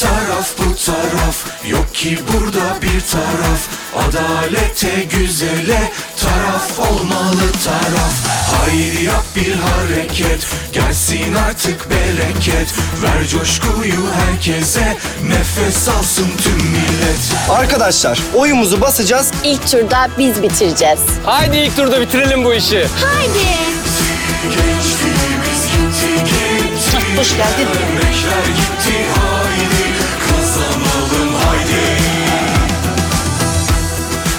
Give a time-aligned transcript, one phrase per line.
[0.00, 1.36] taraf bu taraf.
[1.66, 3.60] Yok ki burada bir taraf.
[3.96, 6.78] Adalete güzele taraf.
[6.78, 8.12] Olmalı taraf.
[8.52, 10.46] Haydi yap bir hareket.
[10.72, 12.68] Gelsin artık bereket.
[13.02, 14.96] Ver coşkuyu herkese.
[15.28, 17.50] Nefes alsın tüm millet.
[17.50, 19.30] Arkadaşlar oyumuzu basacağız.
[19.44, 21.00] İlk turda biz bitireceğiz.
[21.24, 22.86] Haydi ilk turda bitirelim bu işi.
[24.42, 27.18] Gençliğimiz gitti gitti.
[27.18, 27.68] Hoş geldin.
[27.90, 29.06] Emekler gitti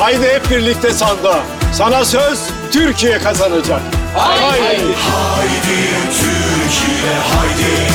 [0.04, 1.44] Haydi hep birlikte sandığa.
[1.74, 2.40] Sana söz
[2.72, 3.82] Türkiye kazanacak.
[4.16, 4.94] Haydi.
[4.94, 7.94] Haydi Türkiye haydi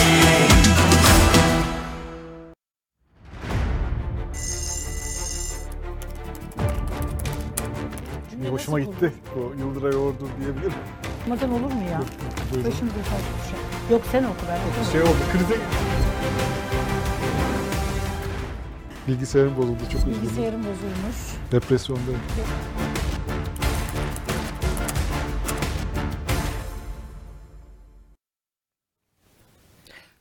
[8.42, 9.12] Bir hoşuma gitti.
[9.36, 10.72] Bu Yıldıray Ordu diyebilirim.
[11.20, 12.00] Okumadan olur mu ya?
[12.50, 13.58] Başımıza taş düşer.
[13.90, 14.92] Yok sen oku ben okurum.
[14.92, 15.60] Şey oldu, krize...
[19.08, 20.22] Bilgisayarım bozuldu, çok üzüldüm.
[20.22, 21.16] Bilgisayarım bozulmuş.
[21.52, 22.20] Depresyondayım.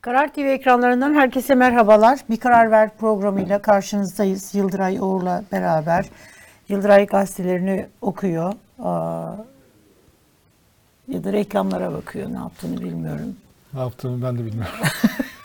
[0.02, 2.19] Karar TV ekranlarından herkese merhabalar.
[2.30, 4.55] Bir Karar Ver programıyla karşınızdayız.
[4.55, 6.05] Yıldıray Uğur'la beraber.
[6.69, 8.53] Yıldıray gazetelerini okuyor.
[8.80, 9.36] Aa,
[11.08, 12.31] ya da reklamlara bakıyor.
[12.31, 13.36] Ne yaptığını bilmiyorum.
[13.73, 14.76] Ne yaptığımı ben de bilmiyorum.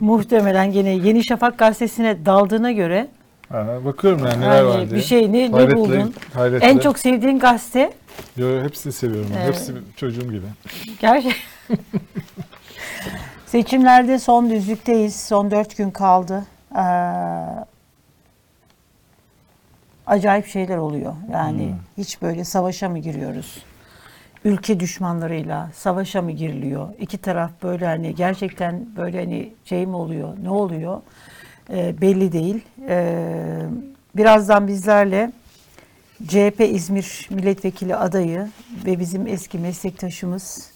[0.00, 3.08] Muhtemelen gene Yeni Şafak gazetesine daldığına göre
[3.52, 4.90] Ha, bakıyorum yani neler var diye.
[4.90, 6.14] bir şey ne, ne Hayretle- buldun?
[6.34, 6.66] hayretle.
[6.66, 7.92] En çok sevdiğin gazete
[8.36, 9.30] Yo, yo, hepsini seviyorum.
[9.34, 9.40] ben.
[9.40, 9.48] Evet.
[9.48, 10.46] Hepsi çocuğum gibi.
[11.00, 11.34] Gerçekten.
[13.46, 15.16] Seçimlerde son düzlükteyiz.
[15.20, 16.44] Son dört gün kaldı.
[16.76, 16.80] Ee,
[20.06, 21.12] acayip şeyler oluyor.
[21.32, 23.62] Yani hiç böyle savaşa mı giriyoruz?
[24.44, 26.88] Ülke düşmanlarıyla savaşa mı giriliyor?
[26.98, 30.36] İki taraf böyle hani gerçekten böyle hani şey mi oluyor?
[30.42, 31.00] Ne oluyor?
[31.70, 32.64] Ee, belli değil.
[32.88, 33.66] Ee,
[34.16, 35.32] birazdan bizlerle
[36.28, 38.48] CHP İzmir Milletvekili adayı
[38.86, 40.70] ve bizim eski meslektaşımız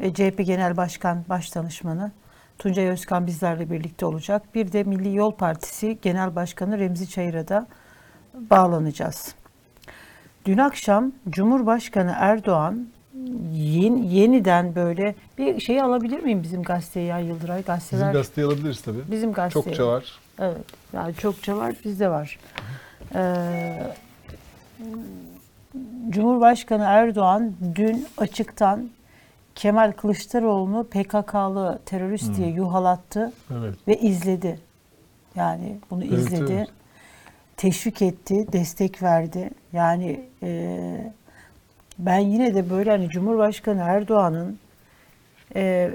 [0.00, 2.12] ve CHP Genel Başkan Başdanışmanı
[2.58, 4.42] Tuncay Özkan bizlerle birlikte olacak.
[4.54, 7.66] Bir de Milli Yol Partisi Genel Başkanı Remzi Çayır'a da
[8.34, 9.34] bağlanacağız.
[10.44, 12.88] Dün akşam Cumhurbaşkanı Erdoğan
[13.52, 17.62] yeni, yeniden böyle bir şey alabilir miyim bizim gazeteye ya Yıldıray?
[17.62, 18.98] Gazeteler Bizim gazeteyi alabiliriz tabii.
[19.10, 19.64] bizim gazeteye.
[19.64, 20.18] Çokça var.
[20.40, 20.56] Evet.
[20.92, 22.38] Yani çokça var, bizde var.
[23.14, 23.82] Ee,
[26.10, 28.88] Cumhurbaşkanı Erdoğan dün açıktan
[29.54, 33.74] Kemal Kılıçdaroğlu'nu PKK'lı terörist diye yuhalattı Evet.
[33.88, 34.60] ve izledi.
[35.34, 36.52] Yani bunu Evet, izledi.
[36.52, 36.68] evet.
[37.56, 39.50] Teşvik etti, destek verdi.
[39.72, 41.12] Yani e,
[41.98, 44.58] ben yine de böyle hani Cumhurbaşkanı Erdoğan'ın
[45.54, 45.90] e,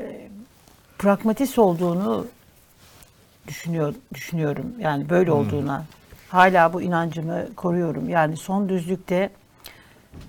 [1.00, 2.28] pragmatist olduğunu
[3.48, 4.66] düşünüyor düşünüyorum.
[4.80, 5.86] Yani böyle olduğuna
[6.30, 8.10] hala bu inancımı koruyorum.
[8.10, 9.30] Yani son düzlükte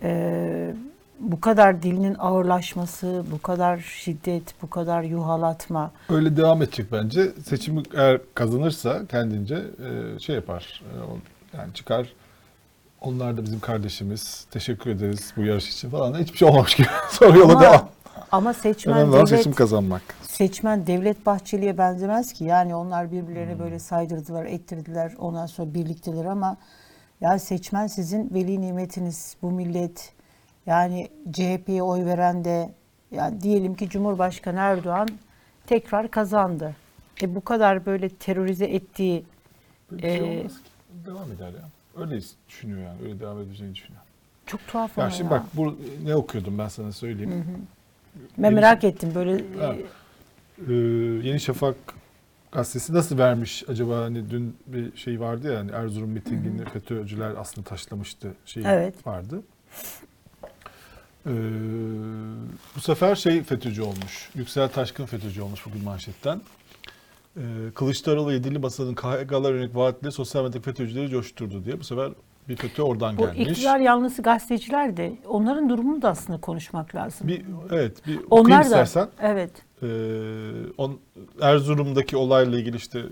[0.02, 0.74] e,
[1.20, 7.32] bu kadar dilinin ağırlaşması, bu kadar şiddet, bu kadar yuhalatma Öyle devam edecek bence.
[7.44, 10.82] Seçimi eğer kazanırsa kendince e, şey yapar.
[10.84, 12.12] E, Yani çıkar.
[13.06, 14.46] Onlar da bizim kardeşimiz.
[14.50, 16.20] Teşekkür ederiz bu yarış için falan.
[16.20, 16.86] Hiçbir şey olmamış gibi.
[17.10, 17.88] Sonra yola ama, devam.
[18.32, 20.02] ama seçmen Önemli devlet, seçim kazanmak.
[20.22, 22.44] seçmen Devlet Bahçeli'ye benzemez ki.
[22.44, 25.12] Yani onlar birbirlerine böyle saydırdılar, ettirdiler.
[25.18, 26.56] Ondan sonra birlikteler ama
[27.20, 29.36] ya seçmen sizin veli nimetiniz.
[29.42, 30.12] Bu millet
[30.66, 32.70] yani CHP'ye oy veren de
[33.10, 35.08] yani diyelim ki Cumhurbaşkanı Erdoğan
[35.66, 36.76] tekrar kazandı.
[37.22, 39.24] E bu kadar böyle terörize ettiği
[39.90, 40.70] Böyle bir şey Ee, olmaz ki.
[41.06, 41.68] Devam eder ya.
[41.96, 43.02] Öyle düşünüyor yani.
[43.04, 44.02] Öyle devam edeceğini düşünüyor.
[44.46, 45.40] çok tuhaf Ya ama şimdi ya.
[45.40, 47.44] bak bu ne okuyordum ben sana söyleyeyim.
[48.38, 49.74] ben merak ettim böyle Ha.
[50.68, 50.72] Ee,
[51.28, 51.76] Yeni Şafak
[52.52, 57.68] gazetesi nasıl vermiş acaba hani dün bir şey vardı ya hani Erzurum mitingini FETÖ'cüler aslında
[57.68, 59.06] taşlamıştı şeyi Evet.
[59.06, 59.42] vardı.
[61.26, 61.30] Ee,
[62.76, 64.30] bu sefer şey FETÖ'cü olmuş.
[64.34, 66.40] Yüksel Taşkın FETÖ'cü olmuş bugün manşetten.
[67.36, 67.40] Ee,
[67.74, 71.80] Kılıçdaroğlu yedili masanın KHK'lar yönelik vaatleri sosyal medyadaki FETÖ'cüleri coşturdu diye.
[71.80, 72.10] Bu sefer
[72.48, 73.48] bir FETÖ oradan bu gelmiş.
[73.48, 77.28] iktidar yanlısı gazeteciler de onların durumunu da aslında konuşmak lazım.
[77.28, 79.08] Bir, evet bir okuyayım Onlar da istersen.
[79.22, 79.50] evet.
[79.82, 79.86] Ee,
[80.78, 80.98] on,
[81.40, 83.02] Erzurum'daki olayla ilgili işte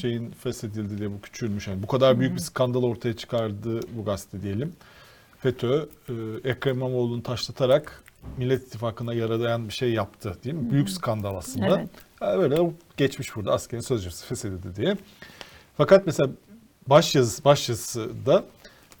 [0.00, 1.68] şeyin feshedildi diye bu küçülmüş.
[1.68, 4.72] Yani bu kadar büyük bir skandal ortaya çıkardı bu gazete diyelim.
[5.38, 6.12] FETÖ e,
[6.50, 8.04] Ekrem İmamoğlu'nu taşlatarak
[8.36, 10.70] Millet İttifakı'na yaralayan bir şey yaptı değil mi?
[10.70, 11.78] Büyük skandal aslında.
[11.78, 11.88] Evet.
[12.20, 14.96] Yani böyle geçmiş burada askerin sözleşmesi feshedildi diye.
[15.76, 16.30] Fakat mesela
[16.86, 18.44] baş yazısı, baş yazısı da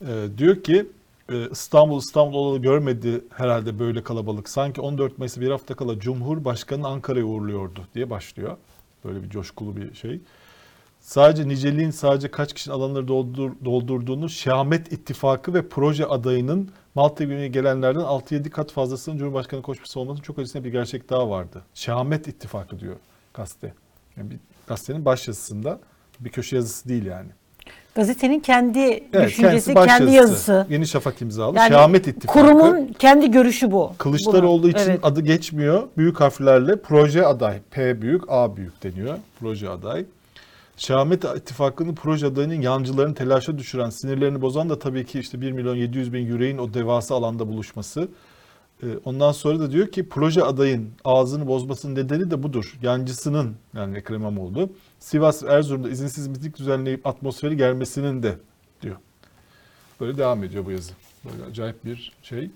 [0.00, 0.86] e, diyor ki
[1.32, 4.48] e, İstanbul İstanbul olalı görmedi herhalde böyle kalabalık.
[4.48, 8.56] Sanki 14 Mayıs'ta bir hafta kala Cumhurbaşkanı Ankara'ya uğurluyordu diye başlıyor.
[9.04, 10.20] Böyle bir coşkulu bir şey.
[11.06, 17.48] Sadece niceliğin sadece kaç kişinin alanları doldur, doldurduğunu Şahmet İttifakı ve proje adayının Malta gününe
[17.48, 21.62] gelenlerden 6-7 kat fazlasının Cumhurbaşkanı koşması olmasının çok ötesinde bir gerçek daha vardı.
[21.74, 22.96] Şahmet İttifakı diyor
[23.34, 23.74] gazete.
[24.16, 24.36] Yani bir
[24.66, 25.78] gazetenin başyazısında
[26.20, 27.28] bir köşe yazısı değil yani.
[27.94, 28.78] Gazetenin kendi
[29.12, 30.66] Evet, düşüncesi, kendi yazısı.
[30.70, 31.56] Yeni Şafak imzalı.
[31.56, 32.40] Yani Şahmet İttifakı.
[32.40, 33.92] Kurumun kendi görüşü bu.
[33.98, 34.70] Kılıçdaroğlu Buna.
[34.70, 35.00] için Evet.
[35.02, 35.88] adı geçmiyor.
[35.96, 37.60] Büyük harflerle proje aday.
[37.70, 39.18] P büyük, A büyük deniyor.
[39.40, 40.04] Proje aday.
[40.76, 45.76] Şahmet İttifakı'nın proje adayının yancılarını telaşa düşüren, sinirlerini bozan da tabii ki işte 1 milyon
[45.76, 48.08] 700 bin yüreğin o devasa alanda buluşması.
[48.82, 52.74] Ee, Ondan sonra da diyor ki proje adayın ağzını bozmasının nedeni de budur.
[52.82, 54.70] Yancısının yani Ekrem İmamoğlu
[55.00, 58.34] Sivas Erzurum'da izinsiz miting düzenleyip atmosferi germesinin de
[58.82, 58.96] diyor.
[60.00, 60.92] Böyle devam ediyor bu yazı.
[61.24, 62.50] Böyle acayip bir şey.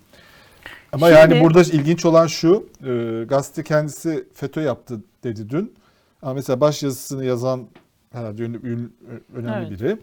[0.91, 5.73] Ama Şimdi- yani burada ilginç olan şu, e, gazete kendisi FETÖ yaptı dedi dün.
[6.21, 7.67] Ama mesela baş yazısını yazan
[8.11, 8.89] herhalde ünlü-
[9.35, 9.71] önemli Evet.
[9.71, 9.97] biri.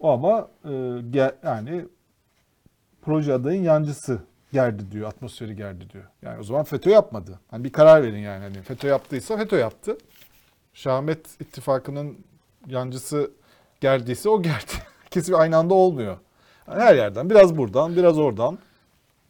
[0.00, 0.72] O ama e,
[1.42, 1.84] yani
[3.02, 4.18] proje adayın yancısı
[4.52, 6.04] gerdi diyor, atmosferi gerdi diyor.
[6.22, 7.40] Yani o zaman FETÖ yapmadı.
[7.50, 8.42] Hani bir karar verin yani.
[8.42, 9.98] Hani FETÖ yaptıysa FETÖ yaptı.
[10.74, 12.18] Şahmet İttifakı'nın
[12.66, 13.30] yancısı
[13.80, 14.72] gerdiyse o gerdi.
[15.10, 16.16] Kesin aynı anda olmuyor.
[16.68, 18.58] Yani her yerden, biraz buradan, biraz oradan.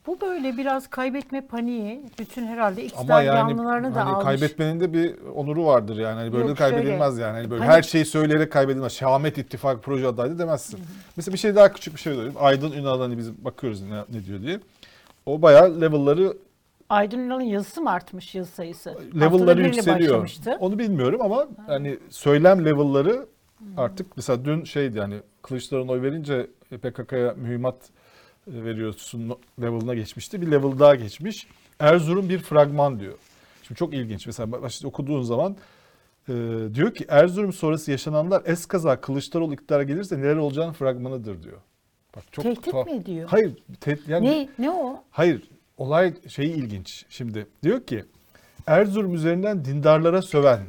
[0.06, 4.24] Bu böyle biraz kaybetme paniği bütün herhalde iktidar Ama yani yanlılarını da hani almış.
[4.24, 6.14] kaybetmenin de bir onuru vardır yani.
[6.14, 7.22] Hani böyle Yok, kaybedilmez şöyle.
[7.22, 7.36] yani.
[7.36, 8.92] Hani böyle Hani- her şeyi söyleyerek kaybedilmez.
[8.92, 10.80] Şahmet İttifak proje adaydı demezsin.
[11.16, 12.36] Mesela bir şey daha küçük bir şey söyleyeyim.
[12.40, 14.60] Aydın Ünal hani biz bakıyoruz ne, ne diyor diye.
[15.26, 16.36] O bayağı level'ları
[16.88, 18.90] Aydın Ünal'ın yazısı mı artmış yazı sayısı?
[18.90, 20.10] Haftada level'ları biriyle yükseliyor.
[20.12, 20.56] başlamıştı.
[20.60, 23.26] Onu bilmiyorum ama hani söylem level'ları
[23.76, 26.46] artık mesela dün şeydi yani Kılıçdaroğlu'na oy verince
[26.82, 27.93] PKK'ya mühimmat e,
[28.46, 30.42] veriyorsun level'ına geçmişti.
[30.42, 31.46] Bir level daha geçmiş.
[31.78, 33.14] Erzurum bir fragman diyor.
[33.62, 34.26] Şimdi çok ilginç.
[34.26, 35.56] Mesela başta okuduğun zaman
[36.28, 36.32] e,
[36.74, 41.58] diyor ki Erzurum sonrası yaşananlar eskaza Kılıçdaroğlu iktidara gelirse neler olacağını fragmanıdır diyor.
[42.16, 42.86] Bak çok Tehdit tuhaf.
[42.86, 43.28] mi ediyor?
[43.28, 45.04] Hayır, tehdit yani Ne ne o?
[45.10, 45.42] Hayır,
[45.78, 47.04] olay şeyi ilginç.
[47.08, 48.04] Şimdi diyor ki
[48.66, 50.64] Erzurum üzerinden dindarlara söven, Aa,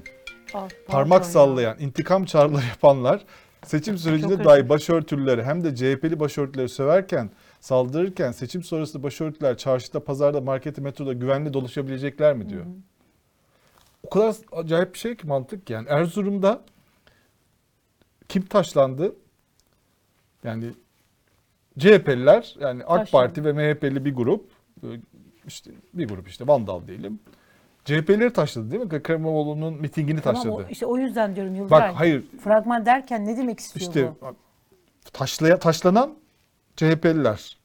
[0.54, 1.30] pardon parmak ya.
[1.30, 3.26] sallayan, intikam çağrıları yapanlar
[3.66, 7.30] seçim sürecinde dahi başörtülüleri hem de CHP'li başörtüleri söverken,
[7.66, 12.66] saldırırken seçim sonrası başörtüler çarşıda, pazarda, markette, metroda güvenli dolaşabilecekler mi diyor.
[14.04, 15.88] O kadar acayip bir şey ki mantık yani.
[15.90, 16.62] Erzurum'da
[18.30, 19.16] kim taşlandı?
[20.44, 20.66] Yani
[21.80, 23.12] CHP'liler yani AK Taşlandı.
[23.12, 24.52] Parti ve MHP'li bir grup
[25.48, 27.20] işte bir grup işte Vandal diyelim.
[27.86, 28.96] CHP'leri taşladı değil mi?
[28.96, 30.66] Ekrem İmamoğlu'nun mitingini Tamam, taşladı.
[30.68, 31.90] o, işte o yüzden diyorum Yıldıray.
[31.90, 34.36] Bak hayır Fragman derken ne demek istiyor işte bu?
[35.14, 36.25] taşlaya, taşlanan
[36.76, 37.58] CHP'liler.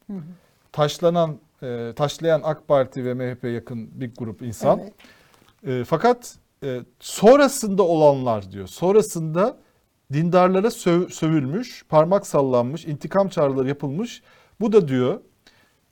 [0.72, 4.80] Taşlanan e, taşlayan AK Parti ve MHP yakın bir grup insan.
[4.80, 5.80] Evet.
[5.80, 8.66] E, fakat e, sonrasında olanlar diyor.
[8.66, 9.56] Sonrasında
[10.12, 14.22] dindarlara söv- sövülmüş, parmak sallanmış, intikam çağrıları yapılmış.
[14.60, 15.20] Bu da diyor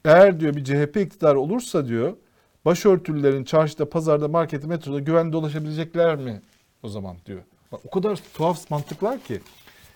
[0.05, 2.17] eğer diyor bir CHP iktidarı olursa diyor
[2.65, 6.43] başörtülülerin çarşıda, pazarda, markette, metroda güvenli dolaşabilecekler mi
[6.83, 7.43] o zaman diyor.
[7.73, 9.41] Bak, o kadar tuhaf mantıklar ki.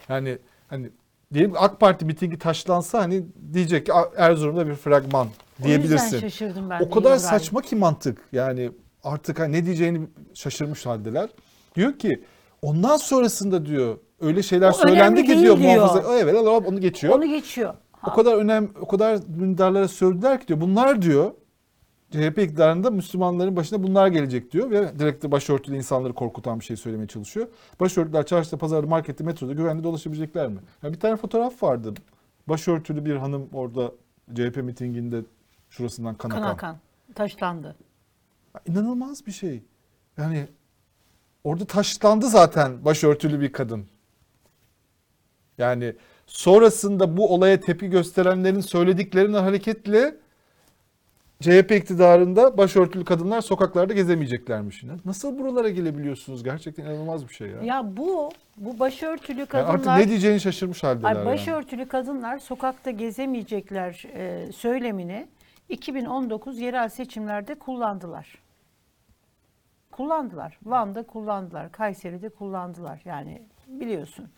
[0.09, 0.39] Yani
[0.69, 0.91] hani
[1.35, 5.27] diyelim AK Parti mitingi taşlansa hani diyecek ki "A- Erzurum'da bir fragman
[5.63, 6.05] O diyebilirsin.
[6.05, 8.19] yüzden şaşırdım ben O kadar saçma ki mantık.
[8.33, 8.71] Yani
[9.05, 10.01] artık hani ne diyeceğini
[10.35, 11.29] şaşırmış haldeler.
[11.77, 12.25] Diyor ki
[12.63, 16.09] ondan sonrasında diyor öyle şeyler O söylendi ki diyor, muhafaza.
[16.09, 16.35] O, Evet
[16.67, 17.15] onu geçiyor.
[17.15, 17.75] Onu geçiyor.
[18.07, 20.61] O kadar önem o kadar dindarlara sövdüler ki diyor.
[20.61, 21.31] Bunlar diyor
[22.13, 26.77] CHP iktidarında Müslümanların başına bunlar gelecek diyor ve direkt de başörtülü insanları korkutan bir şey
[26.77, 27.47] söylemeye çalışıyor.
[27.81, 30.59] Başörtüler çarşıda, pazarda, markette, metroda güvenli dolaşabilecekler mi?
[30.83, 31.95] Ya bir tane fotoğraf vardı.
[32.49, 33.93] Başörtülü bir hanım orada
[34.35, 35.23] CHP mitinginde
[35.71, 36.55] şurasından kan Kan akan.
[36.55, 36.77] akan.
[37.15, 37.77] Taşlandı.
[38.67, 39.63] İnanılmaz bir şey.
[40.19, 40.47] Yani
[41.45, 43.87] orada taşlandı zaten başörtülü bir kadın.
[45.59, 45.95] Yani
[46.27, 50.17] sonrasında bu olaya tepki gösterenlerin söylediklerinden hareketle
[51.43, 54.85] CHP iktidarında başörtülü kadınlar sokaklarda gezemeyeceklermiş.
[55.05, 56.45] Nasıl buralara gelebiliyorsunuz?
[56.45, 57.63] Gerçekten inanılmaz bir şey ya.
[57.63, 61.09] Ya bu bu başörtülü Yani kadınlar artık ne diyeceğini şaşırmış haldeler.
[61.09, 61.27] Ay, yani.
[61.27, 65.27] başörtülü kadınlar sokakta gezemeyecekler e, söylemini
[65.69, 68.39] 2019 yerel seçimlerde kullandılar.
[69.91, 70.59] Kullandılar.
[70.63, 71.73] Van'da kullandılar.
[71.73, 73.01] Kayseri'de kullandılar.
[73.05, 74.29] Yani biliyorsun.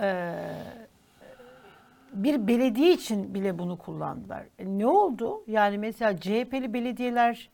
[0.00, 0.34] Ee,
[2.14, 4.46] bir belediye için bile bunu kullandılar.
[4.58, 5.44] E, ne oldu?
[5.46, 7.50] Yani mesela CHP'li belediyeler,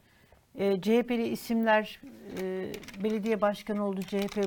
[0.55, 2.01] e, CHP'li isimler
[2.41, 4.03] e, belediye başkanı oldu.
[4.03, 4.45] CHP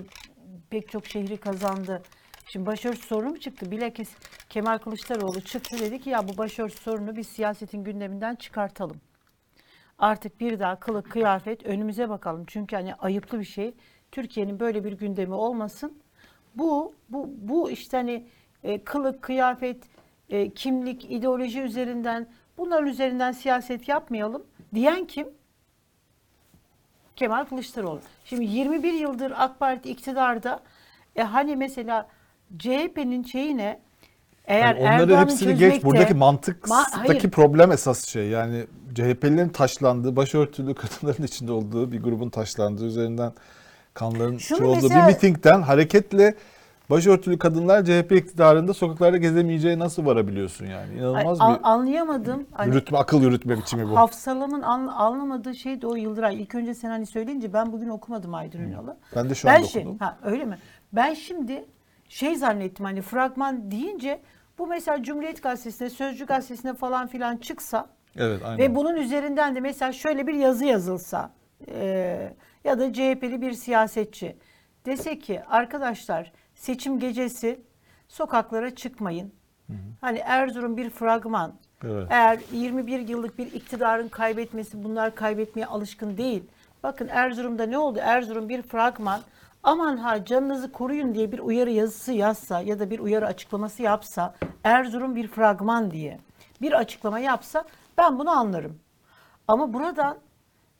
[0.70, 2.02] pek çok şehri kazandı.
[2.48, 3.72] Şimdi başörtüsü sorunu mu çıktı?
[3.72, 4.16] Bilakis
[4.50, 8.98] Kemal Kılıçdaroğlu çıktı dedi ki ya bu başörtüsü sorunu biz siyasetin gündeminden çıkartalım.
[10.00, 12.44] Artık bir daha kılık kıyafet önümüze bakalım.
[12.48, 13.74] Çünkü hani ayıplı bir şey.
[14.12, 15.98] Türkiye'nin böyle bir gündemi olmasın.
[16.56, 18.28] bu bu bu işte hani
[18.64, 19.78] e, kılık, kıyafet,
[20.30, 22.28] e, kimlik, ideoloji üzerinden
[22.58, 25.28] bunların üzerinden siyaset yapmayalım diyen kim?
[27.16, 28.00] Kemal Kılıçdaroğlu.
[28.26, 30.60] Şimdi 21 yıldır AK Parti iktidarda
[31.16, 32.08] e hani mesela
[32.60, 33.80] CHP'nin şeyine
[34.46, 35.74] eğer Yani onları Erdoğan'ın hepsini geç.
[35.74, 38.28] çözmekte- Buradaki mantıktaki Ma- problem esas şey.
[38.30, 38.66] Yani
[38.96, 43.34] CHP'lilerin taşlandığı, başörtülü kadınların içinde olduğu bir grubun taşlandığı üzerinden
[43.94, 46.36] kanların Şunu şey olduğu mesela- bir mitingden hareketle
[46.90, 50.92] başörtülü kadınlar CHP iktidarında sokaklarda gezemeyeceği nasıl varabiliyorsun yani?
[50.92, 52.46] Ay, İnanılmaz an- bir anlayamadım.
[52.52, 53.98] Hani yürütme, akıl yürütme biçimi bu.
[53.98, 56.42] Hafsalamın an- anlamadığı şey de o Yıldıray.
[56.42, 58.98] İlk önce sen hani söyleyince ben bugün okumadım Aydın Ünal'ı.
[59.16, 59.98] Ben de şu ben anda şey, okudum.
[60.00, 60.58] Ha, öyle mi?
[60.94, 61.66] Ben şimdi
[62.08, 64.20] şey zannettim hani fragman deyince
[64.58, 68.58] bu mesela Cumhuriyet Gazetesi'ne, Sözcü Gazetesi'ne falan filan çıksa Evet aynen.
[68.58, 71.30] ve bunun üzerinden de mesela şöyle bir yazı yazılsa
[71.68, 74.36] e, ya da CHP'li bir siyasetçi
[74.86, 76.32] dese ki arkadaşlar
[76.64, 77.62] seçim gecesi
[78.08, 79.34] sokaklara çıkmayın.
[80.02, 81.54] Hani Erzurum bir fragman.
[81.84, 82.08] Evet.
[82.10, 86.44] Eğer 21 yıllık bir iktidarın kaybetmesi bunlar kaybetmeye alışkın değil.
[86.84, 88.00] Bakın Erzurum'da ne oldu?
[88.02, 89.22] Erzurum bir fragman.
[89.64, 94.36] Aman ha canınızı koruyun diye bir uyarı yazısı yazsa ya da bir uyarı açıklaması yapsa
[94.64, 96.20] Erzurum bir fragman diye
[96.62, 97.64] bir açıklama yapsa
[97.98, 98.80] ben bunu anlarım.
[99.48, 100.18] Ama buradan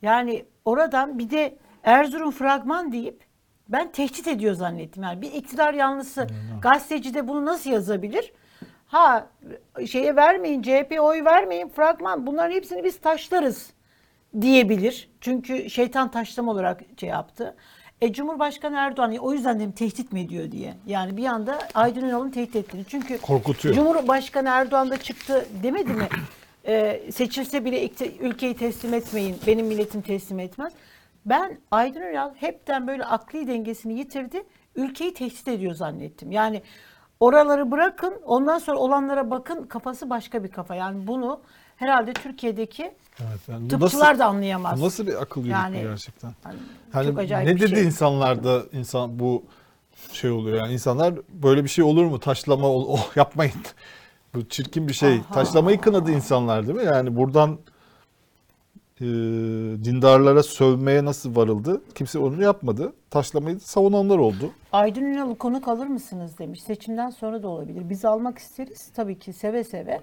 [0.02, 3.24] yani oradan bir de Erzurum fragman deyip
[3.68, 5.02] ben tehdit ediyor zannettim.
[5.02, 6.26] Yani bir iktidar yanlısı
[6.62, 8.32] gazeteci de bunu nasıl yazabilir?
[8.86, 9.26] Ha
[9.86, 13.70] şeye vermeyin CHP'ye oy vermeyin fragman bunların hepsini biz taşlarız
[14.40, 15.10] diyebilir.
[15.20, 17.56] Çünkü şeytan taşlama olarak şey yaptı.
[18.00, 20.74] E, Cumhurbaşkanı Erdoğan o yüzden de mi tehdit mi ediyor diye.
[20.86, 22.84] Yani bir anda Aydın Ünal'ın tehdit ettiğini.
[22.88, 23.74] Çünkü Korkutuyor.
[23.74, 26.08] Cumhurbaşkanı Erdoğan da çıktı demedi mi?
[26.66, 27.90] E, seçilse bile
[28.20, 29.36] ülkeyi teslim etmeyin.
[29.46, 30.72] Benim milletim teslim etmez.
[31.26, 34.42] Ben Aydın Ünal hepten böyle akli dengesini yitirdi.
[34.76, 36.32] Ülkeyi tehdit ediyor zannettim.
[36.32, 36.62] Yani
[37.20, 40.74] oraları bırakın ondan sonra olanlara bakın kafası başka bir kafa.
[40.74, 41.40] Yani bunu
[41.76, 42.82] herhalde Türkiye'deki
[43.20, 44.80] Evet, yani tıpçılar nasıl- da anlayamaz.
[44.80, 46.32] Bu nasıl bir akıl yürütme Yani- gerçekten?
[46.94, 47.84] Yani çok acayip ne dedi şey.
[47.84, 49.44] insanlarda insan bu
[50.12, 53.54] şey oluyor yani insanlar böyle bir şey olur mu taşlama oh yapmayın
[54.34, 55.34] bu çirkin bir şey Aha.
[55.34, 57.58] taşlamayı kınadı insanlar değil mi yani buradan
[59.00, 59.04] e,
[59.84, 66.38] dindarlara sövmeye nasıl varıldı kimse onu yapmadı taşlamayı savunanlar oldu Aydın Ünal'ı konuk alır mısınız
[66.38, 66.62] demiş.
[66.62, 67.90] Seçimden sonra da olabilir.
[67.90, 70.00] Biz almak isteriz tabii ki seve seve.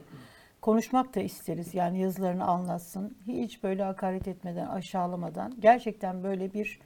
[0.61, 1.73] Konuşmak da isteriz.
[1.73, 3.17] Yani yazılarını anlatsın.
[3.27, 5.55] Hiç böyle hakaret etmeden, aşağılamadan.
[5.59, 6.79] Gerçekten böyle bir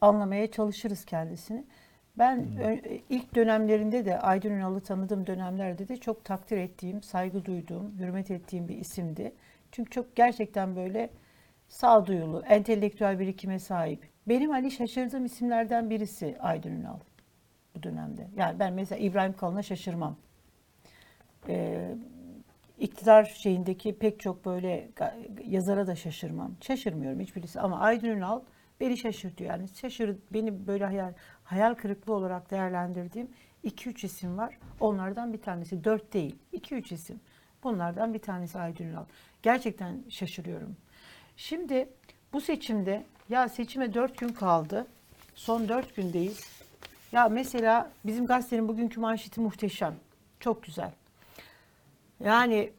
[0.00, 1.64] anlamaya çalışırız kendisini.
[2.18, 7.98] Ben ö- ilk dönemlerinde de Aydın Ünal'ı tanıdığım dönemlerde de çok takdir ettiğim, saygı duyduğum,
[7.98, 9.32] hürmet ettiğim bir isimdi.
[9.72, 11.10] Çünkü çok gerçekten böyle
[11.72, 14.08] sağduyulu, entelektüel birikime sahip.
[14.28, 16.96] Benim hani şaşırdığım isimlerden birisi Aydın Ünal
[17.76, 18.28] bu dönemde.
[18.36, 20.16] Yani ben mesela İbrahim Kalın'a şaşırmam.
[21.48, 21.94] Ee,
[22.78, 24.88] iktidar şeyindeki pek çok böyle
[25.48, 26.52] yazara da şaşırmam.
[26.60, 28.40] Şaşırmıyorum hiçbirisi ama Aydın Ünal
[28.80, 29.50] beni şaşırtıyor.
[29.50, 31.12] Yani şaşır beni böyle hayal
[31.44, 33.28] hayal kırıklığı olarak değerlendirdiğim
[33.64, 34.58] 2-3 isim var.
[34.80, 36.36] Onlardan bir tanesi 4 değil.
[36.52, 37.20] 2-3 isim.
[37.64, 39.04] Bunlardan bir tanesi Aydın Ünal.
[39.42, 40.76] Gerçekten şaşırıyorum.
[41.36, 41.88] Şimdi
[42.32, 44.86] bu seçimde ya seçime 4 gün kaldı.
[45.34, 46.40] Son 4 gündeyiz.
[47.12, 49.94] Ya mesela bizim gazetenin bugünkü manşeti muhteşem.
[50.40, 50.92] Çok güzel.
[52.20, 52.72] Yani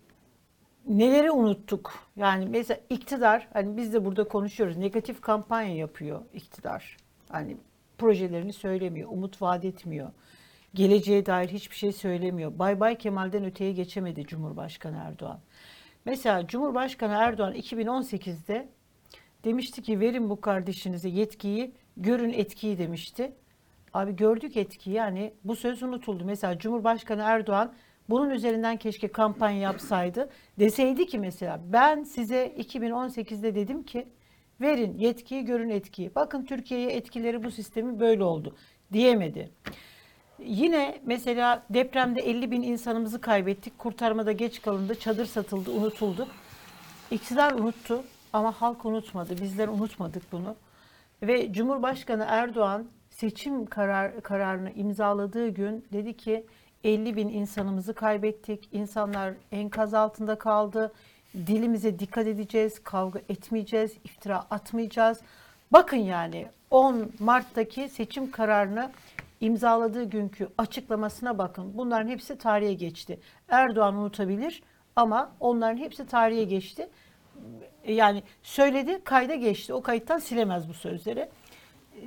[0.88, 1.94] neleri unuttuk?
[2.16, 4.78] Yani mesela iktidar, hani biz de burada konuşuyoruz.
[4.78, 6.98] Negatif kampanya yapıyor iktidar.
[7.30, 7.58] Hani
[7.98, 10.12] projelerini söylemiyor, umut vaat etmiyor.
[10.74, 12.60] Geleceğe dair hiçbir şey söylemiyor.
[12.60, 15.40] Bay Bay Kemal'den öteye geçemedi Cumhurbaşkanı Erdoğan.
[16.06, 18.68] Mesela Cumhurbaşkanı Erdoğan 2018'de
[19.44, 23.34] demişti ki verin bu kardeşinize yetkiyi, görün etkiyi demişti.
[23.94, 26.26] Abi gördük etkiyi yani bu söz unutuldu.
[26.26, 27.74] Mesela Cumhurbaşkanı Erdoğan
[28.10, 30.30] bunun üzerinden keşke kampanya yapsaydı.
[30.60, 34.08] Deseydi ki mesela ben size 2018'de dedim ki
[34.62, 36.16] verin yetkiyi görün etkiyi.
[36.16, 38.56] Bakın Türkiye'ye etkileri bu sistemi böyle oldu
[38.94, 39.52] diyemedi.
[40.46, 43.80] Yine mesela depremde 50 bin insanımızı kaybettik.
[43.80, 45.00] Kurtarmada geç kalındı.
[45.00, 46.28] Çadır satıldı, unutuldu.
[47.12, 49.38] İktidar unuttu ama halk unutmadı.
[49.42, 50.56] Bizler unutmadık bunu.
[51.22, 56.46] Ve Cumhurbaşkanı Erdoğan seçim karar, kararını imzaladığı gün dedi ki
[56.84, 58.70] 50 bin insanımızı kaybettik.
[58.72, 60.94] İnsanlar enkaz altında kaldı.
[61.34, 65.22] Dilimize dikkat edeceğiz, kavga etmeyeceğiz, iftira atmayacağız.
[65.72, 68.92] Bakın yani 10 Mart'taki seçim kararını
[69.44, 71.78] imzaladığı günkü açıklamasına bakın.
[71.78, 73.20] Bunların hepsi tarihe geçti.
[73.50, 74.64] Erdoğan unutabilir
[74.96, 76.90] ama onların hepsi tarihe geçti.
[77.88, 79.74] Yani söyledi, kayda geçti.
[79.74, 81.30] O kayıttan silemez bu sözleri.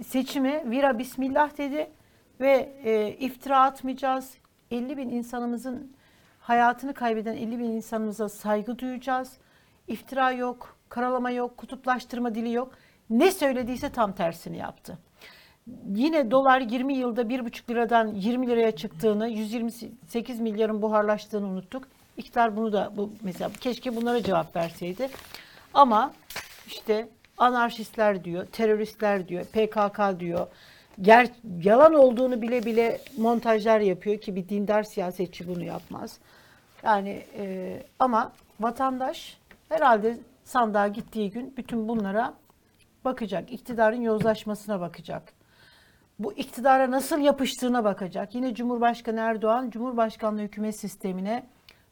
[0.07, 1.91] Seçime vira bismillah dedi.
[2.41, 4.35] ve e, iftira atmayacağız.
[4.71, 5.93] 50 bin insanımızın
[6.41, 9.33] hayatını kaybeden 50 bin insanımıza saygı duyacağız.
[9.89, 12.73] İftira yok, karalama yok, kutuplaştırma dili yok.
[13.11, 14.99] Ne söylediyse tam tersini yaptı.
[15.95, 21.89] Yine dolar 20 yılda 1,5 liradan 20 liraya çıktığını, 128 milyarın buharlaştığını unuttuk.
[22.17, 25.09] İktidar bunu da bu mesela keşke bunlara cevap verseydi.
[25.75, 26.13] Ama
[26.67, 27.09] işte
[27.39, 30.47] anarşistler diyor, teröristler diyor, PKK diyor.
[31.01, 31.29] Ger
[31.63, 36.19] yalan olduğunu bile bile montajlar yapıyor ki bir dindar siyasetçi bunu yapmaz.
[36.83, 42.35] Yani e, ama vatandaş herhalde sandığa gittiği gün bütün bunlara
[43.05, 43.53] bakacak.
[43.53, 45.37] İktidarın yozlaşmasına bakacak.
[46.19, 48.35] Bu iktidara nasıl yapıştığına bakacak.
[48.35, 51.47] Yine Cumhurbaşkanı Erdoğan, Cumhurbaşkanlığı hükümet sistemine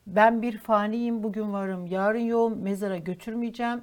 [0.06, 3.82] ben bir faniyim, bugün varım, yarın yoğum, mezara götürmeyeceğim.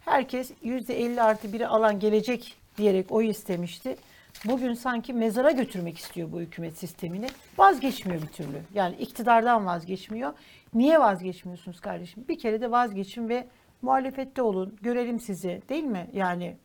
[0.00, 3.96] Herkes %50 artı biri alan gelecek diyerek oy istemişti.
[4.44, 7.26] Bugün sanki mezara götürmek istiyor bu hükümet sistemini.
[7.58, 8.60] Vazgeçmiyor bir türlü.
[8.74, 10.32] Yani iktidardan vazgeçmiyor.
[10.74, 12.24] Niye vazgeçmiyorsunuz kardeşim?
[12.28, 13.46] Bir kere de vazgeçin ve
[13.82, 14.76] muhalefette olun.
[14.82, 16.10] Görelim sizi değil mi?
[16.12, 16.56] Yani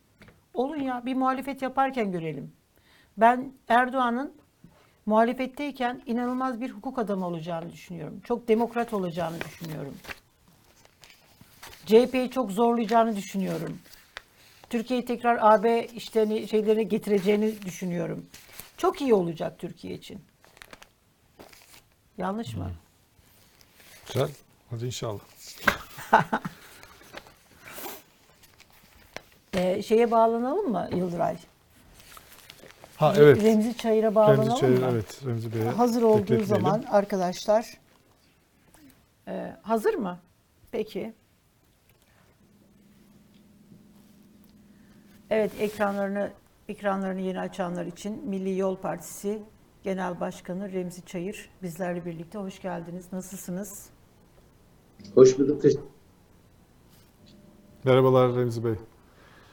[0.54, 2.61] olun ya bir muhalefet yaparken görelim.
[3.18, 4.34] Ben Erdoğan'ın
[5.06, 8.20] muhalefetteyken inanılmaz bir hukuk adamı olacağını düşünüyorum.
[8.20, 9.98] Çok demokrat olacağını düşünüyorum.
[11.86, 13.80] CHP'yi çok zorlayacağını düşünüyorum.
[14.70, 18.26] Türkiye'yi tekrar AB işte şeylerine getireceğini düşünüyorum.
[18.78, 20.22] Çok iyi olacak Türkiye için.
[22.18, 22.72] Yanlış mı?
[24.08, 24.30] Güzel.
[24.70, 25.20] Hadi inşallah.
[29.54, 31.38] Ee, şeye bağlanalım mı Yıldıray?
[33.02, 33.44] Ha evet.
[33.44, 34.88] Remzi Çayır'a bağlanalım Remzi Çayır, mı?
[34.92, 35.22] evet.
[35.26, 36.48] Remzi Bey'e Hazır olduğu bekletmeyelim.
[36.48, 37.78] zaman arkadaşlar.
[39.28, 40.20] Ee, hazır mı?
[40.72, 41.14] Peki.
[45.30, 46.32] Evet ekranlarını
[46.70, 49.42] ekranlarını yeni açanlar için Milli Yol Partisi
[49.84, 53.06] Genel Başkanı Remzi Çayır bizlerle birlikte hoş geldiniz.
[53.14, 53.86] Nasılsınız?
[55.16, 55.64] Hoş bulduk.
[55.64, 55.80] Teş-
[57.84, 58.76] Merhabalar Remzi Bey.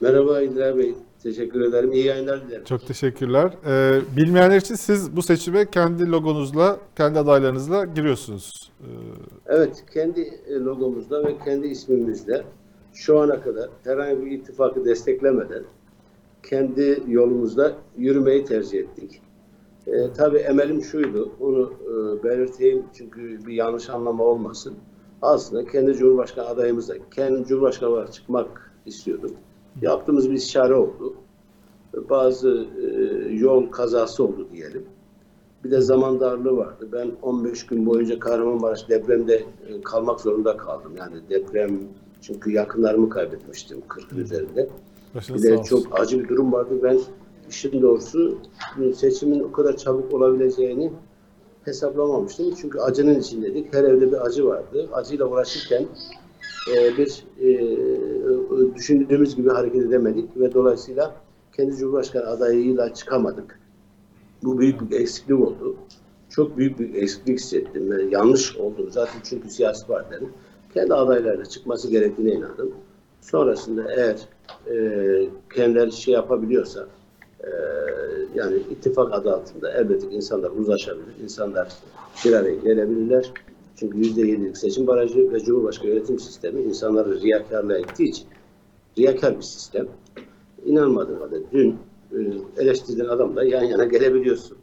[0.01, 0.95] Merhaba İlder Bey.
[1.23, 1.91] Teşekkür ederim.
[1.91, 2.63] İyi yayınlar dilerim.
[2.63, 3.53] Çok teşekkürler.
[3.65, 8.71] Ee, bilmeyenler için siz bu seçime kendi logonuzla, kendi adaylarınızla giriyorsunuz.
[8.81, 8.85] Ee,
[9.45, 12.43] Evet, kendi e, logomuzda ve kendi ismimizle
[12.93, 15.63] şu ana kadar herhangi bir ittifakı desteklemeden
[16.43, 19.21] kendi yolumuzda yürümeyi tercih ettik.
[19.87, 24.75] E, tabii emelim şuydu, onu e, belirteyim çünkü bir yanlış anlama olmasın.
[25.21, 29.31] Aslında kendi Cumhurbaşkanı adayımızla, kendi Cumhurbaşkanı olarak çıkmak istiyordum.
[29.81, 31.13] Yaptığımız bir istişare oldu.
[32.09, 32.85] Bazı e,
[33.33, 34.85] yol kazası oldu diyelim.
[35.63, 36.87] Bir de zaman darlığı vardı.
[36.93, 39.35] Ben 15 gün boyunca Kahramanmaraş depremde
[39.67, 40.91] e, kalmak zorunda kaldım.
[40.97, 41.79] Yani deprem
[42.21, 44.69] çünkü yakınlarımı kaybetmiştim 40'ın üzerinde.
[45.15, 46.79] başınız Bir de çok acı bir durum vardı.
[46.83, 46.99] Ben
[47.49, 48.37] işin doğrusu
[48.81, 50.91] e, seçimin o kadar çabuk olabileceğini
[51.65, 52.55] hesaplamamıştım.
[52.61, 53.73] Çünkü acının içindeydik.
[53.73, 54.89] Her evde bir acı vardı.
[54.93, 55.85] Acıyla uğraşırken
[56.71, 61.15] e, bir e, e, düşündüğümüz gibi hareket edemedik ve dolayısıyla
[61.57, 63.59] kendi Cumhurbaşkanı adayıyla çıkamadık.
[64.43, 65.75] Bu büyük bir eksiklik oldu.
[66.29, 67.91] Çok büyük bir eksiklik hissettim.
[67.91, 70.29] ve yanlış olduğunu zaten çünkü siyasi partilerin
[70.73, 72.73] kendi adaylarıyla çıkması gerektiğine inandım.
[73.21, 74.17] Sonrasında eğer
[74.67, 76.87] e, kendileri şey yapabiliyorsa
[77.43, 77.49] e,
[78.35, 81.23] yani ittifak adı altında elbette insanlar uzlaşabilir.
[81.23, 81.67] insanlar
[82.25, 83.31] bir araya gelebilirler.
[83.79, 88.27] Çünkü %7'lik seçim barajı ve Cumhurbaşkanı yönetim sistemi insanları riyakarlığa ettiği için
[88.97, 89.87] riyakar bir sistem.
[90.65, 91.77] İnanmadığım halde dün
[92.11, 92.17] e,
[92.57, 94.57] eleştirdiğin adamla yan yana gelebiliyorsun.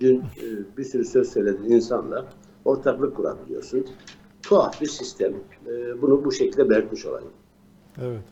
[0.00, 2.26] Dün e, bir sürü söz söylediğin insanla
[2.64, 3.86] ortaklık kurabiliyorsun.
[4.42, 5.32] Tuhaf bir sistem.
[5.66, 7.30] E, bunu bu şekilde belirtmiş olayım.
[8.02, 8.22] Evet.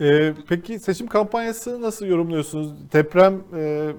[0.00, 2.92] Ee, peki seçim kampanyası nasıl yorumluyorsunuz?
[2.92, 3.92] Deprem e,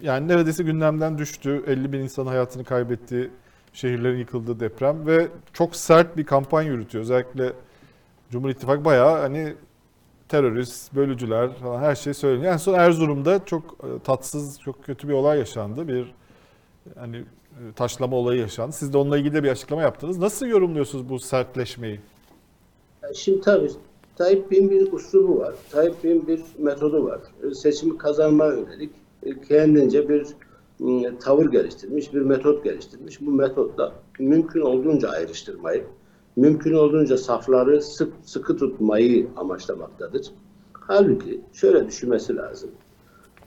[0.00, 1.62] yani neredeyse gündemden düştü.
[1.66, 3.30] 50 bin insan hayatını kaybetti.
[3.72, 7.04] Şehirlerin yıkıldığı deprem ve çok sert bir kampanya yürütüyor.
[7.04, 7.52] Özellikle
[8.30, 9.54] Cumhur İttifakı bayağı hani
[10.28, 12.52] terörist, bölücüler falan her şey söyleniyor.
[12.52, 15.88] En son Erzurum'da çok e, tatsız, çok kötü bir olay yaşandı.
[15.88, 16.14] Bir
[16.98, 18.72] hani e, taşlama olayı yaşandı.
[18.72, 20.18] Siz de onunla ilgili de bir açıklama yaptınız.
[20.18, 22.00] Nasıl yorumluyorsunuz bu sertleşmeyi?
[23.14, 23.70] Şimdi tabii
[24.16, 25.54] Tayyip Bey'in bir uslubu var.
[25.70, 27.20] Tayyip Bey'in bir metodu var.
[27.50, 28.90] E, Seçimi kazanmaya yönelik
[29.48, 30.26] kendince bir
[31.20, 33.20] tavır geliştirmiş, bir metot geliştirmiş.
[33.20, 35.84] Bu metotla mümkün olduğunca ayrıştırmayı,
[36.36, 40.26] mümkün olduğunca safları sık, sıkı tutmayı amaçlamaktadır.
[40.72, 42.70] Halbuki şöyle düşünmesi lazım.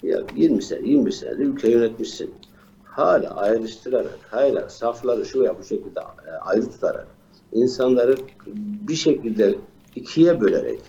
[0.03, 2.33] Ya 20 sene, 20 sene ülke yönetmişsin.
[2.83, 7.07] Hala ayrıştırarak, hala safları şuraya bu şekilde e, ayrı tutarak,
[7.53, 8.15] insanları
[8.87, 9.55] bir şekilde
[9.95, 10.79] ikiye bölerek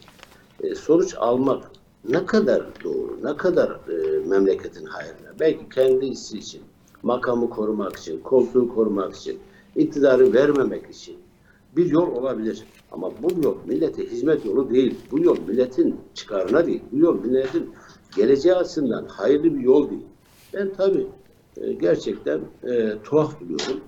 [0.63, 1.71] e, sonuç almak
[2.09, 6.63] ne kadar doğru, ne kadar e, memleketin hayrına, belki kendisi için,
[7.03, 9.39] makamı korumak için, koltuğu korumak için,
[9.77, 11.17] iktidarı vermemek için
[11.77, 12.65] bir yol olabilir.
[12.93, 14.95] Ama bu yol millete hizmet yolu değil.
[15.11, 16.83] Bu yol milletin çıkarına değil.
[16.93, 17.71] Bu yol milletin
[18.17, 20.07] geleceği açısından hayırlı bir yol değil.
[20.55, 21.07] Ben tabii
[21.57, 23.81] e, gerçekten e, tuhaf buluyorum.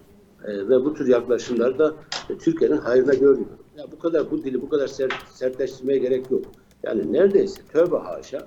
[0.44, 1.94] E, ve bu tür yaklaşımları da
[2.30, 3.58] e, Türkiye'nin hayrına görmüyorum.
[3.78, 6.44] Ya bu kadar bu dili bu kadar sert, sertleştirmeye gerek yok.
[6.82, 8.46] Yani neredeyse tövbe haşa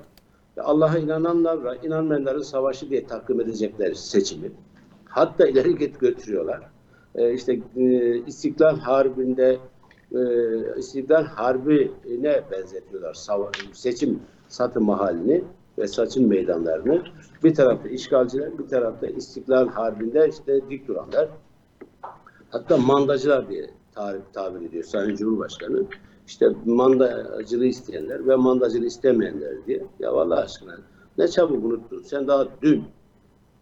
[0.57, 4.51] Allah'a inananlarla inanmayanların savaşı diye takdim edecekler seçimi.
[5.05, 6.61] Hatta ileri git götürüyorlar.
[7.15, 9.57] E, işte e, İstiklal Harbi'nde
[10.15, 10.19] e,
[10.79, 15.43] İstiklal Harbi'ne benzetiyorlar sava- seçim satım halini
[15.77, 17.03] ve seçim meydanlarını.
[17.43, 21.27] Bir tarafta işgalciler, bir tarafta İstiklal Harbi'nde işte dik duranlar.
[22.49, 25.83] Hatta mandacılar diye tabir, tabir ediyor Sayın Cumhurbaşkanı.
[26.31, 29.85] İşte mandacılığı isteyenler ve mandacılığı istemeyenler diye.
[29.99, 30.77] Ya vallahi aşkına
[31.17, 32.01] ne çabuk unuttun.
[32.01, 32.83] Sen daha dün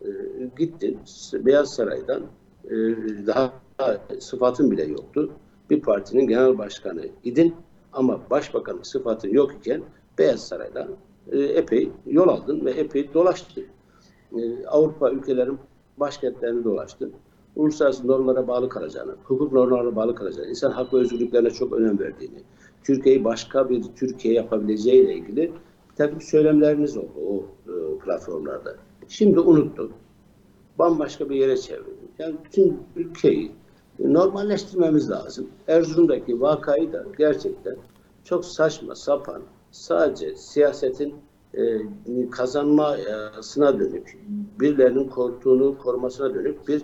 [0.02, 0.08] e,
[0.58, 1.00] gittin
[1.34, 2.24] Beyaz Saray'dan
[2.66, 2.76] e,
[3.28, 3.54] daha
[4.20, 5.32] sıfatın bile yoktu.
[5.70, 7.56] Bir partinin genel başkanı idin
[7.94, 9.82] ama başbakanlık sıfatın yok iken
[10.18, 10.88] Beyaz Saray'dan
[11.32, 13.66] e, epey yol aldın ve epey dolaştın.
[14.38, 15.60] E, Avrupa ülkelerin
[15.98, 17.14] başkentlerini dolaştın.
[17.60, 22.44] Uluslararası normlara bağlı kalacağını, hukuk normlarına bağlı kalacağını, insan hak ve özgürlüklerine çok önem verdiğini,
[22.84, 25.52] Türkiye'yi başka bir Türkiye yapabileceğiyle ilgili
[25.92, 28.76] bir takım söylemleriniz oldu o e, platformlarda.
[29.08, 29.92] Şimdi unuttun.
[30.80, 32.12] Bambaşka bir yere çevirdin.
[32.20, 33.52] Yani bütün ülkeyi
[34.00, 35.48] normalleştirmemiz lazım.
[35.68, 37.76] Erzurum'daki vakayı da gerçekten
[38.24, 39.42] çok saçma sapan,
[39.72, 41.16] sadece siyasetin
[41.54, 41.80] e,
[42.32, 44.18] kazanmasına dönük,
[44.60, 46.82] birilerinin koltuğunu korumasına dönük bir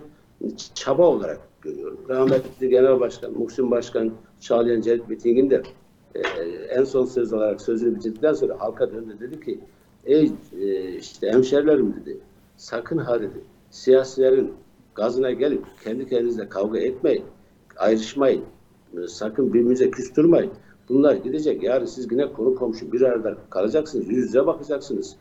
[0.74, 2.00] çaba olarak görüyorum.
[2.08, 5.62] Rahmetli Genel Başkan, Muhsin Başkan, Çağlayan Cerit Biting'in de
[6.14, 6.20] e,
[6.68, 9.60] en son söz olarak sözünü bitirdikten sonra halka döndü dedi ki
[10.04, 12.18] ey e, işte hemşerilerim dedi
[12.56, 14.52] sakın ha dedi siyasilerin
[14.94, 17.24] gazına gelip kendi kendinizle kavga etmeyin,
[17.76, 18.44] ayrışmayın,
[18.98, 20.50] e, sakın birbirinize küstürmeyin.
[20.88, 21.62] Bunlar gidecek.
[21.62, 24.08] Yarın siz yine konu komşu bir arada kalacaksınız.
[24.08, 25.16] Yüz yüze bakacaksınız.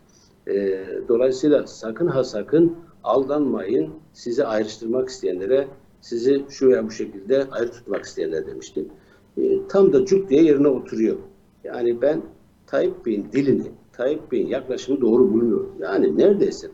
[0.47, 3.89] E, dolayısıyla sakın ha sakın aldanmayın.
[4.13, 5.67] Sizi ayrıştırmak isteyenlere,
[6.01, 8.89] sizi şu veya bu şekilde ayrı tutmak isteyenler demiştim.
[9.37, 11.17] E, tam da cuk diye yerine oturuyor.
[11.63, 12.21] Yani ben
[12.67, 15.75] Tayyip Bey'in dilini, Tayyip Bey'in yaklaşımı doğru bulmuyorum.
[15.79, 16.67] Yani neredeyse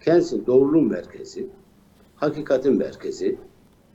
[0.00, 1.46] kendisi doğruluğun merkezi,
[2.16, 3.38] hakikatin merkezi,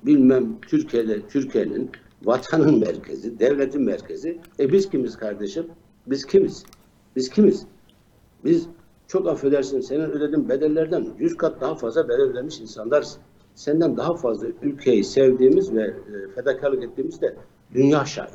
[0.05, 1.89] bilmem Türkiye'de Türkiye'nin
[2.23, 4.39] vatanın merkezi, devletin merkezi.
[4.59, 5.65] E biz kimiz kardeşim?
[6.07, 6.63] Biz kimiz?
[7.15, 7.65] Biz kimiz?
[8.45, 8.67] Biz
[9.07, 13.17] çok affedersin senin ödediğin bedellerden yüz kat daha fazla bedel ödemiş insanlarız.
[13.55, 17.35] Senden daha fazla ülkeyi sevdiğimiz ve e, fedakarlık ettiğimiz de
[17.73, 18.33] dünya şahit.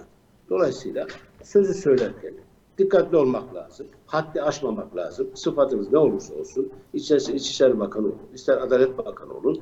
[0.50, 1.06] Dolayısıyla
[1.42, 2.34] sözü söylerken
[2.78, 3.86] dikkatli olmak lazım.
[4.06, 5.28] Haddi aşmamak lazım.
[5.34, 9.60] Sıfatınız ne olursa olsun, İçerisi İçişleri Bakanı olun, ister Adalet Bakanı olun,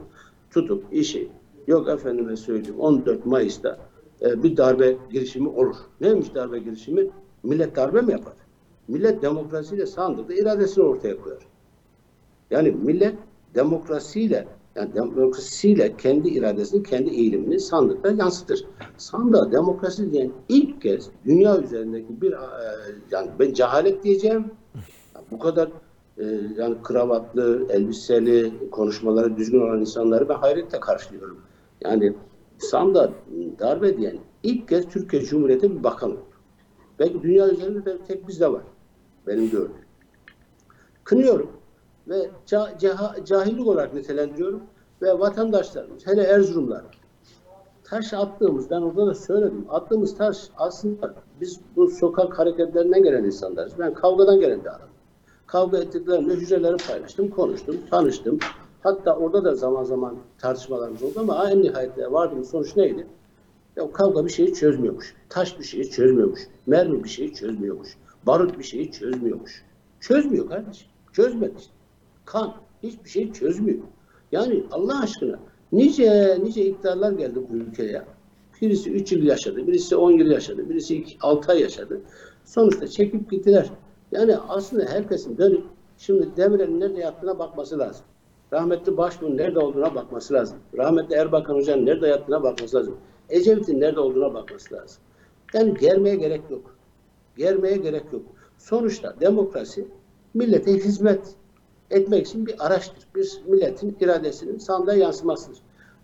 [0.51, 1.29] tutup işi
[1.67, 3.79] yok efendime söyleyeyim 14 Mayıs'ta
[4.23, 5.77] e, bir darbe girişimi olur.
[6.01, 7.11] Neymiş darbe girişimi?
[7.43, 8.33] Millet darbe mi yapar?
[8.89, 11.47] Millet demokrasiyle sandıkta iradesini ortaya koyar.
[12.51, 13.15] Yani millet
[13.55, 14.47] demokrasiyle
[14.77, 18.65] yani demokrasiyle kendi iradesini, kendi eğilimini sandıkta yansıtır.
[18.97, 22.37] Sandığa demokrasi diyen ilk kez dünya üzerindeki bir e,
[23.11, 24.45] yani ben cehalet diyeceğim.
[25.31, 25.69] Bu kadar
[26.19, 26.25] e,
[26.57, 31.39] yani kravatlı, elbiseli, konuşmaları düzgün olan insanları ben hayretle karşılıyorum.
[31.81, 32.15] Yani
[32.59, 33.11] sandığa
[33.59, 36.23] darbe diyen ilk kez Türkiye Cumhuriyeti bir bakan oldu.
[36.99, 38.63] Belki dünya üzerinde de tek bizde var.
[39.29, 39.73] Benim gördüğüm.
[41.05, 41.51] Kınıyorum
[42.09, 44.63] ve ca- ceha- cahillik olarak nitelendiriyorum
[45.03, 46.83] ve vatandaşlarımız, hele Erzurumlar
[47.85, 53.73] taş attığımız, ben orada da söyledim, attığımız taş aslında biz bu sokak hareketlerinden gelen insanlarız.
[53.79, 54.89] Ben kavgadan gelen bir adamım.
[55.47, 58.39] Kavga ettiklerimle hücreleri paylaştım, konuştum, tanıştım.
[58.83, 63.07] Hatta orada da zaman zaman tartışmalarımız oldu ama en nihayetinde vardığımız sonuç neydi?
[63.77, 65.15] Ya kavga bir şeyi çözmüyormuş.
[65.29, 66.41] Taş bir şeyi çözmüyormuş.
[66.67, 67.97] Mermi bir şeyi çözmüyormuş.
[68.27, 69.65] Barut bir şeyi çözmüyormuş.
[70.01, 70.89] Çözmüyor kardeşim.
[71.13, 71.55] Çözmedi.
[72.25, 73.79] Kan hiçbir şey çözmüyor.
[74.33, 75.39] Yani Allah aşkına
[75.73, 78.03] nice nice iktidarlar geldi bu ülkeye.
[78.63, 82.01] Birisi 3 yıl yaşadı, birisi 10 yıl yaşadı, birisi 6 ay yaşadı.
[82.45, 83.71] Sonuçta çekip gittiler.
[84.13, 85.65] Yani aslında herkesin dönüp
[85.99, 88.05] şimdi Demirel'in nerede yattığına bakması lazım.
[88.53, 90.59] Rahmetli Başbuğ'un nerede olduğuna bakması lazım.
[90.77, 92.97] Rahmetli Erbakan Hoca'nın nerede yattığına bakması lazım.
[93.29, 95.03] Ecevit'in nerede olduğuna bakması lazım.
[95.55, 96.78] Yani germeye gerek yok.
[97.39, 98.23] Germeye gerek yok.
[98.59, 99.89] Sonuçta demokrasi
[100.35, 101.35] millete hizmet
[101.91, 103.09] etmek için bir araçtır.
[103.15, 105.59] Bir milletin iradesinin sandığa yansımasıdır.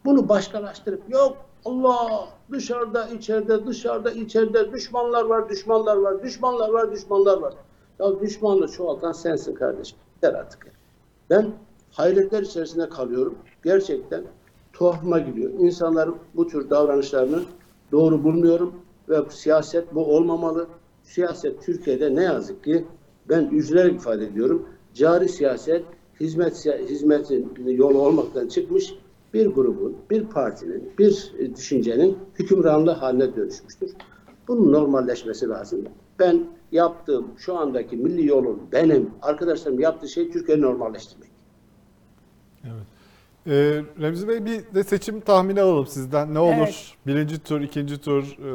[0.05, 7.39] Bunu başkalaştırıp yok Allah dışarıda içeride dışarıda içeride düşmanlar var düşmanlar var düşmanlar var düşmanlar
[7.39, 7.55] var.
[7.99, 9.99] Ya düşmanlığı çoğaltan sensin kardeşim.
[10.23, 10.67] Der artık.
[11.31, 11.53] Ben
[11.91, 13.35] hayretler içerisinde kalıyorum.
[13.65, 14.25] Gerçekten
[14.73, 15.51] tuhafıma gidiyor.
[15.51, 17.43] İnsanların bu tür davranışlarını
[17.93, 18.75] doğru bulmuyorum
[19.09, 20.67] ve siyaset bu olmamalı.
[21.05, 22.85] Siyaset Türkiye'de ne yazık ki
[23.29, 24.69] ben üzülerek ifade ediyorum.
[24.95, 25.85] Cari siyaset
[26.21, 28.95] hizmet hizmetin yolu olmaktan çıkmış
[29.35, 33.91] bir grubun, bir partinin, bir e, düşüncenin hükümranlığı haline dönüşmüştür.
[34.49, 35.85] Bunun normalleşmesi lazım.
[36.19, 41.31] Ben yaptığım şu andaki milli yolun benim arkadaşlarım yaptığı şey Türkiye'yi normalleştirmek.
[43.47, 46.35] Ee, Remzi Bey bir de seçim tahmini alalım sizden.
[46.35, 46.55] Ne olur?
[46.57, 46.93] Evet.
[47.07, 48.51] Birinci tur, ikinci tur e,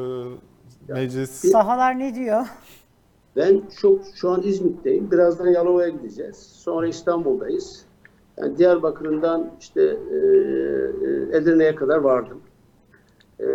[0.89, 1.30] meclis.
[1.30, 2.45] Sahalar ne diyor?
[3.36, 5.12] Ben çok şu an İzmit'teyim.
[5.12, 6.38] Birazdan Yalova'ya gideceğiz.
[6.38, 7.86] Sonra İstanbul'dayız.
[8.38, 12.41] Yani Diyarbakır'ından işte e, e, Edirne'ye kadar vardım.
[13.39, 13.47] E,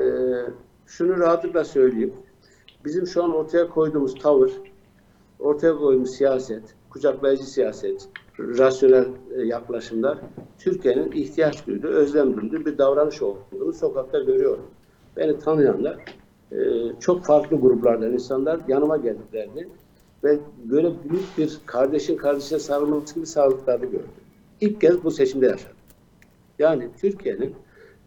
[0.87, 2.15] şunu rahatlıkla söyleyeyim.
[2.85, 4.53] Bizim şu an ortaya koyduğumuz tavır,
[5.39, 10.19] ortaya koyduğumuz siyaset, kucaklayıcı siyaset, rasyonel e, yaklaşımlar
[10.59, 14.65] Türkiye'nin ihtiyaç duyduğu, özlem duyduğu bir davranış olduğunu sokakta görüyorum.
[15.17, 15.97] Beni tanıyanlar
[16.53, 16.57] e,
[17.01, 19.67] çok farklı gruplardan insanlar yanıma geldiklerini
[20.25, 24.09] ve böyle büyük bir kardeşin kardeşine sarılması gibi sarıldıklarını gördüm.
[24.61, 25.77] İlk kez bu seçimde yaşadım.
[26.59, 27.55] Yani Türkiye'nin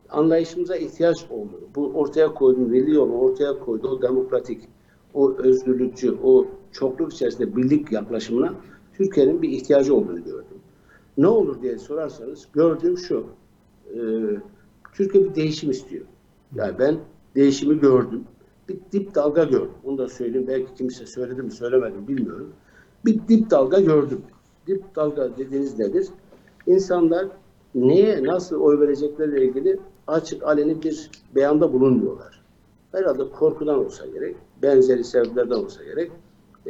[0.09, 4.61] anlayışımıza ihtiyaç olduğunu, bu ortaya koyduğu milli yolu ortaya koyduğu o demokratik,
[5.13, 8.53] o özgürlükçü, o çokluk içerisinde birlik yaklaşımına
[8.93, 10.57] Türkiye'nin bir ihtiyacı olduğunu gördüm.
[11.17, 13.25] Ne olur diye sorarsanız gördüğüm şu,
[13.93, 13.99] e,
[14.93, 16.05] Türkiye bir değişim istiyor.
[16.55, 16.97] Yani ben
[17.37, 18.23] değişimi gördüm.
[18.69, 19.71] Bir dip dalga gördüm.
[19.83, 20.47] Onu da söyleyeyim.
[20.47, 22.53] Belki kimse söyledi mi söylemedi mi bilmiyorum.
[23.05, 24.21] Bir dip dalga gördüm.
[24.67, 26.07] Dip dalga dediğiniz nedir?
[26.67, 27.27] İnsanlar
[27.75, 32.41] neye nasıl oy verecekleriyle ilgili açık aleni bir beyanda bulunmuyorlar.
[32.91, 36.11] Herhalde korkudan olsa gerek, benzeri sebeplerden olsa gerek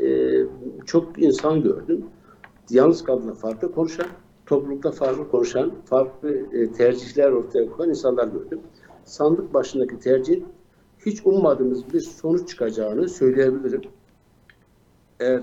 [0.01, 0.45] ee,
[0.85, 2.05] çok insan gördüm.
[2.69, 4.07] Yalnız kadınla farklı konuşan,
[4.45, 8.59] toplulukta farklı konuşan, farklı e, tercihler ortaya koyan insanlar gördüm.
[9.05, 10.43] Sandık başındaki tercih
[11.05, 13.81] hiç ummadığımız bir sonuç çıkacağını söyleyebilirim.
[15.19, 15.41] Eğer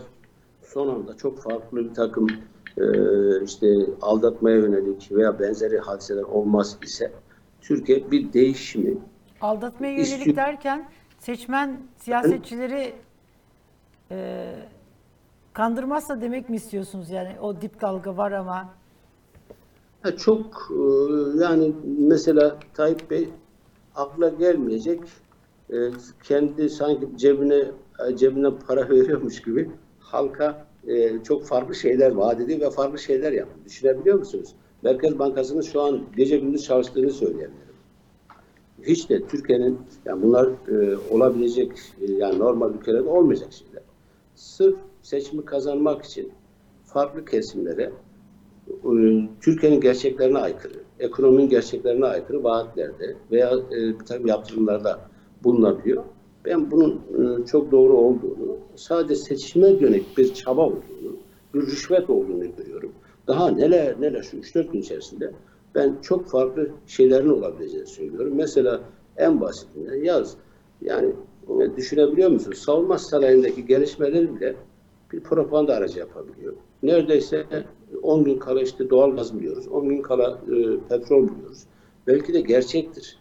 [0.63, 2.27] son anda çok farklı bir takım
[2.79, 2.85] e,
[3.45, 3.67] işte
[4.03, 7.13] aldatmaya yönelik veya benzeri hadiseler olmaz ise
[7.61, 8.95] Türkiye bir değişimi
[9.41, 10.89] Aldatmaya yönelik İstiyor- derken
[11.19, 12.93] seçmen siyasetçileri
[14.11, 14.47] e,
[15.53, 17.11] kandırmazsa demek mi istiyorsunuz?
[17.11, 18.75] Yani o dip dalga var ama.
[20.19, 20.83] Çok e,
[21.43, 23.29] yani mesela Tayyip Bey
[23.95, 25.01] akla gelmeyecek
[25.75, 25.91] e,
[26.23, 27.65] kendi sanki cebine
[28.09, 33.33] e, cebine para veriyormuş gibi halka e, çok farklı şeyler vaat ediyor ve farklı şeyler
[33.33, 33.65] yapıyor.
[33.65, 34.55] Düşünebiliyor musunuz?
[34.83, 37.75] Merkez Bankası'nın şu an gece gündüz çalıştığını söyleyebilirim.
[38.83, 40.49] Hiç de Türkiye'nin yani bunlar
[41.11, 43.83] olabilecek e, yani normal ülkelerde olmayacak şeyler.
[44.35, 46.33] Sırf seçimi kazanmak için
[46.85, 47.93] farklı kesimlere
[49.41, 55.14] Türkiye'nin gerçeklerine aykırı, ekonominin gerçeklerine aykırı vaatlerde veya e, bir takım yaptırımlarda
[55.45, 56.05] bulunabiliyor.
[56.45, 61.17] Ben bunun e, çok doğru olduğunu, sadece seçime dönük bir çaba olduğunu,
[61.55, 62.93] bir rüşvet olduğunu görüyorum.
[63.27, 65.33] Daha neler neler şu 3-4 gün içerisinde
[65.75, 68.33] ben çok farklı şeylerin olabileceğini söylüyorum.
[68.37, 68.81] Mesela
[69.17, 70.37] en basitinden yaz.
[70.83, 71.13] Yani
[71.49, 72.59] e, düşünebiliyor musunuz?
[72.59, 74.57] Savunma sanayindeki gelişmeleri bile
[75.13, 76.53] bir propaganda aracı yapabiliyor.
[76.83, 77.47] Neredeyse
[78.03, 79.69] 10 gün kala işte doğalgaz buluyoruz.
[79.69, 81.63] 10 gün kala e, petrol buluyoruz.
[82.07, 83.19] Belki de gerçektir.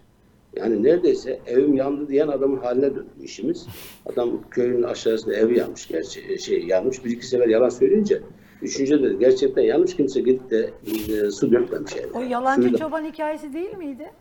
[0.55, 3.67] Yani neredeyse evim yandı diyen adamın haline döndü işimiz.
[4.05, 7.05] Adam köyün aşağısında evi yanmış, gerçi şey yanmış.
[7.05, 8.21] Bir iki sefer yalan söyleyince
[8.61, 12.17] üçüncü de gerçekten yanmış kimse gidip de e, su dökmemiş evine.
[12.17, 14.11] o yalancı Suyu da- çoban hikayesi değil miydi?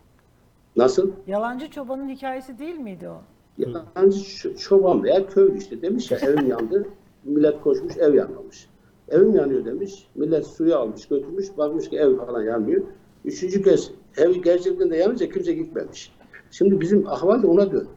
[0.75, 1.11] Nasıl?
[1.27, 3.21] Yalancı çobanın hikayesi değil miydi o?
[3.57, 6.87] Yalancı çoban veya köylü işte demiş ya evim yandı.
[7.23, 8.67] Millet koşmuş ev yanmamış.
[9.09, 10.07] Evim yanıyor demiş.
[10.15, 11.57] Millet suyu almış götürmüş.
[11.57, 12.81] Bakmış ki ev falan yanmıyor.
[13.25, 16.11] Üçüncü kez ev gerçekten de yanınca kimse gitmemiş.
[16.53, 17.87] Şimdi bizim ahval de ona döndü.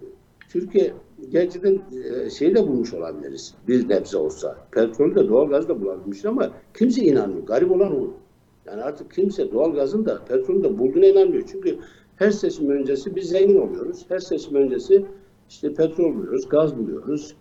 [0.48, 0.92] Türkiye
[1.30, 1.80] gerçekten
[2.38, 3.54] şeyi de bulmuş olabiliriz.
[3.68, 4.56] Bir nebze olsa.
[4.72, 7.46] Petrolü de doğalgazı da bulabilmiş ama kimse inanmıyor.
[7.46, 8.10] Garip olan o.
[8.66, 11.44] Yani artık kimse doğalgazın da petrolün de bulduğuna inanmıyor.
[11.52, 11.78] Çünkü
[12.16, 14.04] her seçim öncesi biz zengin oluyoruz.
[14.08, 15.04] Her seçim öncesi
[15.48, 17.34] işte petrol buluyoruz, gaz buluyoruz,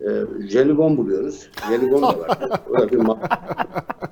[0.00, 0.08] e,
[0.48, 1.50] jelibon buluyoruz.
[1.68, 2.38] Jelibon da var.
[2.70, 2.98] O da bir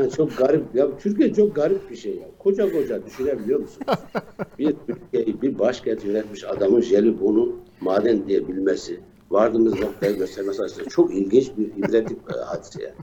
[0.00, 0.74] yani çok garip.
[0.74, 2.26] Ya Türkiye çok garip bir şey ya.
[2.38, 3.86] Koca koca düşünebiliyor musunuz?
[4.58, 11.14] Bir Türkiye'yi bir başkent yönetmiş adamın jelibonu maden diye bilmesi, vardığımız noktaya göstermesi aslında çok
[11.14, 12.94] ilginç bir ibretlik e, hadise yani.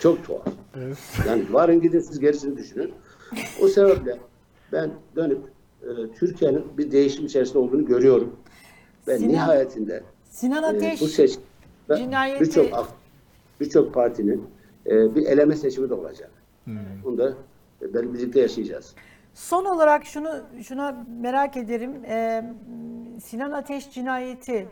[0.00, 0.46] Çok tuhaf.
[1.28, 2.92] Yani varın gidin siz gerisini düşünün.
[3.62, 4.18] O sebeple
[4.72, 5.38] ben dönüp
[5.82, 8.36] e, Türkiye'nin bir değişim içerisinde olduğunu görüyorum.
[9.08, 11.42] Ve Sinan- nihayetinde Sinan e, Ateş bu seçim
[11.88, 12.88] cinayeti- birçok
[13.60, 14.44] birçok partinin
[14.86, 16.30] e, bir eleme seçimi de olacak.
[17.04, 17.34] Bunu da
[17.82, 18.94] e, birlikte yaşayacağız.
[19.34, 22.04] Son olarak şunu şuna merak ederim.
[22.04, 22.44] Ee,
[23.24, 24.68] Sinan Ateş cinayetinin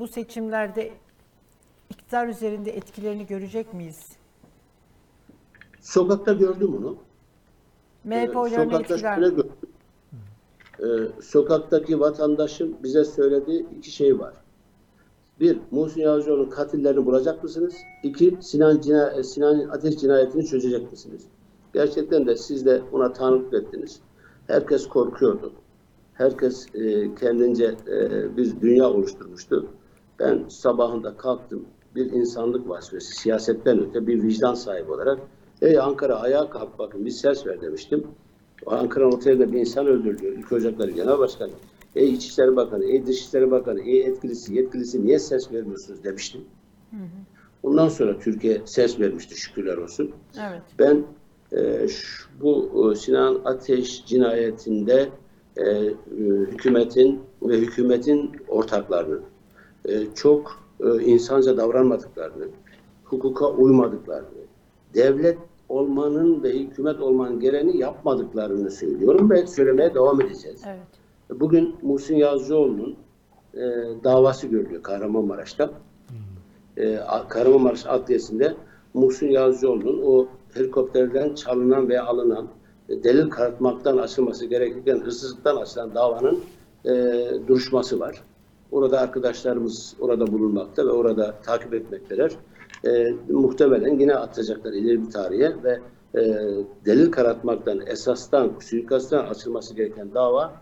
[0.00, 0.92] bu seçimlerde
[1.90, 4.08] iktidar üzerinde etkilerini görecek miyiz?
[5.80, 6.96] Sokakta gördüm onu.
[8.04, 9.52] MHP Ee, Sokakta etkiler gördüm.
[10.80, 10.84] Ee,
[11.22, 14.34] sokaktaki vatandaşın bize söylediği iki şey var.
[15.40, 17.74] Bir, Muhsin Yazıcıoğlu'nun katillerini bulacak mısınız?
[18.02, 21.22] İki, Sinan, cina Sinan Ateş cinayetini çözecek misiniz?
[21.72, 24.00] Gerçekten de siz de buna tanıklık ettiniz.
[24.46, 25.52] Herkes korkuyordu.
[26.14, 29.66] Herkes e, kendince e, bir dünya oluşturmuştu.
[30.18, 31.64] Ben sabahında kalktım.
[31.94, 35.18] Bir insanlık vasfesi, siyasetten öte bir vicdan sahibi olarak
[35.62, 38.06] Ey Ankara ayağa kalk bakın bir ses ver demiştim.
[38.66, 40.32] Ankara'nın otelde bir insan öldürülüyor.
[40.32, 41.50] Ülke Ocakları Genel Başkanı.
[41.96, 46.40] Ey İçişleri Bakanı, ey Dışişleri Bakanı, ey etkilisi, yetkilisi niye ses vermiyorsunuz demiştim.
[47.62, 50.10] Ondan sonra Türkiye ses vermişti şükürler olsun.
[50.48, 50.62] Evet.
[50.78, 51.02] Ben
[51.52, 55.08] e, şu- bu e, Sinan Ateş cinayetinde
[55.56, 55.92] e, e,
[56.50, 59.18] hükümetin ve hükümetin ortaklarını
[59.88, 62.44] e, çok e, insanca davranmadıklarını,
[63.04, 64.28] hukuka uymadıklarını,
[64.94, 70.60] devlet olmanın ve hükümet olmanın gereğini yapmadıklarını söylüyorum ve söylemeye devam edeceğiz.
[70.66, 70.78] Evet.
[71.30, 72.96] Bugün Muhsin Yazıcıoğlu'nun
[73.54, 73.60] e,
[74.04, 75.70] davası görülüyor Kahramanmaraş'ta.
[76.76, 78.54] E, A- Kahramanmaraş Adliyesi'nde
[78.94, 82.48] Muhsin Yazıcıoğlu'nun o helikopterden çalınan veya alınan
[82.88, 86.40] e, delil karartmaktan açılması gerekirken hırsızlıktan açılan davanın
[86.84, 86.90] e,
[87.48, 88.22] duruşması var.
[88.72, 92.32] Orada arkadaşlarımız orada bulunmakta ve orada takip etmekteler.
[92.86, 95.80] E, muhtemelen yine atacaklar ileri bir tarihe ve
[96.14, 96.22] e,
[96.86, 100.52] delil karartmaktan, esastan, suikasttan açılması gereken dava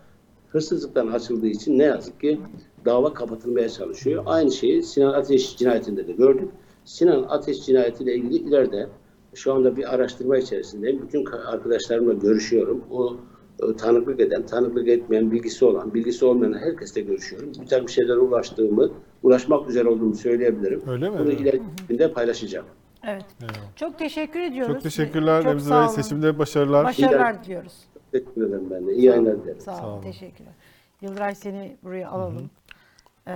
[0.53, 2.39] hırsızlıktan açıldığı için ne yazık ki
[2.85, 4.23] dava kapatılmaya çalışıyor.
[4.25, 6.49] Aynı şeyi Sinan Ateş cinayetinde de gördük.
[6.85, 8.87] Sinan Ateş cinayetiyle ilgili ileride
[9.33, 11.01] şu anda bir araştırma içerisindeyim.
[11.01, 12.83] Bütün ka- arkadaşlarımla görüşüyorum.
[12.91, 13.17] O
[13.63, 17.51] e, tanıklık eden, tanıklık etmeyen, bilgisi olan, bilgisi olmayan herkesle görüşüyorum.
[17.61, 18.91] Bir takım şeylere ulaştığımı,
[19.23, 20.81] ulaşmak üzere olduğumu söyleyebilirim.
[20.87, 21.15] Öyle mi?
[21.19, 21.61] Bunu Evet.
[21.89, 22.65] ileride paylaşacağım.
[23.07, 23.25] Evet.
[23.75, 24.73] Çok teşekkür ediyoruz.
[24.73, 25.85] Çok teşekkürler Çok Remzi sağ Bey.
[25.85, 25.87] olun.
[25.95, 26.85] Seçimde başarılar.
[26.85, 27.73] Başarılar diliyoruz.
[28.13, 28.93] Teşekkür ederim ben de.
[28.93, 29.59] İyi yayınlar dilerim.
[29.59, 30.01] Sağ olun.
[30.01, 30.53] Teşekkürler.
[31.01, 32.49] Yıldıray seni buraya alalım.
[33.27, 33.33] Ee,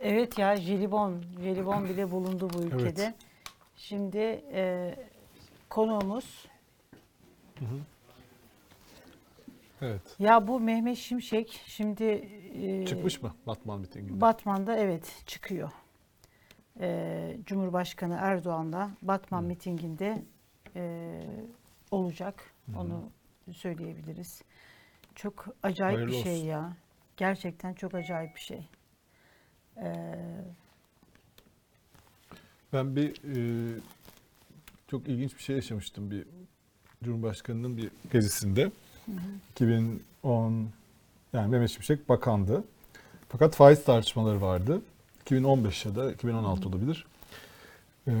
[0.00, 3.02] evet ya jelibon, jelibon bile bulundu bu ülkede.
[3.02, 3.14] Evet.
[3.76, 4.18] Şimdi
[4.52, 4.94] e,
[5.70, 6.46] konuğumuz
[9.82, 10.00] Evet.
[10.18, 12.04] ya bu Mehmet Şimşek şimdi
[12.62, 14.20] e, Çıkmış mı Batman mitinginde?
[14.20, 15.70] Batman'da evet çıkıyor.
[16.80, 20.22] Ee, Cumhurbaşkanı Erdoğan'la Batman mitinginde
[20.76, 21.10] e,
[21.90, 22.54] olacak.
[22.78, 23.02] Onu
[23.54, 24.42] söyleyebiliriz.
[25.14, 26.44] Çok acayip Hayırlı bir şey olsun.
[26.46, 26.76] ya.
[27.16, 28.68] Gerçekten çok acayip bir şey.
[29.76, 30.14] Ee,
[32.72, 33.80] Ben bir e,
[34.90, 36.24] çok ilginç bir şey yaşamıştım bir
[37.04, 38.70] Cumhurbaşkanı'nın bir gezisinde.
[39.50, 40.70] 2010
[41.32, 42.64] yani Mehmet Şimşek bakandı.
[43.28, 44.82] Fakat faiz tartışmaları vardı.
[45.22, 47.06] 2015 ya da 2016 olabilir.
[48.08, 48.12] Ee,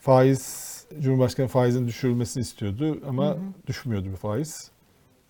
[0.00, 4.70] faiz Cumhurbaşkanı faizin düşürülmesini istiyordu ama düşmüyordu bir faiz.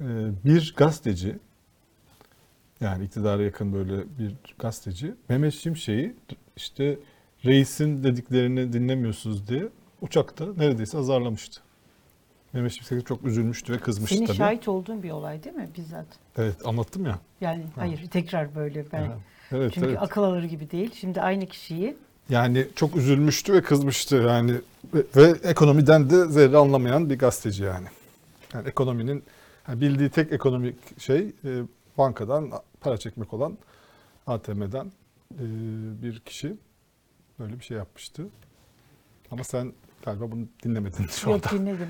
[0.01, 0.05] Ee,
[0.44, 1.38] bir gazeteci
[2.81, 6.14] yani iktidara yakın böyle bir gazeteci Mehmet Şimşek'i
[6.57, 6.99] işte
[7.45, 9.68] reisin dediklerini dinlemiyorsunuz diye
[10.01, 11.61] uçakta neredeyse azarlamıştı.
[12.53, 14.37] Mehmet Şimşek çok üzülmüştü ve kızmıştı senin tabii.
[14.37, 16.07] şahit olduğun bir olay değil mi bizzat?
[16.37, 17.18] Evet anlattım ya.
[17.41, 19.03] Yani hayır tekrar böyle ben.
[19.07, 19.18] Ha,
[19.53, 20.03] Evet Çünkü evet.
[20.03, 20.91] akıl alır gibi değil.
[20.95, 21.97] Şimdi aynı kişiyi
[22.29, 24.53] Yani çok üzülmüştü ve kızmıştı yani
[24.95, 27.87] ve, ve ekonomiden de zerre anlamayan bir gazeteci yani.
[28.55, 29.25] Yani ekonominin
[29.68, 31.62] yani bildiği tek ekonomik şey e,
[31.99, 32.51] bankadan
[32.81, 33.59] para çekmek olan
[34.27, 34.93] ATM'den
[35.35, 35.45] e,
[36.03, 36.57] bir kişi
[37.39, 38.27] böyle bir şey yapmıştı.
[39.31, 39.73] Ama sen
[40.05, 41.62] galiba bunu dinlemedin şu Yok anda.
[41.62, 41.89] dinledim.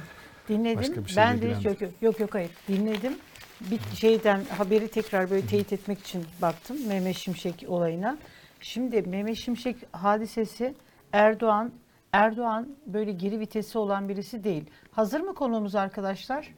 [0.48, 0.78] Dinledim.
[0.78, 3.12] Başka bir ben de hiç yok, yok yok yok hayır dinledim.
[3.60, 8.18] Bir şeyden haberi tekrar böyle teyit etmek için baktım Mehmet Şimşek olayına.
[8.60, 10.74] Şimdi Mehmet Şimşek hadisesi
[11.12, 11.72] Erdoğan
[12.12, 14.70] Erdoğan böyle geri vitesi olan birisi değil.
[14.90, 16.54] Hazır mı konumuz arkadaşlar?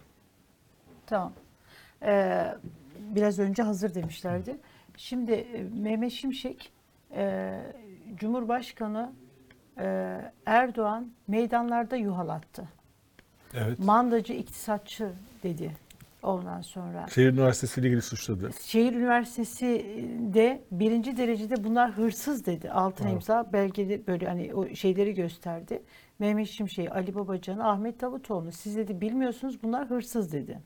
[1.07, 1.33] Tamam.
[2.03, 2.55] Ee,
[2.99, 4.57] biraz önce hazır demişlerdi.
[4.97, 6.73] Şimdi e, Mehmet Şimşek
[7.15, 7.59] e,
[8.15, 9.13] Cumhurbaşkanı
[9.79, 12.69] e, Erdoğan meydanlarda yuhalattı.
[13.55, 13.79] Evet.
[13.79, 15.73] Mandacı iktisatçı dedi
[16.23, 17.07] ondan sonra.
[17.15, 18.51] Şehir Üniversitesi ile ilgili suçladı.
[18.63, 22.71] Şehir Üniversitesi'nde birinci derecede bunlar hırsız dedi.
[22.71, 25.83] Altına imza belgede böyle hani o şeyleri gösterdi.
[26.19, 30.59] Mehmet Şimşek, Ali Babacan, Ahmet Davutoğlu siz dedi bilmiyorsunuz bunlar hırsız dedi.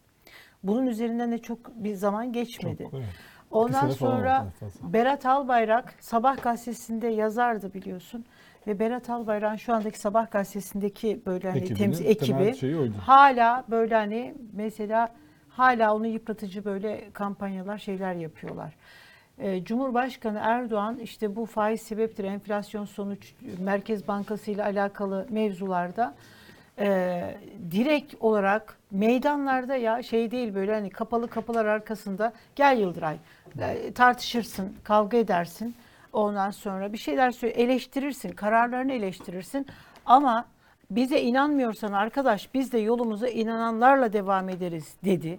[0.63, 2.83] Bunun üzerinden de çok bir zaman geçmedi.
[2.83, 3.09] Çok, evet.
[3.51, 4.47] Ondan sonra.
[4.83, 8.25] Berat Albayrak Sabah gazetesinde yazardı biliyorsun.
[8.67, 12.55] Ve Berat Albayrak'ın şu andaki Sabah gazetesindeki böyle hani Ekibinin temsil ekibi
[12.99, 15.09] hala böyle hani mesela
[15.57, 18.73] hala onu yıpratıcı böyle kampanyalar şeyler yapıyorlar.
[19.39, 26.15] Ee, Cumhurbaşkanı Erdoğan işte bu faiz sebeptir, enflasyon sonuç, Merkez Bankası ile alakalı mevzularda
[26.79, 27.23] e,
[27.71, 33.17] direkt olarak meydanlarda ya şey değil böyle hani kapalı kapılar arkasında gel Yıldıray
[33.61, 35.75] e, tartışırsın, kavga edersin.
[36.13, 39.67] Ondan sonra bir şeyler söyle, eleştirirsin, kararlarını eleştirirsin.
[40.07, 40.45] Ama
[40.91, 45.39] bize inanmıyorsan arkadaş biz de yolumuza inananlarla devam ederiz dedi.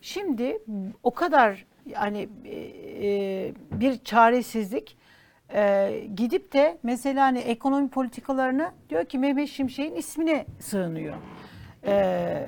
[0.00, 0.58] Şimdi
[1.02, 4.96] o kadar yani e, e, bir çaresizlik
[5.54, 11.14] e, gidip de mesela hani ekonomi politikalarını diyor ki Mehmet Şimşek'in ismine sığınıyor.
[11.86, 12.46] E,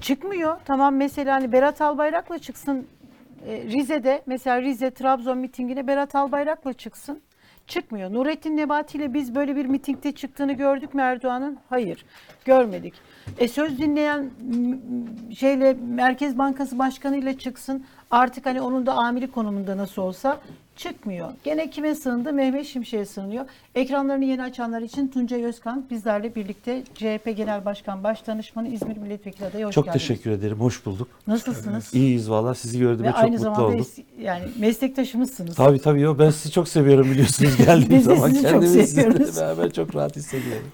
[0.00, 0.60] çıkmıyor.
[0.64, 2.86] Tamam mesela hani Berat Albayrak'la çıksın
[3.46, 7.22] e, Rize'de mesela Rize Trabzon mitingine Berat Albayrak'la çıksın.
[7.66, 8.12] Çıkmıyor.
[8.12, 11.58] Nurettin Nebati ile biz böyle bir mitingde çıktığını gördük mü Erdoğan'ın?
[11.68, 12.04] Hayır.
[12.44, 12.94] Görmedik.
[13.38, 14.30] E söz dinleyen
[15.38, 17.84] şeyle Merkez Bankası Başkanı ile çıksın.
[18.12, 20.38] Artık hani onun da amiri konumunda nasıl olsa
[20.76, 21.28] çıkmıyor.
[21.44, 22.32] Gene kime sığındı?
[22.32, 23.44] Mehmet Şimşek'e sığınıyor.
[23.74, 29.66] Ekranlarını yeni açanlar için Tuncay Özkan bizlerle birlikte CHP Genel Başkan Başdanışmanı İzmir Milletvekili adayı
[29.66, 30.08] hoş Çok geldiniz.
[30.08, 30.60] teşekkür ederim.
[30.60, 31.08] Hoş bulduk.
[31.26, 31.94] Nasılsınız?
[31.94, 32.54] İyiyiz valla.
[32.54, 33.78] Sizi gördüğüme Ve çok aynı mutlu zamanda oldum.
[33.80, 35.56] es- yani meslektaşımızsınız.
[35.56, 36.00] Tabii tabii.
[36.00, 38.28] Yo, ben sizi çok seviyorum biliyorsunuz geldiğim Biz de zaman.
[38.28, 39.26] sizi çok Kendimi seviyoruz.
[39.26, 40.66] sizinle beraber çok rahat hissediyorum.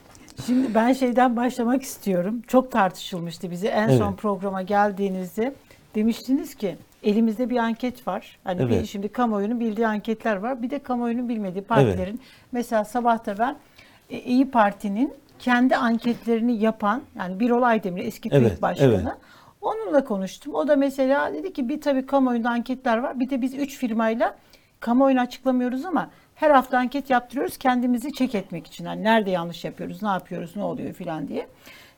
[0.47, 2.43] Şimdi ben şeyden başlamak istiyorum.
[2.47, 4.19] Çok tartışılmıştı bizi en son Evet.
[4.19, 5.55] programa geldiğinizde.
[5.95, 8.39] Demiştiniz ki elimizde bir anket var.
[8.45, 8.87] Hani bir, Evet.
[8.87, 10.63] şimdi kamuoyunun bildiği anketler var.
[10.63, 12.21] Bir de kamuoyunun bilmediği partilerin.
[12.53, 13.57] Mesela sabahta ben
[14.11, 18.95] e, İyi Parti'nin kendi anketlerini yapan yani Birol Aydemir eski TÜİK Evet, Başkanı.
[18.95, 19.07] evet.
[19.61, 20.55] Onunla konuştum.
[20.55, 23.21] O da mesela dedi ki bir tabii kamuoyunda anketler var.
[23.21, 24.37] Bir de biz üç firmayla
[24.81, 28.85] kamuoyunu açıklamıyoruz ama her hafta anket yaptırıyoruz kendimizi çek etmek için.
[28.85, 31.47] Hani nerede yanlış yapıyoruz, ne yapıyoruz, ne oluyor filan diye.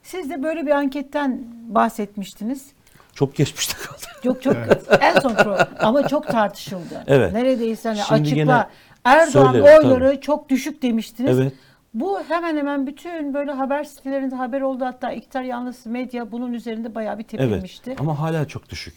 [0.02, 2.72] Siz de böyle bir anketten bahsetmiştiniz.
[3.14, 4.00] Çok geçmişte kaldı.
[4.24, 4.56] Çok çok
[5.00, 7.04] en son program ama çok tartışıldı.
[7.06, 7.32] Evet.
[7.32, 8.70] Neredeyse hani Şimdi açıkla
[9.04, 11.38] Erdoğan söylerim, oyları çok düşük demiştiniz.
[11.38, 11.52] Evet.
[11.94, 16.94] Bu hemen hemen bütün böyle haber sitelerinde haber oldu hatta iktidar yanlısı medya bunun üzerinde
[16.94, 17.26] bayağı bir.
[17.38, 17.88] Evet.
[17.98, 18.94] Ama hala çok düşük.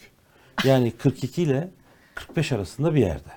[0.64, 1.68] Yani 42 ile
[2.14, 3.30] 45 arasında bir yerde.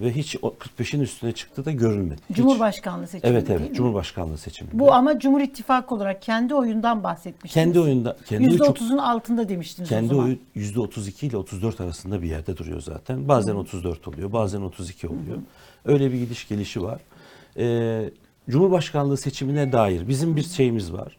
[0.00, 2.20] Ve hiç o 45'in üstüne çıktı da görülmedi.
[2.30, 2.36] Hiç.
[2.36, 3.70] Cumhurbaşkanlığı seçimi Evet değil evet.
[3.70, 3.76] mi?
[3.76, 4.78] Cumhurbaşkanlığı seçiminde.
[4.78, 7.54] Bu ama Cumhur İttifakı olarak kendi oyundan bahsetmiştiniz.
[7.54, 10.24] kendi oyunda kendi oyu çok %30'un altında demiştiniz o Kendi zaman.
[10.24, 13.28] oyu %32 ile 34 arasında bir yerde duruyor zaten.
[13.28, 15.38] Bazen 34 oluyor, bazen 32 oluyor.
[15.84, 17.00] Öyle bir gidiş gelişi var.
[17.56, 18.10] Ee,
[18.50, 21.16] Cumhurbaşkanlığı seçimine dair bizim bir şeyimiz var.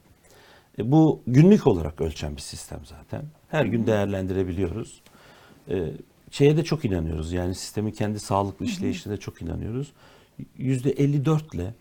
[0.79, 3.21] E, bu günlük olarak ölçen bir sistem zaten.
[3.49, 5.01] Her gün değerlendirebiliyoruz.
[5.69, 5.83] Ee,
[6.35, 7.31] şeye de çok inanıyoruz.
[7.33, 9.91] Yani sistemin kendi sağlıklı işleyişine de çok inanıyoruz.
[10.59, 11.73] %54 ile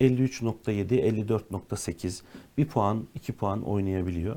[0.00, 2.22] 53.7, 54.8
[2.58, 4.36] bir puan, iki puan oynayabiliyor.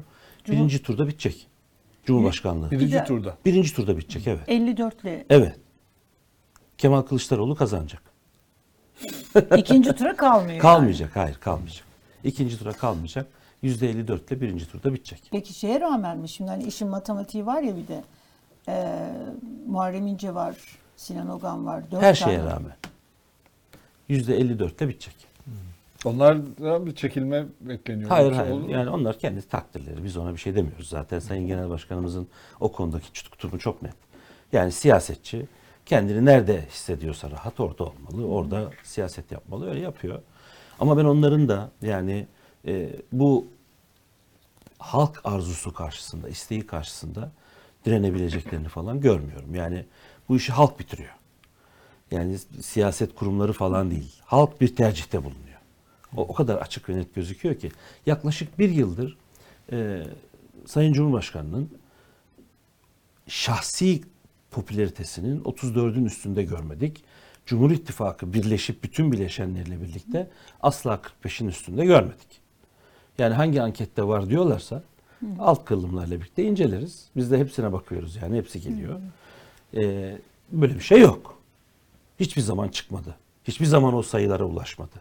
[0.50, 1.48] Birinci turda bitecek.
[2.06, 2.72] Cumhurbaşkanlığı.
[2.72, 3.38] Birinci de- turda.
[3.46, 4.50] Birinci turda bitecek evet.
[4.50, 5.56] 54 ile Evet.
[6.78, 8.02] Kemal Kılıçdaroğlu kazanacak.
[9.58, 10.50] ikinci tura kalmıyor.
[10.50, 10.60] yani.
[10.60, 11.86] Kalmayacak, hayır kalmayacak.
[12.24, 13.28] İkinci tura kalmayacak.
[13.64, 15.22] %54 ile birinci turda bitecek.
[15.32, 18.04] Peki şeye rağmen mi şimdi hani işin matematiği var ya bir de
[18.70, 19.10] e,
[19.68, 20.56] Muharrem İnce var,
[20.96, 21.92] Sinan Ogan var.
[21.92, 22.32] Dört Her tane.
[22.32, 22.76] şeye rağmen.
[24.10, 25.16] %54 ile bitecek.
[26.06, 28.10] Onlardan bir çekilme bekleniyor.
[28.10, 28.52] Hayır hayır.
[28.52, 28.70] olur?
[28.70, 30.04] Yani onlar kendi takdirleri.
[30.04, 31.20] Biz ona bir şey demiyoruz zaten.
[31.20, 32.28] Sayın Genel Başkanımızın
[32.60, 33.94] o konudaki tutumu çok net.
[34.52, 35.46] Yani siyasetçi
[35.86, 38.28] kendini nerede hissediyorsa rahat orada olmalı.
[38.28, 39.70] Orada siyaset yapmalı.
[39.70, 40.20] Öyle yapıyor.
[40.80, 42.28] Ama ben onların da yani
[42.68, 43.48] e, bu
[44.80, 47.32] halk arzusu karşısında, isteği karşısında
[47.90, 49.56] direnebileceklerini falan görmüyorum.
[49.56, 49.86] Yani
[50.30, 51.14] bu işi halk bitiriyor.
[52.12, 54.16] Yani siyaset kurumları falan değil.
[54.26, 55.60] Halk bir tercihte bulunuyor.
[56.18, 57.72] O, o kadar açık ve net gözüküyor ki
[58.06, 59.18] yaklaşık bir yıldır
[59.72, 60.04] e,
[60.66, 61.70] Sayın Cumhurbaşkanı'nın
[63.28, 64.02] şahsi
[64.52, 67.04] popülaritesinin 34'ün üstünde görmedik.
[67.46, 70.30] Cumhur İttifakı birleşip bütün bileşenleriyle birlikte
[70.62, 72.42] asla 45'in üstünde görmedik.
[73.18, 74.84] Yani hangi ankette var diyorlarsa
[75.40, 77.06] alt kırılımlarla birlikte inceleriz.
[77.16, 79.00] Biz de hepsine bakıyoruz yani hepsi geliyor.
[79.76, 80.18] Ee,
[80.52, 81.38] böyle bir şey yok.
[82.20, 83.16] Hiçbir zaman çıkmadı.
[83.44, 84.96] Hiçbir zaman o sayılara ulaşmadı.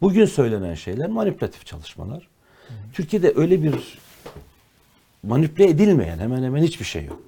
[0.00, 2.28] Bugün söylenen şeyler manipülatif çalışmalar.
[2.92, 3.98] Türkiye'de öyle bir
[5.22, 7.20] manipüle edilmeyen hemen hemen hiçbir şey yok.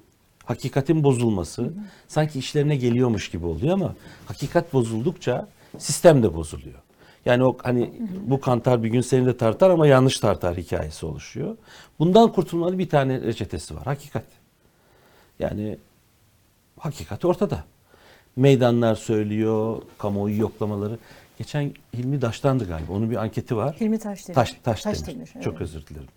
[0.45, 1.73] Hakikatin bozulması
[2.07, 6.79] sanki işlerine geliyormuş gibi oluyor ama hakikat bozuldukça sistem de bozuluyor.
[7.25, 7.93] Yani o hani
[8.27, 11.57] bu kantar bir gün seni de tartar ama yanlış tartar hikayesi oluşuyor.
[11.99, 13.83] Bundan kurtulmanın bir tane reçetesi var.
[13.83, 14.25] Hakikat.
[15.39, 15.77] Yani
[16.79, 17.63] hakikat ortada.
[18.35, 20.97] Meydanlar söylüyor, kamuoyu yoklamaları.
[21.37, 22.93] Geçen Hilmi Daş'tandı galiba.
[22.93, 23.75] Onun bir anketi var.
[23.79, 24.35] Hilmi Taşdemir.
[24.35, 25.43] Taş, Taş, Taşdemir, Demir.
[25.43, 25.61] Çok evet.
[25.61, 26.07] özür dilerim.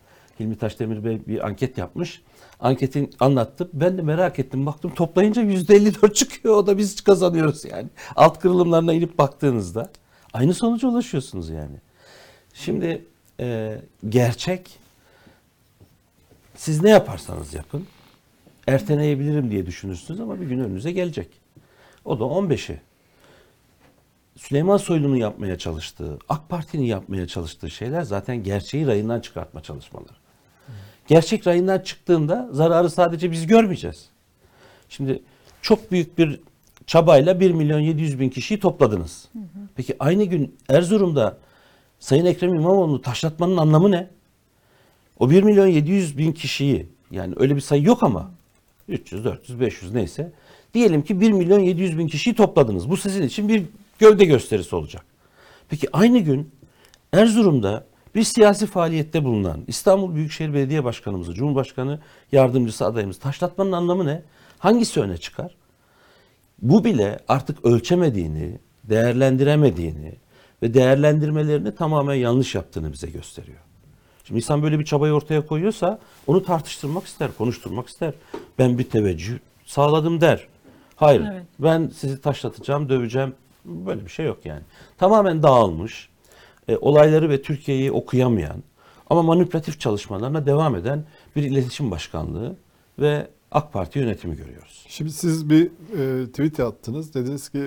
[0.40, 2.22] Hilmi Taşdemir Bey bir anket yapmış.
[2.60, 3.68] Anketin anlattı.
[3.72, 4.66] Ben de merak ettim.
[4.66, 6.56] Baktım toplayınca %54 çıkıyor.
[6.56, 7.88] O da biz kazanıyoruz yani.
[8.16, 9.90] Alt kırılımlarına inip baktığınızda
[10.36, 11.76] aynı sonuca ulaşıyorsunuz yani.
[12.54, 13.04] Şimdi
[13.40, 13.78] e,
[14.08, 14.78] gerçek
[16.54, 17.86] siz ne yaparsanız yapın
[18.66, 21.28] erteleyebilirim diye düşünürsünüz ama bir gün önünüze gelecek.
[22.04, 22.80] O da 15'i.
[24.36, 30.12] Süleyman Soylu'nun yapmaya çalıştığı, AK Parti'nin yapmaya çalıştığı şeyler zaten gerçeği rayından çıkartma çalışmaları.
[31.06, 34.08] Gerçek rayından çıktığında zararı sadece biz görmeyeceğiz.
[34.88, 35.22] Şimdi
[35.62, 36.40] çok büyük bir
[36.86, 39.28] çabayla 1 milyon 700 bin kişiyi topladınız.
[39.76, 41.38] Peki aynı gün Erzurum'da
[42.00, 44.08] Sayın Ekrem İmamoğlu'nu taşlatmanın anlamı ne?
[45.18, 48.30] O 1 milyon 700 bin kişiyi yani öyle bir sayı yok ama
[48.88, 50.32] 300, 400, 500 neyse
[50.74, 52.90] diyelim ki 1 milyon 700 bin kişiyi topladınız.
[52.90, 53.62] Bu sizin için bir
[53.98, 55.04] gövde gösterisi olacak.
[55.68, 56.50] Peki aynı gün
[57.12, 57.84] Erzurum'da
[58.14, 62.00] bir siyasi faaliyette bulunan İstanbul Büyükşehir Belediye Başkanımızı, Cumhurbaşkanı
[62.32, 64.22] yardımcısı adayımız taşlatmanın anlamı ne?
[64.58, 65.54] Hangisi öne çıkar?
[66.62, 70.12] Bu bile artık ölçemediğini, değerlendiremediğini
[70.62, 73.58] ve değerlendirmelerini tamamen yanlış yaptığını bize gösteriyor.
[74.24, 78.14] Şimdi insan böyle bir çabayı ortaya koyuyorsa onu tartıştırmak ister, konuşturmak ister.
[78.58, 80.46] Ben bir teveccüh sağladım der.
[80.96, 81.42] Hayır, Evet.
[81.58, 83.34] ben sizi taşlatacağım, döveceğim.
[83.64, 84.62] Böyle bir şey yok yani.
[84.98, 86.08] Tamamen dağılmış,
[86.68, 88.62] e, olayları ve Türkiye'yi okuyamayan
[89.10, 91.04] ama manipülatif çalışmalarına devam eden
[91.36, 92.56] bir iletişim başkanlığı
[92.98, 93.26] ve
[93.56, 94.84] AK Parti yönetimi görüyoruz.
[94.88, 97.14] Şimdi siz bir e, tweet attınız.
[97.14, 97.58] Dediniz ki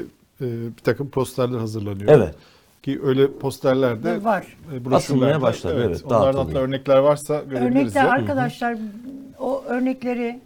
[0.42, 0.46] e,
[0.78, 2.10] bir takım posterler hazırlanıyor.
[2.12, 2.36] Evet.
[2.84, 4.58] Ki öyle posterler de Var.
[4.74, 6.48] e, broşürlerde- Asılmaya başladı, evet, Onlardan dağıtılıyor.
[6.48, 7.76] hatta örnekler varsa görebiliriz.
[7.86, 8.12] Örnekler ya.
[8.12, 8.78] arkadaşlar
[9.40, 10.40] o örnekleri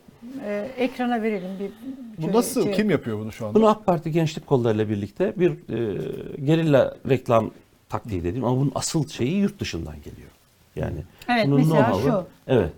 [0.45, 1.71] e, ekrana verelim bir
[2.27, 2.63] Bu nasıl?
[2.63, 3.55] şey- Kim yapıyor bunu şu anda?
[3.55, 5.97] Bunu AK Parti gençlik kollarıyla birlikte bir e,
[6.45, 7.51] gerilla reklam
[7.89, 10.29] taktiği dediğim ama bunun asıl şeyi yurt dışından geliyor.
[10.75, 12.23] Yani Evet, bunun mesela şu.
[12.47, 12.69] Evet.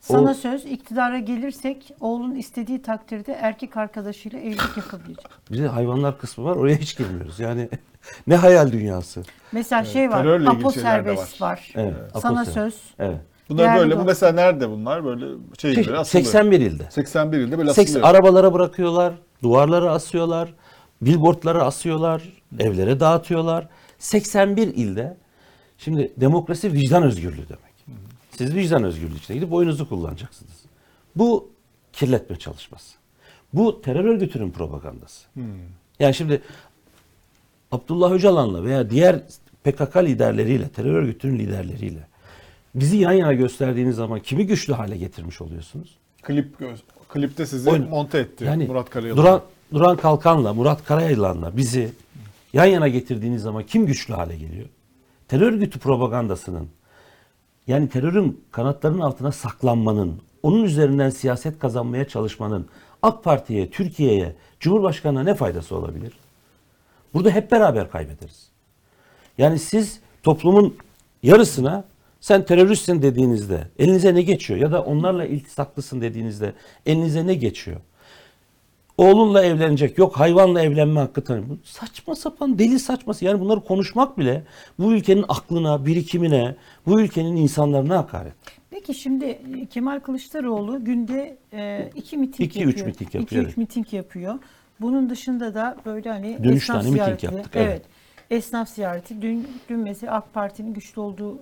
[0.00, 5.26] Sana O- söz iktidara gelirsek oğlun istediği takdirde erkek arkadaşıyla evlilik yapabilecek.
[5.50, 6.56] Bir de hayvanlar kısmı var.
[6.56, 7.40] Oraya hiç girmiyoruz.
[7.40, 7.68] Yani
[8.26, 9.22] ne hayal dünyası.
[9.52, 10.26] Mesela şey var.
[10.46, 11.48] Apo serbest var.
[11.50, 11.72] var.
[11.74, 12.74] Evet, Sana Apo söz.
[12.98, 13.20] Evet.
[13.48, 13.98] Bunlar Değerli böyle.
[14.00, 15.04] Bu mesela nerede bunlar?
[15.04, 15.26] Böyle
[15.58, 16.22] şey gibi asılı.
[16.22, 16.90] 81 ilde.
[16.90, 18.08] 81 ilde böyle Seks, asılıyor.
[18.08, 20.54] arabalara bırakıyorlar, duvarlara asıyorlar,
[21.02, 22.22] billboardlara asıyorlar,
[22.58, 23.68] evlere dağıtıyorlar.
[23.98, 25.16] 81 ilde.
[25.78, 27.69] Şimdi demokrasi vicdan özgürlüğü demek.
[28.40, 30.52] Siz vicdan özgürlüğü için gidip oyunuzu kullanacaksınız.
[31.16, 31.50] Bu
[31.92, 32.96] kirletme çalışması.
[33.52, 35.26] Bu terör örgütünün propagandası.
[35.98, 36.42] Yani şimdi
[37.72, 39.20] Abdullah Öcalan'la veya diğer
[39.64, 42.06] PKK liderleriyle, terör örgütünün liderleriyle
[42.74, 45.98] bizi yan yana gösterdiğiniz zaman kimi güçlü hale getirmiş oluyorsunuz?
[46.22, 46.56] Klip
[47.08, 49.16] klipte sizi Oyun- monte etti Yani Murat Karayel.
[49.16, 51.92] Duran, Duran Kalkan'la, Murat Karayılan'la bizi
[52.52, 54.66] yan yana getirdiğiniz zaman kim güçlü hale geliyor?
[55.28, 56.68] Terör örgütü propagandasının
[57.70, 62.66] yani terörün kanatlarının altına saklanmanın, onun üzerinden siyaset kazanmaya çalışmanın
[63.02, 66.12] AK Parti'ye, Türkiye'ye, Cumhurbaşkanı'na ne faydası olabilir?
[67.14, 68.48] Burada hep beraber kaybederiz.
[69.38, 70.76] Yani siz toplumun
[71.22, 71.84] yarısına
[72.20, 74.60] sen teröristsin dediğinizde elinize ne geçiyor?
[74.60, 76.52] Ya da onlarla iltisaklısın dediğinizde
[76.86, 77.80] elinize ne geçiyor?
[79.00, 81.48] Oğlunla evlenecek, yok hayvanla evlenme hakkı tanıyor.
[81.48, 83.24] Bu saçma sapan deli saçması.
[83.24, 84.42] Yani bunları konuşmak bile
[84.78, 88.32] bu ülkenin aklına, birikimine, bu ülkenin insanlarına hakaret.
[88.70, 92.86] Peki şimdi e, Kemal Kılıçdaroğlu günde e, iki miting İki, üç yapıyor.
[92.86, 93.48] miting yapıyor, İki, evet.
[93.50, 94.34] üç miting yapıyor.
[94.80, 97.26] Bunun dışında da böyle hani Dün üç esnaf tane miting ziyareti.
[97.26, 97.68] yaptık, Evet.
[97.70, 97.82] evet.
[98.30, 99.22] Esnaf ziyareti.
[99.22, 101.38] Dün, dün mesela AK Parti'nin güçlü olduğu e,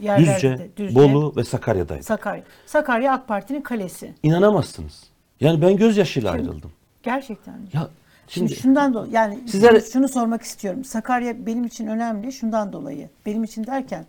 [0.00, 0.94] yerlerde Düzce, de.
[0.94, 2.02] Bolu ve Sakarya'daydı.
[2.02, 2.42] Sakarya.
[2.66, 4.14] Sakarya AK Parti'nin kalesi.
[4.22, 5.04] İnanamazsınız.
[5.40, 6.72] Yani ben gözyaşıyla ayrıldım.
[7.06, 7.54] Gerçekten.
[7.72, 7.88] Ya
[8.28, 10.84] Şimdi, şimdi şundan dolayı yani Sizlere- şunu sormak istiyorum.
[10.84, 13.08] Sakarya benim için önemli şundan dolayı.
[13.26, 14.06] Benim için derken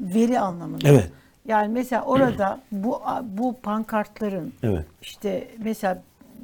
[0.00, 0.88] veri anlamında.
[0.88, 1.10] Evet.
[1.48, 4.84] Yani mesela orada bu bu pankartların evet.
[5.02, 6.02] işte mesela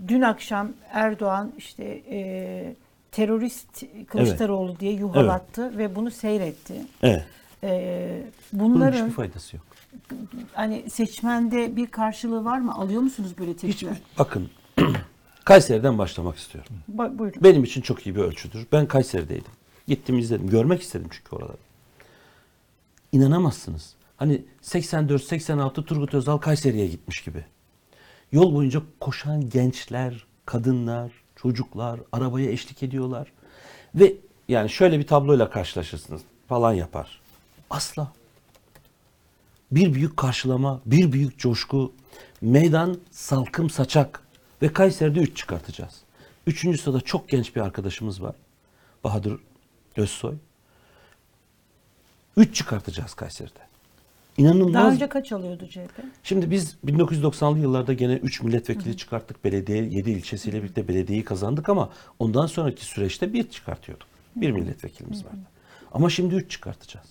[0.08, 2.74] dün akşam Erdoğan işte e,
[3.12, 6.74] terörist Kılıçdaroğlu diye yuhalattı ve bunu seyretti.
[7.02, 7.24] Evet.
[7.64, 9.64] E, Bunun bunların hiçbir faydası yok.
[10.52, 12.74] hani seçmende bir karşılığı var mı?
[12.74, 13.96] Alıyor musunuz böyle Hiç, tepkiler?
[14.18, 14.50] bakın
[15.46, 16.72] Kayseri'den başlamak istiyorum.
[16.96, 17.42] Ba- buyurun.
[17.42, 18.66] Benim için çok iyi bir ölçüdür.
[18.72, 19.52] Ben Kayseri'deydim.
[19.88, 20.50] Gittim izledim.
[20.50, 21.56] Görmek istedim çünkü oraları.
[23.12, 23.94] İnanamazsınız.
[24.16, 27.44] Hani 84-86 Turgut Özal Kayseri'ye gitmiş gibi.
[28.32, 33.32] Yol boyunca koşan gençler, kadınlar, çocuklar arabaya eşlik ediyorlar.
[33.94, 34.14] Ve
[34.48, 37.20] yani şöyle bir tabloyla karşılaşırsınız falan yapar.
[37.70, 38.12] Asla.
[39.70, 41.92] Bir büyük karşılama, bir büyük coşku,
[42.40, 44.25] meydan salkım saçak
[44.62, 46.02] ve Kayseri'de 3 çıkartacağız.
[46.46, 48.34] Üçüncü sırada çok genç bir arkadaşımız var.
[49.04, 49.40] Bahadır
[49.96, 50.34] Özsoy.
[52.36, 53.66] 3 çıkartacağız Kayseri'de.
[54.36, 54.74] İnanılmaz.
[54.74, 56.04] Daha önce kaç alıyordu CHP?
[56.22, 59.44] Şimdi biz 1990'lı yıllarda gene 3 milletvekili çıkarttık.
[59.44, 64.08] Belediye 7 ilçesiyle birlikte belediyeyi kazandık ama ondan sonraki süreçte bir çıkartıyorduk.
[64.36, 65.46] Bir milletvekilimiz vardı.
[65.92, 67.06] Ama şimdi 3 çıkartacağız.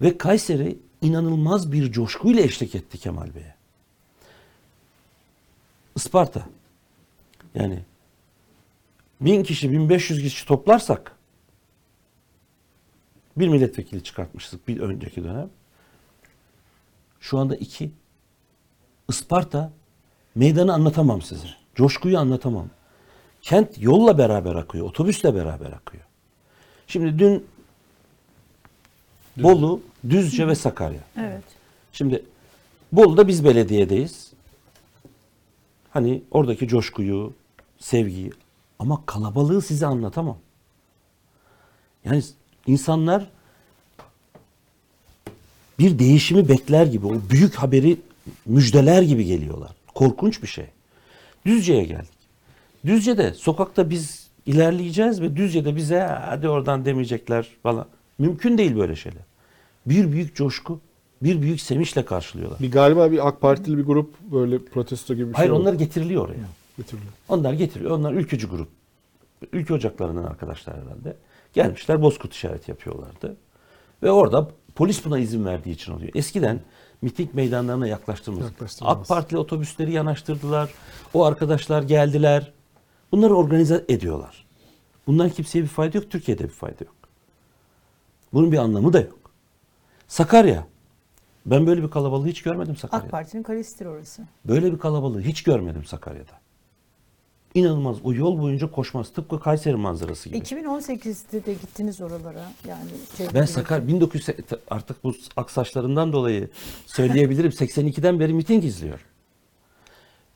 [0.00, 3.55] Ve Kayseri inanılmaz bir coşkuyla eşlik etti Kemal Bey'e.
[5.96, 6.46] Isparta.
[7.54, 7.78] Yani
[9.20, 11.16] bin kişi, 1500 kişi toplarsak
[13.36, 15.50] bir milletvekili çıkartmıştık bir önceki dönem.
[17.20, 17.90] Şu anda iki.
[19.08, 19.72] Isparta
[20.34, 21.48] meydanı anlatamam size.
[21.74, 22.70] Coşkuyu anlatamam.
[23.42, 26.04] Kent yolla beraber akıyor, otobüsle beraber akıyor.
[26.86, 27.46] Şimdi dün
[29.36, 29.80] Bolu,
[30.10, 31.00] Düzce ve Sakarya.
[31.16, 31.42] Evet.
[31.92, 32.24] Şimdi
[32.92, 34.32] Bolu'da biz belediyedeyiz.
[35.96, 37.32] Hani oradaki coşkuyu,
[37.78, 38.32] sevgiyi
[38.78, 40.38] ama kalabalığı size anlatamam.
[42.04, 42.22] Yani
[42.66, 43.30] insanlar
[45.78, 47.96] bir değişimi bekler gibi, o büyük haberi
[48.46, 49.70] müjdeler gibi geliyorlar.
[49.94, 50.66] Korkunç bir şey.
[51.46, 52.18] Düzce'ye geldik.
[52.86, 57.86] Düzce'de sokakta biz ilerleyeceğiz ve Düzce'de bize hadi oradan demeyecekler falan.
[58.18, 59.22] Mümkün değil böyle şeyler.
[59.86, 60.80] Bir büyük coşku,
[61.22, 62.60] bir büyük sevinçle karşılıyorlar.
[62.60, 65.78] Bir galiba bir AK Partili bir grup böyle protesto gibi bir Hayır şey onlar oldu.
[65.78, 66.48] getiriliyor oraya.
[66.76, 67.12] Getiriliyor.
[67.28, 67.90] Onlar getiriyor.
[67.90, 68.68] Onlar ülkücü grup.
[69.52, 71.16] Ülke ocaklarından arkadaşlar herhalde.
[71.52, 73.36] Gelmişler bozkurt işareti yapıyorlardı.
[74.02, 76.10] Ve orada polis buna izin verdiği için oluyor.
[76.14, 76.60] Eskiden
[77.02, 77.86] miting meydanlarına.
[77.86, 78.44] Yaklaştırmaz.
[78.80, 80.70] AK Partili otobüsleri yanaştırdılar.
[81.14, 82.52] O arkadaşlar geldiler.
[83.12, 84.46] Bunları organize ediyorlar.
[85.06, 86.10] Bundan kimseye bir fayda yok.
[86.10, 86.94] Türkiye'de bir fayda yok.
[88.32, 89.30] Bunun bir anlamı da yok.
[90.08, 90.66] Sakarya.
[91.46, 93.06] Ben böyle bir kalabalığı hiç görmedim Sakarya'da.
[93.06, 94.22] AK Parti'nin kalesidir orası.
[94.44, 96.32] Böyle bir kalabalığı hiç görmedim Sakarya'da.
[97.54, 97.96] İnanılmaz.
[98.04, 99.12] O yol boyunca koşmaz.
[99.12, 100.38] Tıpkı Kayseri manzarası gibi.
[100.38, 102.44] 2018'de de gittiniz oralara.
[102.68, 102.90] Yani
[103.34, 104.26] Ben Sakar 1900
[104.70, 106.50] artık bu aksaçlarından dolayı
[106.86, 107.50] söyleyebilirim.
[107.50, 109.04] 82'den beri miting izliyorum.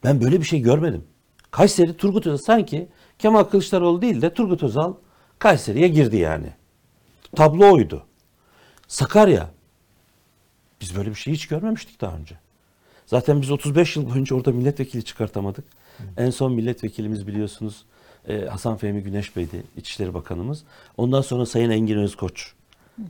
[0.04, 1.04] Ben böyle bir şey görmedim.
[1.50, 2.88] Kayseri Turgut Özal sanki
[3.18, 4.94] Kemal Kılıçdaroğlu değil de Turgut Özal
[5.38, 6.52] Kayseri'ye girdi yani.
[7.36, 8.06] Tablo oydu.
[8.88, 9.50] Sakarya
[10.80, 12.34] biz böyle bir şey hiç görmemiştik daha önce.
[13.06, 15.64] Zaten biz 35 yıl boyunca orada milletvekili çıkartamadık.
[16.16, 17.84] En son milletvekilimiz biliyorsunuz
[18.28, 20.62] e, Hasan Fehmi Güneş Bey'di İçişleri Bakanımız.
[20.96, 22.52] Ondan sonra Sayın Engin Özkoç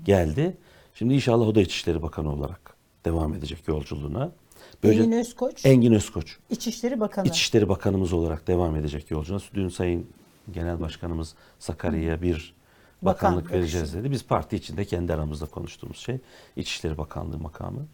[0.05, 0.57] geldi.
[0.95, 4.33] Şimdi inşallah o da İçişleri Bakanı olarak devam edecek yolculuğuna.
[4.85, 6.37] Engin Özkoç, Engin Özkoç.
[6.51, 7.29] İçişleri Bakanı.
[7.29, 9.43] İçişleri Bakanımız olarak devam edecek yolculuğuna.
[9.55, 10.07] Dün Sayın
[10.53, 12.55] Genel Başkanımız Sakarya'ya bir
[13.03, 14.11] bakanlık Bakanlık vereceğiz dedi.
[14.11, 16.19] Biz parti içinde kendi aramızda konuştuğumuz şey
[16.57, 17.87] İçişleri Bakanlığı makamı.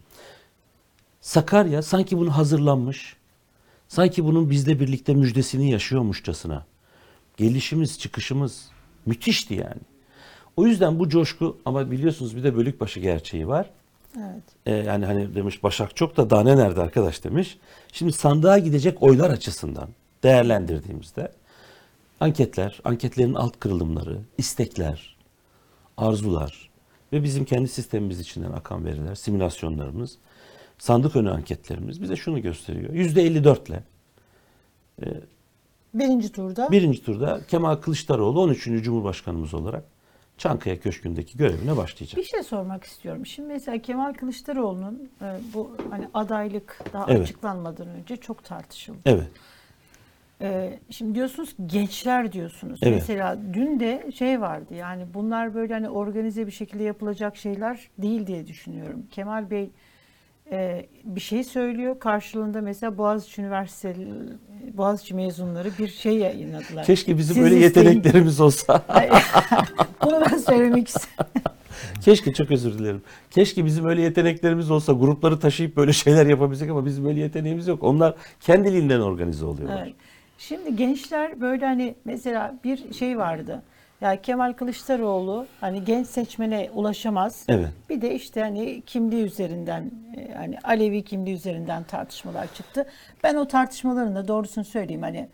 [1.21, 3.15] Sakarya sanki bunu hazırlanmış,
[3.87, 6.65] sanki bunun bizle birlikte müjdesini yaşıyormuşçasına.
[7.37, 8.69] Gelişimiz, çıkışımız
[9.05, 9.81] müthişti yani.
[10.57, 13.69] O yüzden bu coşku ama biliyorsunuz bir de bölükbaşı gerçeği var.
[14.17, 14.43] Evet.
[14.65, 17.57] Ee, yani hani demiş Başak çok da daha ne nerede arkadaş demiş.
[17.91, 19.89] Şimdi sandığa gidecek oylar açısından
[20.23, 21.31] değerlendirdiğimizde
[22.19, 25.17] anketler, anketlerin alt kırılımları, istekler,
[25.97, 26.69] arzular
[27.13, 30.17] ve bizim kendi sistemimiz içinden akan veriler, simülasyonlarımız,
[30.77, 32.93] sandık önü anketlerimiz bize şunu gösteriyor.
[32.93, 33.83] Yüzde 54 ile
[35.93, 38.63] Birinci turda birinci turda Kemal Kılıçdaroğlu 13.
[38.63, 39.83] Cumhurbaşkanımız olarak
[40.37, 42.17] Çankaya Köşkü'ndeki görevine başlayacak.
[42.17, 43.25] bir şey sormak istiyorum.
[43.25, 47.21] Şimdi mesela Kemal Kılıçdaroğlu'nun e, bu hani adaylık daha Evet.
[47.21, 48.97] açıklanmadan önce çok tartışıldı.
[49.05, 49.27] Evet.
[50.41, 52.79] Ee, şimdi diyorsunuz gençler diyorsunuz.
[52.83, 52.93] Evet.
[52.95, 58.27] Mesela dün de şey vardı yani bunlar böyle hani organize bir şekilde yapılacak şeyler değil
[58.27, 59.03] diye düşünüyorum.
[59.11, 59.69] Kemal Bey
[60.51, 64.07] e, bir şey söylüyor karşılığında mesela Boğaziçi Üniversitesi
[64.73, 66.85] Boğaziçi mezunları bir şey yayınladılar.
[66.85, 67.85] Keşke bizim Siz öyle isteyin.
[67.85, 68.83] yeteneklerimiz olsa.
[70.03, 71.25] Bunu ben söylemek istiyorum.
[72.01, 73.01] Keşke çok özür dilerim.
[73.31, 77.83] Keşke bizim öyle yeteneklerimiz olsa grupları taşıyıp böyle şeyler yapabilsek ama bizim böyle yeteneğimiz yok.
[77.83, 79.83] Onlar kendiliğinden organize oluyorlar.
[79.83, 79.95] Evet.
[80.37, 83.63] Şimdi gençler böyle hani mesela bir şey vardı.
[84.01, 87.43] Ya Kemal Kılıçdaroğlu hani genç seçmene ulaşamaz.
[87.47, 87.67] Evet.
[87.89, 92.85] Bir de işte hani kimliği üzerinden e, hani Alevi kimliği üzerinden tartışmalar çıktı.
[93.23, 95.27] Ben o tartışmaların da doğrusunu söyleyeyim hani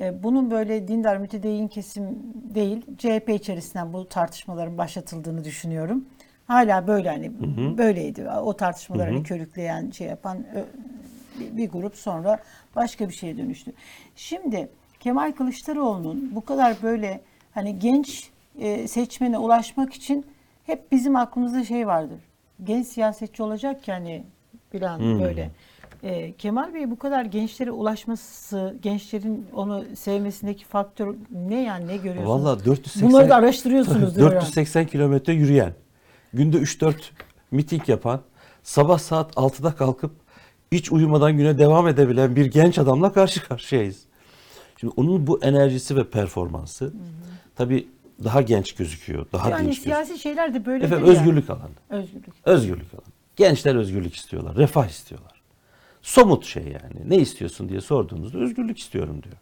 [0.00, 2.04] e, bunun böyle dindar mütedeyyin kesim
[2.54, 6.04] değil CHP içerisinden bu tartışmaların başlatıldığını düşünüyorum.
[6.46, 7.32] Hala böyle hani
[7.78, 8.28] böyleydi.
[8.28, 10.44] O tartışmaları hani körükleyen şey yapan
[11.40, 12.38] bir grup sonra
[12.78, 13.72] başka bir şeye dönüştü.
[14.16, 14.68] Şimdi
[15.00, 17.20] Kemal Kılıçdaroğlu'nun bu kadar böyle
[17.54, 20.26] hani genç e, seçmene ulaşmak için
[20.66, 22.18] hep bizim aklımızda şey vardır.
[22.64, 24.24] Genç siyasetçi olacak ki hani
[24.70, 25.50] plan böyle.
[26.02, 32.28] E, Kemal Bey bu kadar gençlere ulaşması, gençlerin onu sevmesindeki faktör ne yani ne görüyorsunuz?
[32.28, 34.18] Vallahi 480 Bunları da araştırıyorsunuz.
[34.18, 35.72] 480 kilometre yürüyen,
[36.32, 36.94] günde 3-4
[37.50, 38.20] miting yapan,
[38.62, 40.12] sabah saat 6'da kalkıp
[40.72, 44.02] hiç uyumadan güne devam edebilen bir genç adamla karşı karşıyayız.
[44.80, 46.92] Şimdi onun bu enerjisi ve performansı
[47.56, 47.88] tabii
[48.24, 49.26] daha genç gözüküyor.
[49.32, 49.96] Daha Yani gözüküyor.
[49.96, 51.70] siyasi şeyler de böyle Efendim özgürlük alanı.
[51.90, 52.24] Özgürlük.
[52.44, 53.12] Özgürlük alanı.
[53.36, 55.32] Gençler özgürlük istiyorlar, refah istiyorlar.
[56.02, 57.10] Somut şey yani.
[57.10, 59.36] Ne istiyorsun diye sorduğunuzda özgürlük istiyorum diyor.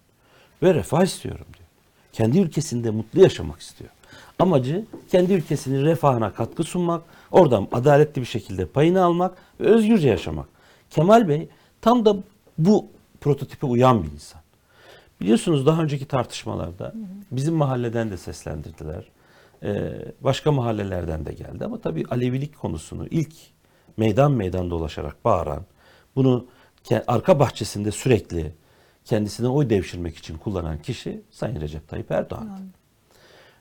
[0.63, 1.67] Ve refah istiyorum diyor.
[2.13, 3.91] Kendi ülkesinde mutlu yaşamak istiyor.
[4.39, 10.47] Amacı kendi ülkesinin refahına katkı sunmak, oradan adaletli bir şekilde payını almak ve özgürce yaşamak.
[10.91, 11.49] Kemal Bey
[11.81, 12.17] tam da
[12.59, 12.87] bu
[13.21, 14.41] prototipe uyan bir insan.
[15.21, 16.95] Biliyorsunuz daha önceki tartışmalarda
[17.31, 19.05] bizim mahalleden de seslendirdiler.
[19.63, 23.33] Ee, başka mahallelerden de geldi ama tabii Alevilik konusunu ilk
[23.97, 25.63] meydan meydan dolaşarak bağıran,
[26.17, 26.47] bunu
[27.07, 28.53] arka bahçesinde sürekli
[29.05, 32.61] kendisine oy devşirmek için kullanan kişi Sayın Recep Tayyip Erdoğan'dı.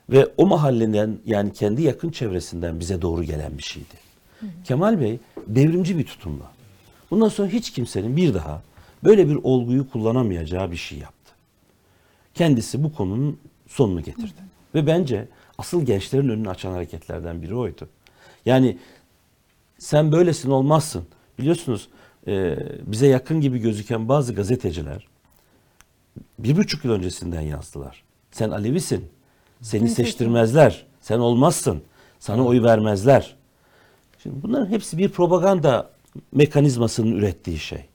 [0.10, 3.96] Ve o mahalleden yani kendi yakın çevresinden bize doğru gelen bir şeydi.
[4.64, 6.52] Kemal Bey devrimci bir tutumla.
[7.12, 8.62] Bundan sonra hiç kimsenin bir daha
[9.04, 11.34] böyle bir olguyu kullanamayacağı bir şey yaptı.
[12.34, 14.42] Kendisi bu konunun sonunu getirdi.
[14.76, 15.28] Ve bence
[15.58, 17.90] asıl gençlerin önünü açan hareketlerden biri oydu.
[18.46, 18.78] Yani
[19.78, 21.06] sen böylesin olmazsın.
[21.40, 21.90] Biliyorsunuz
[22.28, 25.08] e, bize yakın gibi gözüken bazı gazeteciler
[26.40, 28.04] bir buçuk yıl öncesinden yazdılar.
[28.32, 29.06] Sen Alevisin.
[29.62, 30.86] Seni seçtirmezler.
[31.02, 31.82] Sen olmazsın.
[32.20, 33.36] Sana oy vermezler.
[34.24, 35.90] Şimdi bunların hepsi bir propaganda
[36.32, 37.86] mekanizmasının ürettiği şey.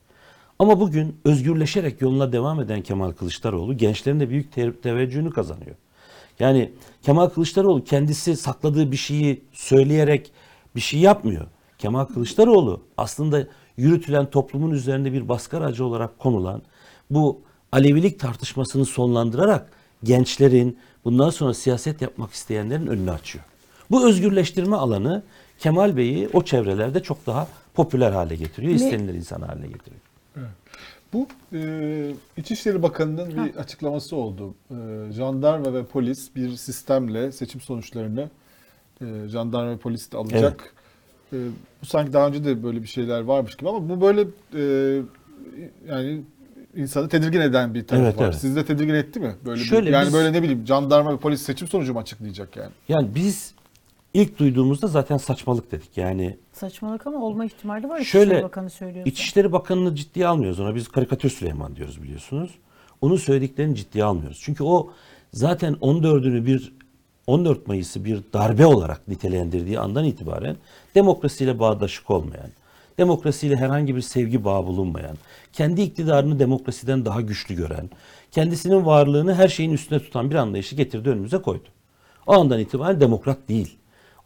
[0.59, 5.77] Ama bugün özgürleşerek yoluna devam eden Kemal Kılıçdaroğlu gençlerin de büyük te- teveccühünü kazanıyor.
[6.41, 10.33] Yani Kemal Kılıçdaroğlu kendisi sakladığı bir şeyi söyleyerek
[10.77, 11.47] bir şey yapmıyor.
[11.79, 13.47] Kemal Kılıçdaroğlu aslında
[13.77, 16.63] yürütülen toplumun üzerinde bir baskı aracı olarak konulan
[17.11, 17.41] bu
[17.73, 19.71] Alevilik tartışmasını sonlandırarak
[20.05, 23.45] gençlerin bundan sonra siyaset yapmak isteyenlerin önünü açıyor.
[23.91, 25.23] Bu özgürleştirme alanı
[25.59, 30.01] Kemal Bey'i o çevrelerde çok daha popüler hale getiriyor, istenilir insan haline getiriyor.
[31.13, 34.55] Bu e, İçişleri Bakanı'nın bir açıklaması oldu.
[34.71, 38.31] E, jandarma ve polis bir sistemle seçim sonuçlarını
[39.01, 40.75] e, jandarma ve polis de alacak.
[41.33, 41.37] E,
[41.83, 44.21] bu sanki daha önce de böyle bir şeyler varmış gibi ama bu böyle
[44.55, 44.63] e,
[45.89, 46.23] yani
[46.77, 48.25] insanı tedirgin eden bir taraf Evet, var.
[48.25, 48.35] evet.
[48.35, 49.35] Sizi de tedirgin etti mi?
[49.47, 52.57] Böyle bir- Şöyle yani biz- böyle ne bileyim jandarma ve polis seçim sonucu mu açıklayacak
[52.57, 52.71] yani?
[52.89, 53.55] Yani biz
[54.15, 55.97] ilk duyduğumuzda zaten saçmalık dedik.
[55.97, 58.01] Yani Saçmalık ama olma ihtimali var.
[58.01, 59.11] Şöyle, İçişleri Bakanı söylüyorsa.
[59.11, 60.75] İçişleri Bakanı'nı ciddiye almıyoruz ona.
[60.75, 62.51] Biz karikatür Süleyman diyoruz biliyorsunuz.
[63.01, 64.41] Onun söylediklerini ciddiye almıyoruz.
[64.43, 64.91] Çünkü o
[65.33, 66.73] zaten 14'ünü bir
[67.27, 70.57] 14 Mayıs'ı bir darbe olarak nitelendirdiği andan itibaren
[70.95, 72.51] demokrasiyle bağdaşık olmayan,
[72.99, 75.17] demokrasiyle herhangi bir sevgi bağı bulunmayan,
[75.53, 77.91] kendi iktidarını demokrasiden daha güçlü gören,
[78.31, 81.69] kendisinin varlığını her şeyin üstüne tutan bir anlayışı getirdi önümüze koydu.
[82.27, 83.77] O andan itibaren demokrat değil.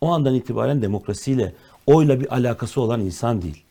[0.01, 1.53] O andan itibaren demokrasiyle,
[1.87, 3.64] oyla bir alakası olan insan değil.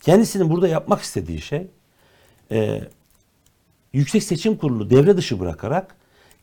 [0.00, 1.66] Kendisinin burada yapmak istediği şey
[2.50, 2.80] e,
[3.92, 5.96] Yüksek Seçim Kurulu devre dışı bırakarak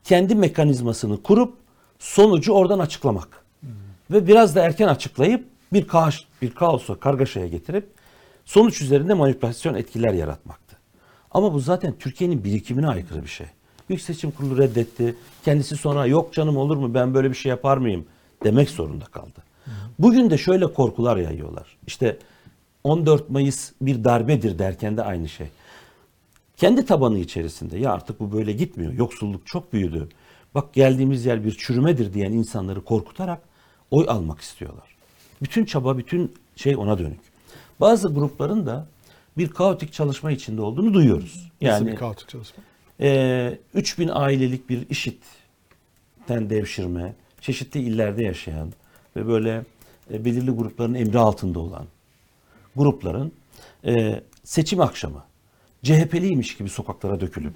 [0.04, 1.54] kendi mekanizmasını kurup
[2.00, 3.46] sonucu oradan açıklamak.
[4.12, 7.90] Ve biraz da erken açıklayıp bir kaos, bir kaosa, kargaşaya getirip
[8.46, 10.78] sonuç üzerinde manipülasyon etkiler yaratmaktı.
[11.32, 13.48] Ama bu zaten Türkiye'nin birikimine aykırı bir şey.
[13.90, 15.16] Yüksek Seçim Kurulu reddetti.
[15.46, 18.06] Kendisi sonra yok canım olur mu ben böyle bir şey yapar mıyım
[18.44, 19.49] demek zorunda kaldı.
[20.00, 21.78] Bugün de şöyle korkular yayıyorlar.
[21.88, 22.18] İşte
[22.84, 25.48] 14 Mayıs bir darbedir derken de aynı şey.
[26.58, 28.94] Kendi tabanı içerisinde ya artık bu böyle gitmiyor.
[28.94, 30.10] Yoksulluk çok büyüdü.
[30.56, 33.42] Bak geldiğimiz yer bir çürümedir diyen insanları korkutarak
[33.92, 34.96] oy almak istiyorlar.
[35.42, 37.20] Bütün çaba, bütün şey ona dönük.
[37.80, 38.88] Bazı grupların da
[39.38, 41.52] bir kaotik çalışma içinde olduğunu duyuyoruz.
[41.62, 42.64] Nasıl Yani bir kaotik çalışma?
[43.00, 48.74] ee, 3000 ailelik bir işitten devşirme, çeşitli illerde yaşayan
[49.16, 49.64] ve böyle
[50.12, 51.86] e, belirli grupların emri altında olan
[52.76, 53.32] grupların
[53.86, 55.24] e, seçim akşamı
[55.84, 57.54] CHP'liymiş gibi sokaklara dökülüp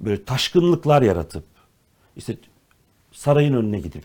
[0.00, 1.44] böyle taşkınlıklar yaratıp
[2.16, 2.36] işte
[3.12, 4.04] sarayın önüne gidip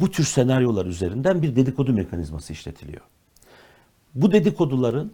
[0.00, 3.02] bu tür senaryolar üzerinden bir dedikodu mekanizması işletiliyor.
[4.14, 5.12] Bu dedikoduların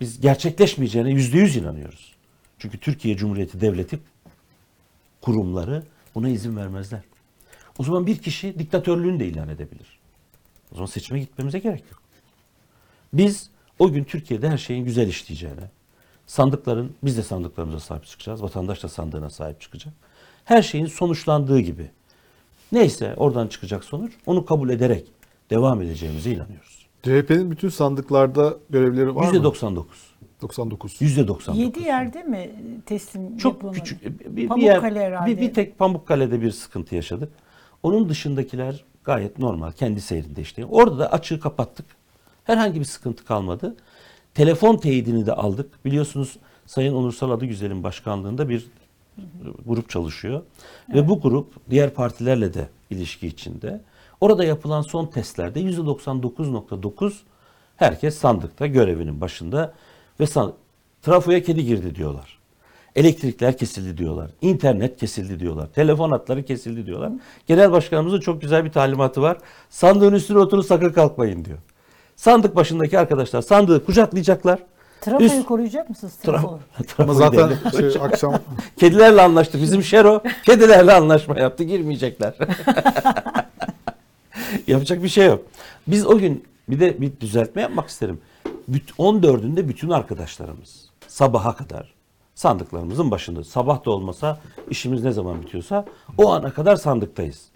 [0.00, 2.14] biz gerçekleşmeyeceğine yüzde yüz inanıyoruz.
[2.58, 3.98] Çünkü Türkiye Cumhuriyeti Devleti
[5.20, 5.82] kurumları
[6.14, 7.00] buna izin vermezler.
[7.78, 9.97] O zaman bir kişi diktatörlüğünü de ilan edebilir.
[10.72, 12.02] O zaman seçime gitmemize gerek yok.
[13.12, 15.70] Biz o gün Türkiye'de her şeyin güzel işleyeceğine,
[16.26, 19.94] sandıkların, biz de sandıklarımıza sahip çıkacağız, vatandaş da sandığına sahip çıkacak.
[20.44, 21.90] Her şeyin sonuçlandığı gibi.
[22.72, 25.06] Neyse oradan çıkacak sonuç, onu kabul ederek
[25.50, 26.86] devam edeceğimize inanıyoruz.
[27.02, 29.38] CHP'nin bütün sandıklarda görevleri var mı?
[29.38, 29.84] %99.
[30.42, 30.92] 99.
[30.92, 31.56] %99.
[31.56, 32.50] 7 yerde mi
[32.86, 33.78] teslim Çok yapılmadı?
[33.78, 34.04] küçük.
[34.36, 35.30] Bir, bir, yer, herhalde.
[35.30, 37.32] bir, bir tek Pamukkale'de bir sıkıntı yaşadık.
[37.82, 39.72] Onun dışındakiler Gayet normal.
[39.72, 40.64] Kendi seyrinde işte.
[40.64, 41.86] Orada da açığı kapattık.
[42.44, 43.76] Herhangi bir sıkıntı kalmadı.
[44.34, 45.84] Telefon teyidini de aldık.
[45.84, 46.36] Biliyorsunuz
[46.66, 48.66] Sayın Onursal Adıgüzel'in başkanlığında bir
[49.66, 50.42] grup çalışıyor.
[50.88, 53.80] Ve bu grup diğer partilerle de ilişki içinde.
[54.20, 57.12] Orada yapılan son testlerde %99.9
[57.76, 59.74] herkes sandıkta görevinin başında
[60.20, 60.54] ve san-
[61.02, 62.37] trafoya kedi girdi diyorlar.
[62.98, 64.30] Elektrikler kesildi diyorlar.
[64.40, 65.66] İnternet kesildi diyorlar.
[65.66, 67.12] Telefon hatları kesildi diyorlar.
[67.46, 69.36] Genel başkanımızın çok güzel bir talimatı var.
[69.70, 71.58] Sandığın üstüne oturun sakın kalkmayın diyor.
[72.16, 74.58] Sandık başındaki arkadaşlar sandığı kucaklayacaklar.
[75.00, 76.12] Trafoyu Üst- koruyacak mısınız?
[76.24, 76.58] Trafo-.
[76.98, 78.40] Ama zaten şey, akşam
[78.76, 79.62] Kedilerle anlaştı.
[79.62, 81.64] Bizim Şero kedilerle anlaşma yaptı.
[81.64, 82.34] Girmeyecekler.
[84.66, 85.44] Yapacak bir şey yok.
[85.86, 88.20] Biz o gün bir de bir düzeltme yapmak isterim.
[88.70, 91.97] Büt- 14'ünde bütün arkadaşlarımız sabaha kadar
[92.38, 93.44] sandıklarımızın başında.
[93.44, 95.84] Sabah da olmasa işimiz ne zaman bitiyorsa
[96.18, 97.48] o ana kadar sandıktayız.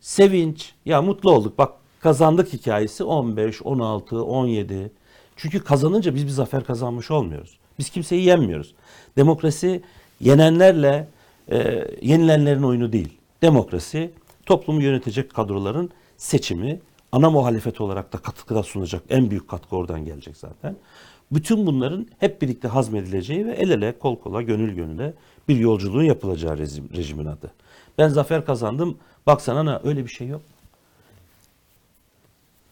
[0.00, 1.58] Sevinç, ya mutlu olduk.
[1.58, 4.92] Bak kazandık hikayesi 15, 16, 17.
[5.36, 7.58] Çünkü kazanınca biz bir zafer kazanmış olmuyoruz.
[7.78, 8.74] Biz kimseyi yenmiyoruz.
[9.16, 9.82] Demokrasi
[10.20, 11.08] yenenlerle
[11.50, 13.18] e, yenilenlerin oyunu değil.
[13.42, 14.10] Demokrasi
[14.46, 16.80] toplumu yönetecek kadroların seçimi,
[17.12, 20.76] ana muhalefet olarak da katkıda sunacak en büyük katkı oradan gelecek zaten.
[21.32, 25.14] Bütün bunların hep birlikte hazmedileceği ve el ele, kol kola, gönül gönüle
[25.48, 27.52] bir yolculuğun yapılacağı rejim, rejimin adı.
[27.98, 28.98] Ben zafer kazandım.
[29.26, 30.42] Baksana ne öyle bir şey yok.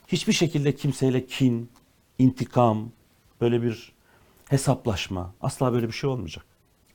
[0.08, 1.70] Hiçbir şekilde kimseyle kin,
[2.18, 2.90] intikam,
[3.40, 3.92] böyle bir
[4.48, 6.44] hesaplaşma asla böyle bir şey olmayacak.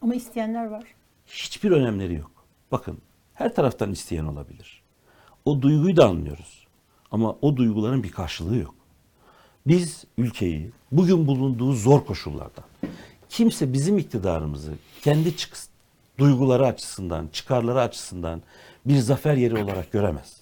[0.02, 0.84] Ama isteyenler var.
[1.28, 2.32] Hiçbir önemleri yok.
[2.72, 2.98] Bakın
[3.34, 4.82] her taraftan isteyen olabilir.
[5.46, 6.68] O duyguyu da anlıyoruz.
[7.12, 8.76] Ama o duyguların bir karşılığı yok.
[9.70, 12.62] Biz ülkeyi bugün bulunduğu zor koşullarda
[13.30, 15.58] kimse bizim iktidarımızı kendi çık-
[16.18, 18.42] duyguları açısından, çıkarları açısından
[18.86, 20.42] bir zafer yeri olarak göremez.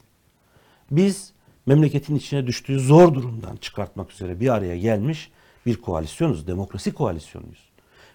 [0.91, 1.31] Biz
[1.65, 5.31] memleketin içine düştüğü zor durumdan çıkartmak üzere bir araya gelmiş
[5.65, 7.69] bir koalisyonuz, demokrasi koalisyonuyuz.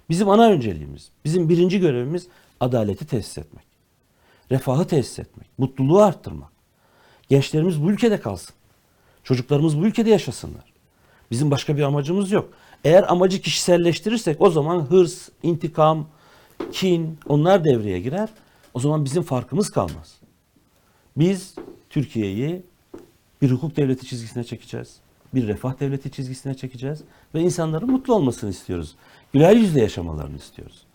[0.08, 2.26] Bizim ana önceliğimiz, bizim birinci görevimiz
[2.60, 3.64] adaleti tesis etmek.
[4.50, 6.52] Refahı tesis etmek, mutluluğu arttırmak.
[7.28, 8.54] Gençlerimiz bu ülkede kalsın.
[9.24, 10.71] Çocuklarımız bu ülkede yaşasınlar.
[11.32, 12.52] Bizim başka bir amacımız yok.
[12.84, 16.06] Eğer amacı kişiselleştirirsek o zaman hırs, intikam,
[16.72, 18.28] kin onlar devreye girer.
[18.74, 20.16] O zaman bizim farkımız kalmaz.
[21.16, 21.54] Biz
[21.90, 22.62] Türkiye'yi
[23.42, 24.96] bir hukuk devleti çizgisine çekeceğiz.
[25.34, 27.00] Bir refah devleti çizgisine çekeceğiz.
[27.34, 28.94] Ve insanların mutlu olmasını istiyoruz.
[29.32, 30.86] Güler yüzle yaşamalarını istiyoruz.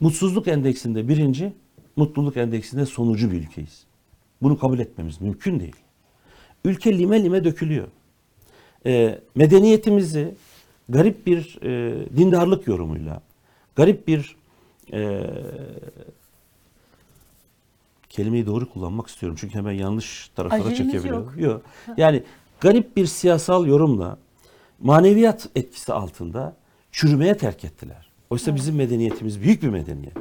[0.00, 1.52] Mutsuzluk endeksinde birinci,
[1.96, 3.84] mutluluk endeksinde sonucu bir ülkeyiz.
[4.42, 5.76] Bunu kabul etmemiz mümkün değil.
[6.64, 7.88] Ülke lime lime dökülüyor.
[8.86, 10.34] Ee, medeniyetimizi
[10.88, 13.20] garip bir e, dindarlık yorumuyla,
[13.76, 14.36] garip bir
[14.92, 15.24] e,
[18.08, 21.18] kelimeyi doğru kullanmak istiyorum çünkü hemen yanlış taraflara Acelemiz çekebiliyor.
[21.18, 21.36] yok.
[21.36, 21.62] Yok.
[21.96, 22.22] Yani
[22.60, 24.18] garip bir siyasal yorumla
[24.80, 26.56] maneviyat etkisi altında
[26.92, 28.10] çürümeye terk ettiler.
[28.30, 30.16] Oysa bizim medeniyetimiz büyük bir medeniyet.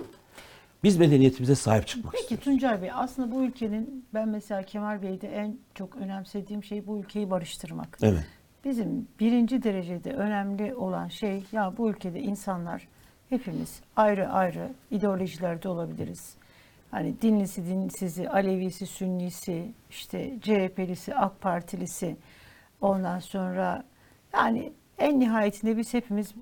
[0.84, 2.44] Biz medeniyetimize sahip çıkmak Peki istiyoruz.
[2.46, 7.30] Tuncay Bey aslında bu ülkenin ben mesela Kemal Bey'de en çok önemsediğim şey bu ülkeyi
[7.30, 7.98] barıştırmak.
[8.02, 8.26] Evet.
[8.66, 12.88] Bizim birinci derecede önemli olan şey ya bu ülkede insanlar
[13.30, 16.36] hepimiz ayrı ayrı ideolojilerde olabiliriz.
[16.92, 22.16] Hani dinlisi, dinsizi, Alevisi, Sünnisi, işte CHP'lisi, AK Partilisi
[22.82, 23.84] ondan sonra
[24.34, 26.34] yani en nihayetinde biz hepimiz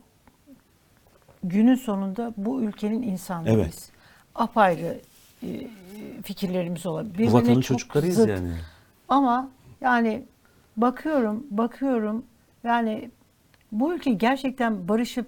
[1.44, 3.60] günün sonunda bu ülkenin insanlarıyız.
[3.60, 3.92] Evet.
[4.36, 5.02] Apayrı
[5.44, 5.48] e,
[6.24, 7.28] fikirlerimiz olabilir.
[7.32, 8.30] Bu vatanın çocuklarıyız zıt.
[8.30, 8.54] yani.
[9.10, 9.50] Ama
[9.82, 10.24] yani
[10.82, 12.24] bakıyorum, bakıyorum
[12.64, 13.10] yani
[13.72, 15.26] bu ülke gerçekten barışıp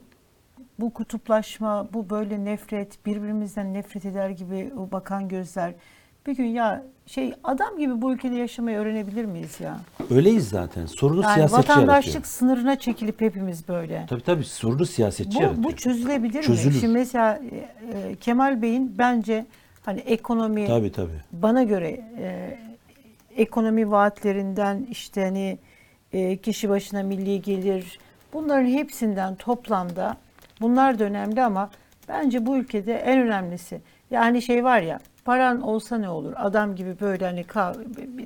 [0.79, 5.73] bu kutuplaşma, bu böyle nefret, birbirimizden nefret eder gibi o bakan gözler.
[6.27, 9.79] Bir gün ya şey adam gibi bu ülkede yaşamayı öğrenebilir miyiz ya?
[10.11, 10.85] Öyleyiz zaten.
[10.85, 12.23] Sorunu Yani siyasetçi vatandaşlık yaratıyor.
[12.23, 14.05] sınırına çekilip hepimiz böyle.
[14.09, 15.63] Tabii tabii sorunu siyasetçi Bu, yaratıyor.
[15.63, 16.75] bu çözülebilir Çözülür.
[16.75, 16.79] mi?
[16.81, 17.55] Şimdi mesela e,
[18.09, 19.45] e, Kemal Bey'in bence
[19.85, 21.21] hani ekonomi Tabii tabii.
[21.31, 22.57] bana göre e,
[23.37, 25.59] ekonomi vaatlerinden işte hani
[26.13, 27.99] e, kişi başına milli gelir
[28.33, 30.17] bunların hepsinden toplamda
[30.61, 31.69] bunlar da önemli ama
[32.07, 36.99] bence bu ülkede en önemlisi yani şey var ya paran olsa ne olur adam gibi
[37.01, 37.45] böyle hani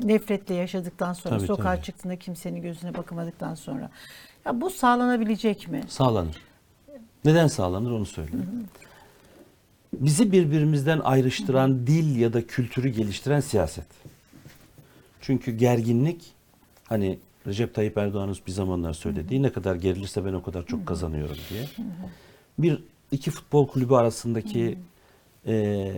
[0.04, 1.84] nefretle yaşadıktan sonra Tabii, sokağa tabii.
[1.84, 3.90] çıktığında kimsenin gözüne bakamadıktan sonra
[4.46, 5.82] ya bu sağlanabilecek mi?
[5.88, 6.38] Sağlanır.
[7.26, 8.68] Neden sağlanır onu söyleyeyim.
[9.94, 13.86] Bizi birbirimizden ayrıştıran dil ya da kültürü geliştiren siyaset.
[15.26, 16.34] Çünkü gerginlik
[16.84, 21.38] hani Recep Tayyip Erdoğan'ın bir zamanlar söylediği ne kadar gerilirse ben o kadar çok kazanıyorum
[21.50, 21.68] diye.
[22.60, 24.78] Bir iki futbol kulübü arasındaki
[25.48, 25.92] e,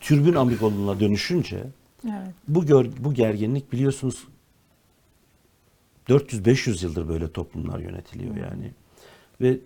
[0.00, 1.64] türbün amigoluna dönüşünce
[2.04, 2.34] Evet.
[2.48, 4.24] Bu gör, bu gerginlik biliyorsunuz
[6.08, 8.70] 400-500 yıldır böyle toplumlar yönetiliyor yani.
[9.40, 9.58] Ve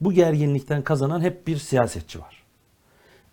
[0.00, 2.42] bu gerginlikten kazanan hep bir siyasetçi var.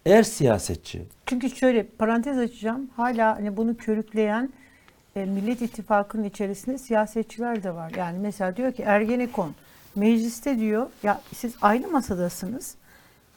[0.05, 2.89] Eğer siyasetçi Çünkü şöyle parantez açacağım.
[2.95, 4.53] Hala hani bunu körükleyen
[5.15, 7.91] e, Millet İttifakı'nın içerisinde siyasetçiler de var.
[7.97, 9.55] Yani mesela diyor ki Ergenekon
[9.95, 12.75] mecliste diyor ya siz aynı masadasınız.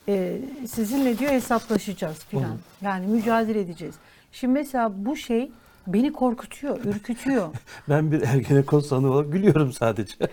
[0.08, 2.58] E, sizinle diyor hesaplaşacağız filan.
[2.82, 3.94] Yani mücadele edeceğiz.
[4.32, 5.50] Şimdi mesela bu şey
[5.86, 7.48] beni korkutuyor, ürkütüyor.
[7.88, 10.14] ben bir Ergenekon sanığı olarak gülüyorum sadece.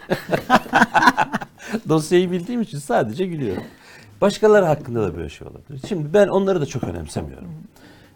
[1.89, 3.63] Dosyayı bildiğim için sadece gülüyorum.
[4.21, 5.81] Başkaları hakkında da böyle şey olabilir.
[5.87, 7.47] Şimdi ben onları da çok önemsemiyorum.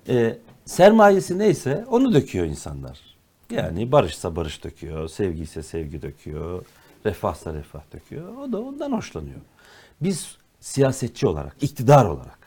[0.09, 3.06] Ee, sermayesi neyse onu döküyor insanlar.
[3.51, 6.65] Yani barışsa barış döküyor, sevgi ise sevgi döküyor,
[7.05, 8.37] refahsa refah döküyor.
[8.37, 9.39] O da ondan hoşlanıyor.
[10.01, 12.39] Biz siyasetçi olarak, iktidar olarak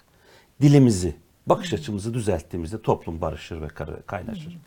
[0.63, 3.69] dilimizi, bakış açımızı düzelttiğimizde toplum barışır ve
[4.07, 4.59] kaynaşır.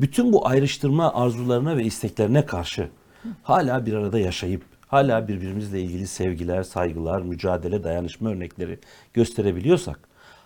[0.00, 2.88] Bütün bu ayrıştırma arzularına ve isteklerine karşı
[3.42, 8.78] hala bir arada yaşayıp hala birbirimizle ilgili sevgiler, saygılar, mücadele, dayanışma örnekleri
[9.14, 9.98] gösterebiliyorsak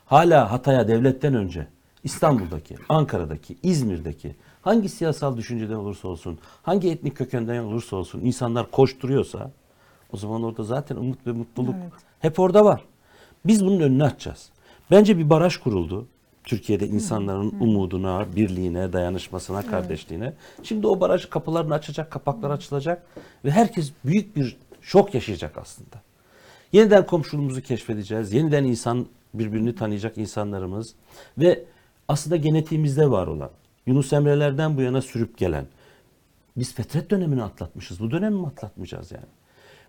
[0.07, 1.67] hala Hatay'a devletten önce
[2.05, 9.51] İstanbul'daki, Ankara'daki, İzmir'deki hangi siyasal düşünceden olursa olsun, hangi etnik kökenden olursa olsun insanlar koşturuyorsa
[10.13, 11.75] o zaman orada zaten umut ve mutluluk
[12.21, 12.85] hep orada var.
[13.45, 14.51] Biz bunun önünü açacağız.
[14.91, 16.07] Bence bir baraj kuruldu.
[16.45, 20.35] Türkiye'de insanların umuduna, birliğine, dayanışmasına, kardeşliğine.
[20.63, 23.07] Şimdi o baraj kapılarını açacak, kapaklar açılacak
[23.45, 26.03] ve herkes büyük bir şok yaşayacak aslında.
[26.73, 28.33] Yeniden komşuluğumuzu keşfedeceğiz.
[28.33, 30.95] Yeniden insan birbirini tanıyacak insanlarımız
[31.39, 31.65] ve
[32.09, 33.51] aslında genetiğimizde var olan
[33.89, 35.67] Yunus Emre'lerden bu yana sürüp gelen
[36.57, 38.01] biz fetret dönemini atlatmışız.
[38.01, 39.27] Bu dönemi mi atlatmayacağız yani?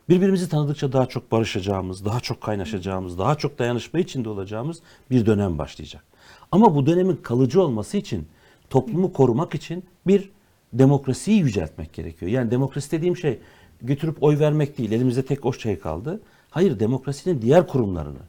[0.09, 4.79] Birbirimizi tanıdıkça daha çok barışacağımız, daha çok kaynaşacağımız, daha çok dayanışma içinde olacağımız
[5.11, 6.03] bir dönem başlayacak.
[6.51, 8.27] Ama bu dönemin kalıcı olması için,
[8.69, 10.29] toplumu korumak için bir
[10.73, 12.31] demokrasiyi yüceltmek gerekiyor.
[12.31, 13.39] Yani demokrasi dediğim şey
[13.81, 14.91] götürüp oy vermek değil.
[14.91, 16.21] Elimizde tek o şey kaldı.
[16.49, 18.19] Hayır, demokrasinin diğer kurumlarını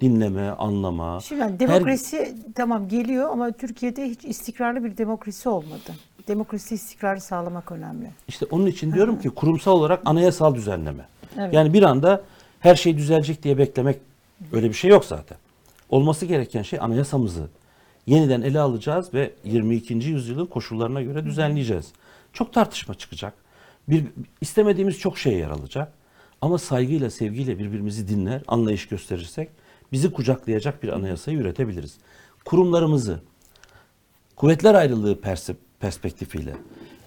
[0.00, 1.20] dinleme, anlama.
[1.20, 5.92] Şimdi yani her- demokrasi tamam geliyor ama Türkiye'de hiç istikrarlı bir demokrasi olmadı.
[6.28, 8.10] Demokrasi istikrarı sağlamak önemli.
[8.28, 11.06] İşte onun için diyorum ki kurumsal olarak anayasal düzenleme.
[11.38, 11.54] Evet.
[11.54, 12.22] Yani bir anda
[12.60, 14.00] her şey düzelecek diye beklemek
[14.52, 15.38] öyle bir şey yok zaten.
[15.88, 17.48] Olması gereken şey anayasamızı
[18.06, 19.94] yeniden ele alacağız ve 22.
[19.94, 21.92] yüzyılın koşullarına göre düzenleyeceğiz.
[22.32, 23.34] Çok tartışma çıkacak.
[23.88, 24.04] Bir
[24.40, 25.92] istemediğimiz çok şey yer alacak.
[26.40, 29.48] Ama saygıyla, sevgiyle birbirimizi dinler, anlayış gösterirsek
[29.92, 31.98] bizi kucaklayacak bir anayasayı üretebiliriz.
[32.44, 33.20] Kurumlarımızı,
[34.36, 35.20] kuvvetler ayrılığı
[35.80, 36.54] perspektifiyle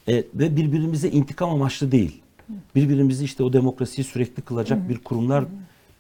[0.08, 2.22] e, ve birbirimize intikam amaçlı değil.
[2.76, 5.46] Birbirimizi işte o demokrasiyi sürekli kılacak bir kurumlar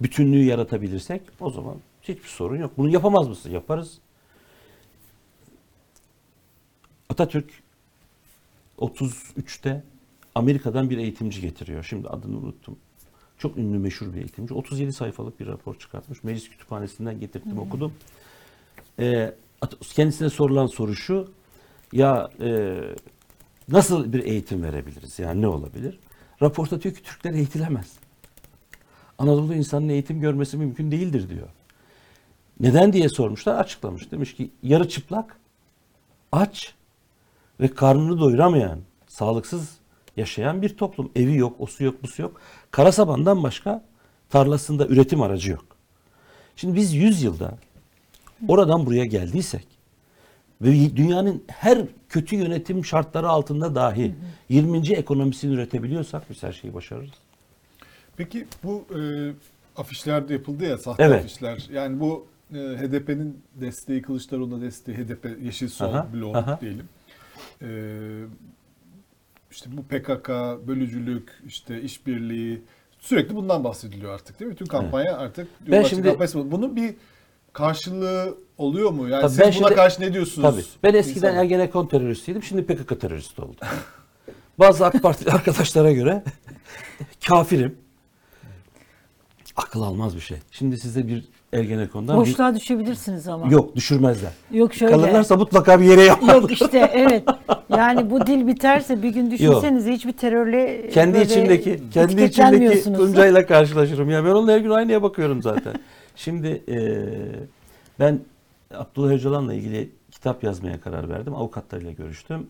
[0.02, 2.72] bütünlüğü yaratabilirsek o zaman hiçbir sorun yok.
[2.78, 3.52] Bunu yapamaz mısın?
[3.52, 3.98] Yaparız.
[7.10, 7.50] Atatürk
[8.80, 9.84] 33'te
[10.36, 11.84] Amerika'dan bir eğitimci getiriyor.
[11.84, 12.78] Şimdi adını unuttum.
[13.38, 14.54] Çok ünlü meşhur bir eğitimci.
[14.54, 16.24] 37 sayfalık bir rapor çıkartmış.
[16.24, 17.94] Meclis kütüphanesinden getirttim okudum.
[19.00, 21.32] Ee, At- kendisine sorulan soru şu.
[21.92, 22.80] Ya e,
[23.68, 25.20] nasıl bir eğitim verebiliriz?
[25.20, 26.00] Yani ne olabilir?
[26.42, 27.94] Raporta diyor ki Türkler eğitilemez.
[29.18, 31.48] Anadolu insanın eğitim görmesi mümkün değildir diyor.
[32.60, 34.12] Neden diye sormuşlar açıklamış.
[34.12, 35.40] Demiş ki yarı çıplak,
[36.32, 36.74] aç
[37.60, 39.78] ve karnını doyuramayan, sağlıksız
[40.18, 41.12] yaşayan bir toplum.
[41.16, 42.42] Evi yok, osu yok, busu yok.
[42.72, 43.84] Karasaban'dan başka
[44.30, 45.66] tarlasında üretim aracı yok.
[46.56, 47.58] Şimdi biz 100 yılda
[48.48, 49.68] oradan buraya geldiysek
[50.62, 54.16] ve dünyanın her kötü yönetim şartları altında dahi
[54.50, 54.94] 20.
[54.94, 57.14] ekonomisini üretebiliyorsak biz her şeyi başarırız.
[58.18, 59.00] Peki bu e,
[59.78, 61.20] afişlerde yapıldı ya sahte Evet.
[61.26, 61.68] afişler.
[61.74, 66.60] Yani bu e, HDP'nin desteği Kılıçdaroğlu'na desteği HDP Yeşil Sol Aha, bloğu aha.
[66.62, 66.90] diyelim.
[67.62, 67.68] E,
[69.54, 70.30] işte bu PKK,
[70.68, 72.62] bölücülük, işte işbirliği
[73.00, 74.54] sürekli bundan bahsediliyor artık değil mi?
[74.54, 76.52] Bütün kampanya artık Cumhurbaşkanı şimdi- kampanyası.
[76.52, 76.96] Bunun bir
[77.54, 79.10] karşılığı oluyor mu?
[79.10, 80.50] Yani siz ben buna şimdi- karşı ne diyorsunuz?
[80.56, 80.64] Tabii.
[80.84, 81.42] Ben eskiden İnsanlar?
[81.44, 82.44] Ergenekon teröristiydim.
[82.44, 83.56] Şimdi PKK teröristi oldum.
[84.60, 86.24] Bazı AK Partili arkadaşlara göre
[87.28, 87.78] kafirim.
[89.56, 90.38] Akıl almaz bir şey.
[90.52, 92.22] Şimdi size bir Ergenekon'dan bir...
[92.22, 93.48] Boşluğa düşebilirsiniz ama.
[93.48, 94.32] Yok düşürmezler.
[94.52, 94.92] Yok şöyle.
[94.94, 96.36] Kalırlarsa mutlaka bir yere yaparlar.
[96.36, 97.24] Yok işte evet.
[97.78, 102.84] Yani bu dil biterse bir gün düşünsenize hiçbir terörle kendi böyle içimdeki kendi içimdeki.
[102.84, 104.10] Tuncay'la karşılaşırım.
[104.10, 105.74] Ya ben onunla her gün aynaya bakıyorum zaten.
[106.16, 107.06] Şimdi eee,
[108.00, 108.20] ben
[108.74, 111.36] Abdullah Öcalan'la ilgili kitap yazmaya karar verdim.
[111.36, 112.48] Avukatlarıyla görüştüm.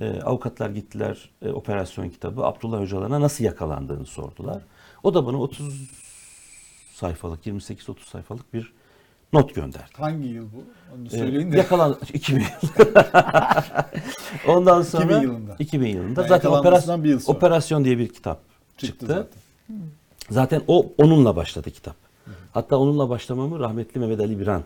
[0.00, 4.62] Eee, avukatlar gittiler e, operasyon kitabı Abdullah Öcalan'a nasıl yakalandığını sordular.
[5.02, 5.90] O da bana 30
[6.94, 8.72] sayfalık 28-30 sayfalık bir
[9.36, 9.92] not gönderdi.
[9.96, 10.64] Hangi yıl bu?
[10.96, 11.56] Onu Ee, söyleyin de.
[11.56, 12.42] Yakalan 2000
[14.48, 15.56] Ondan sonra 2000 yılında.
[15.58, 17.36] 2000 yılında Yani zaten operasyon, bir yıl sonra.
[17.38, 18.40] operasyon diye bir kitap
[18.76, 19.06] Çıktı çıktı.
[19.06, 19.26] zaten.
[20.30, 21.94] Zaten o onunla başladı kitap.
[22.52, 24.64] Hatta onunla başlamamı rahmetli Mehmet Ali Birant.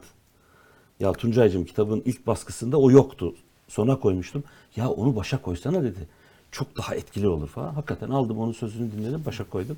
[1.01, 3.35] Ya Tuncay'cığım kitabın ilk baskısında o yoktu.
[3.69, 4.45] Sona koymuştum.
[4.77, 6.09] Ya onu başa koysana dedi.
[6.53, 7.75] Çok daha etkili olur falan.
[7.75, 9.77] Hakikaten aldım onun sözünü dinledim başa koydum.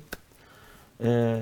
[1.03, 1.41] Ee,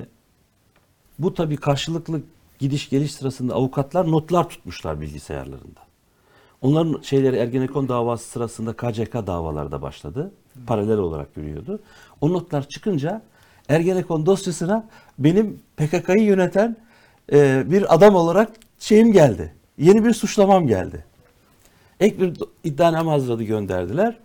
[1.19, 2.21] bu tabii karşılıklı
[2.61, 5.79] gidiş geliş sırasında avukatlar notlar tutmuşlar bilgisayarlarında.
[6.61, 10.31] Onların şeyleri Ergenekon davası sırasında KCK davaları da başladı.
[10.67, 11.79] Paralel olarak yürüyordu.
[12.21, 13.21] O notlar çıkınca
[13.69, 14.87] Ergenekon dosyasına
[15.19, 16.77] benim PKK'yı yöneten
[17.31, 19.53] e, bir adam olarak şeyim geldi.
[19.77, 21.05] Yeni bir suçlamam geldi.
[21.99, 22.33] Ek bir
[22.63, 24.17] iddianame hazırladı gönderdiler.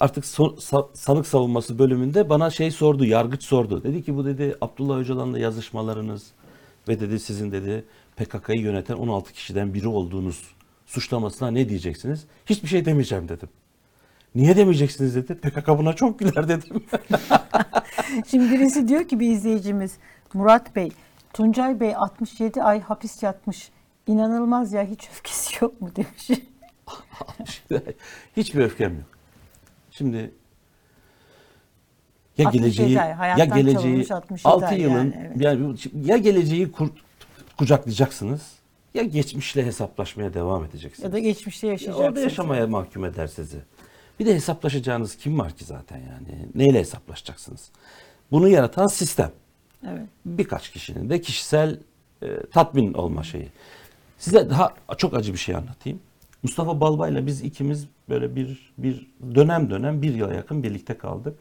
[0.00, 3.82] Artık son- sa- sanık savunması bölümünde bana şey sordu, yargıç sordu.
[3.84, 6.32] Dedi ki bu dedi Abdullah Öcalan'la yazışmalarınız
[6.88, 7.84] ve dedi sizin dedi
[8.16, 10.54] PKK'yı yöneten 16 kişiden biri olduğunuz
[10.86, 12.24] suçlamasına ne diyeceksiniz?
[12.46, 13.48] Hiçbir şey demeyeceğim dedim.
[14.34, 15.34] Niye demeyeceksiniz dedi.
[15.34, 16.84] PKK buna çok güler dedim.
[18.26, 19.92] Şimdi birisi diyor ki bir izleyicimiz
[20.34, 20.92] Murat Bey,
[21.32, 23.70] Tuncay Bey 67 ay hapis yatmış.
[24.06, 26.30] İnanılmaz ya hiç öfkesi yok mu demiş.
[28.36, 29.08] Hiçbir öfkem yok.
[29.90, 30.34] Şimdi
[32.38, 35.40] ya 67 geleceği ay, ya geleceği çalınmış 67 6 ay yılın yani, evet.
[35.40, 36.90] yani ya geleceği kur-
[37.58, 38.42] kucaklayacaksınız
[38.94, 41.04] ya geçmişle hesaplaşmaya devam edeceksiniz.
[41.04, 42.08] ya da geçmişte Ya yaşayacaksınız.
[42.08, 43.58] orada yaşamaya mahkum eder sizi.
[44.20, 46.48] Bir de hesaplaşacağınız kim var ki zaten yani?
[46.54, 47.68] Neyle hesaplaşacaksınız?
[48.30, 49.30] Bunu yaratan sistem.
[49.88, 50.06] Evet.
[50.26, 51.78] Birkaç kişinin de kişisel
[52.22, 53.48] e, tatmin olma şeyi.
[54.18, 56.00] Size daha çok acı bir şey anlatayım.
[56.42, 61.38] Mustafa Balbay'la biz ikimiz böyle bir bir dönem dönem bir yıla yakın birlikte kaldık.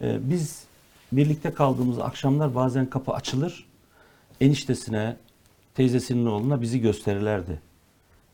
[0.00, 0.64] E, biz
[1.12, 3.66] birlikte kaldığımız akşamlar bazen kapı açılır.
[4.40, 5.16] Eniştesine,
[5.74, 7.60] teyzesinin oğluna bizi gösterirlerdi.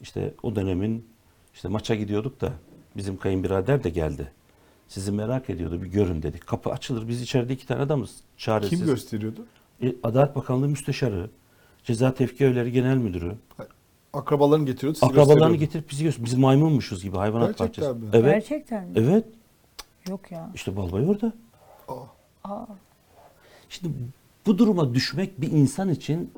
[0.00, 1.06] İşte o dönemin
[1.54, 2.52] işte maça gidiyorduk da
[2.96, 4.32] bizim kayınbirader de geldi.
[4.88, 6.46] Sizi merak ediyordu bir görün dedik.
[6.46, 8.16] Kapı açılır biz içeride iki tane adamız.
[8.36, 8.78] Çaresiz.
[8.78, 9.46] Kim gösteriyordu?
[9.82, 11.30] E, Adalet Bakanlığı Müsteşarı,
[11.84, 13.34] Ceza Tevki Evleri Genel Müdürü.
[14.12, 14.94] Akrabalarını getiriyordu.
[14.98, 15.60] sizi Akrabalarını gösteriyordu.
[15.60, 16.24] getirip bizi göster.
[16.24, 18.04] Biz maymunmuşuz gibi hayvanat Gerçekten bahçesi.
[18.04, 18.10] mi?
[18.12, 18.34] Evet.
[18.48, 18.90] Gerçekten mi?
[18.96, 19.24] Evet.
[20.08, 20.50] Yok ya.
[20.54, 21.32] İşte Balbay orada.
[23.68, 23.94] Şimdi
[24.46, 26.32] bu duruma düşmek bir insan için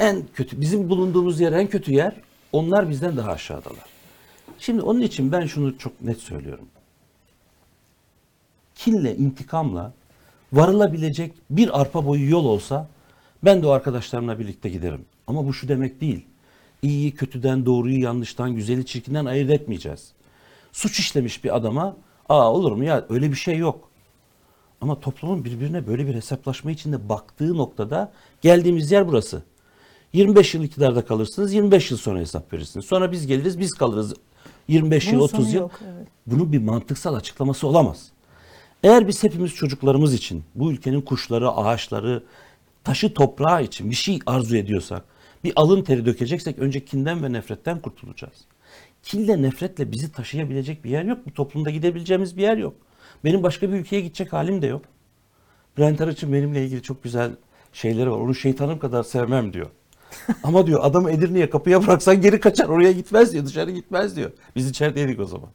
[0.00, 2.20] en kötü, bizim bulunduğumuz yer en kötü yer.
[2.52, 3.84] Onlar bizden daha aşağıdalar.
[4.58, 6.68] Şimdi onun için ben şunu çok net söylüyorum.
[8.74, 9.92] Kinle, intikamla
[10.52, 12.88] varılabilecek bir arpa boyu yol olsa
[13.44, 15.04] ben de o arkadaşlarımla birlikte giderim.
[15.26, 16.26] Ama bu şu demek değil.
[16.82, 20.12] İyiyi kötüden, doğruyu yanlıştan, güzeli çirkinden ayırt etmeyeceğiz.
[20.72, 21.96] Suç işlemiş bir adama,
[22.28, 23.87] aa olur mu ya öyle bir şey yok.
[24.80, 29.42] Ama toplumun birbirine böyle bir hesaplaşma içinde baktığı noktada geldiğimiz yer burası.
[30.12, 32.86] 25 yıl iktidarda kalırsınız, 25 yıl sonra hesap verirsiniz.
[32.86, 34.14] Sonra biz geliriz, biz kalırız
[34.68, 35.54] 25 yıl, Bunun 30 sonu yıl.
[35.60, 36.08] yok, evet.
[36.26, 38.08] Bunun bir mantıksal açıklaması olamaz.
[38.82, 42.22] Eğer biz hepimiz çocuklarımız için, bu ülkenin kuşları, ağaçları,
[42.84, 45.04] taşı toprağı için bir şey arzu ediyorsak,
[45.44, 48.34] bir alın teri dökeceksek önce kinden ve nefretten kurtulacağız.
[49.02, 51.18] Kinle, nefretle bizi taşıyabilecek bir yer yok.
[51.26, 52.74] Bu toplumda gidebileceğimiz bir yer yok.
[53.24, 54.84] Benim başka bir ülkeye gidecek halim de yok.
[55.76, 57.30] Bülent Arıç'ın benimle ilgili çok güzel
[57.72, 58.16] şeyleri var.
[58.16, 59.70] Onu şeytanım kadar sevmem diyor.
[60.42, 64.30] Ama diyor adamı Edirne'ye kapıya bıraksan geri kaçar oraya gitmez diyor dışarı gitmez diyor.
[64.56, 65.48] Biz içerideydik o zaman.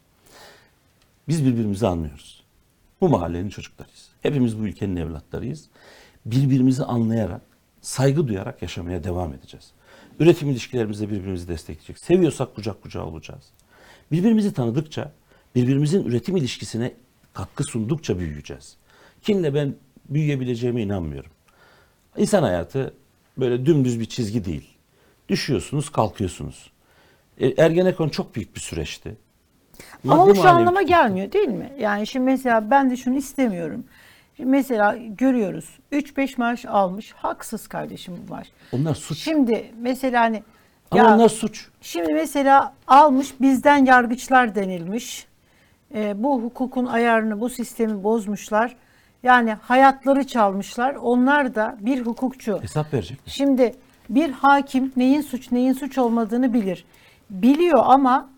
[1.28, 2.44] Biz birbirimizi anlıyoruz.
[3.02, 4.10] Bu mahallenin çocuklarıyız.
[4.22, 5.70] Hepimiz bu ülkenin evlatlarıyız.
[6.26, 7.42] Birbirimizi anlayarak,
[7.82, 9.72] saygı duyarak yaşamaya devam edeceğiz.
[10.20, 12.00] Üretim ilişkilerimizde birbirimizi destekleyecek.
[12.00, 13.44] Seviyorsak kucak kucağa olacağız.
[14.12, 15.12] Birbirimizi tanıdıkça,
[15.56, 16.94] birbirimizin üretim ilişkisine
[17.34, 18.78] katkı sundukça büyüyeceğiz.
[19.22, 19.76] Kinle ben
[20.10, 21.32] büyüyebileceğime inanmıyorum.
[22.18, 22.94] İnsan hayatı
[23.38, 24.70] böyle dümdüz bir çizgi değil.
[25.30, 26.72] Düşüyorsunuz, kalkıyorsunuz.
[27.40, 29.16] E, Ergenekon çok büyük bir süreçti.
[30.04, 30.88] Ama Maddi bu şu anlama tutum.
[30.88, 31.74] gelmiyor değil mi?
[31.80, 33.84] Yani şimdi mesela ben de şunu istemiyorum.
[34.38, 38.48] Şimdi mesela görüyoruz 3-5 maaş almış haksız kardeşim bu var.
[38.72, 39.18] Onlar suç.
[39.18, 40.44] Şimdi mesela hani
[40.92, 41.68] Ama ya onlar suç.
[41.82, 45.28] şimdi mesela almış bizden yargıçlar denilmiş.
[45.94, 48.76] Ee, bu hukukun ayarını bu sistemi bozmuşlar.
[49.24, 50.96] Yani hayatları çalmışlar.
[50.96, 52.62] Onlar da bir hukukçu.
[52.62, 53.20] Hesap verecek.
[53.26, 53.76] Şimdi
[54.10, 56.86] bir hakim neyin suç neyin suç olmadığını bilir.
[57.30, 58.30] Biliyor ama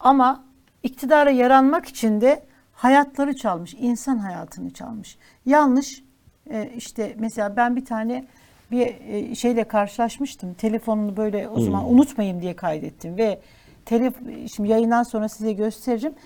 [0.00, 0.44] ama
[0.82, 2.42] iktidara yaranmak için de
[2.72, 5.18] hayatları çalmış, insan hayatını çalmış.
[5.46, 6.02] Yanlış
[6.50, 8.24] e, işte mesela ben bir tane
[8.70, 10.54] bir e, şeyle karşılaşmıştım.
[10.54, 13.40] Telefonunu böyle o zaman unutmayayım diye kaydettim ve
[13.84, 14.14] telef
[14.54, 16.16] şimdi yayından sonra size göstereceğim.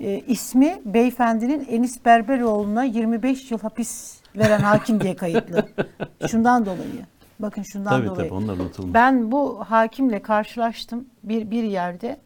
[0.00, 5.68] E, ismi beyefendinin Enis Berberoğlu'na 25 yıl hapis veren hakim diye kayıtlı.
[6.30, 7.06] Şundan dolayı.
[7.40, 8.28] Bakın şundan Tabii dolayı.
[8.28, 8.94] tabii onlar unutulmaz.
[8.94, 12.16] Ben bu hakimle karşılaştım bir bir yerde.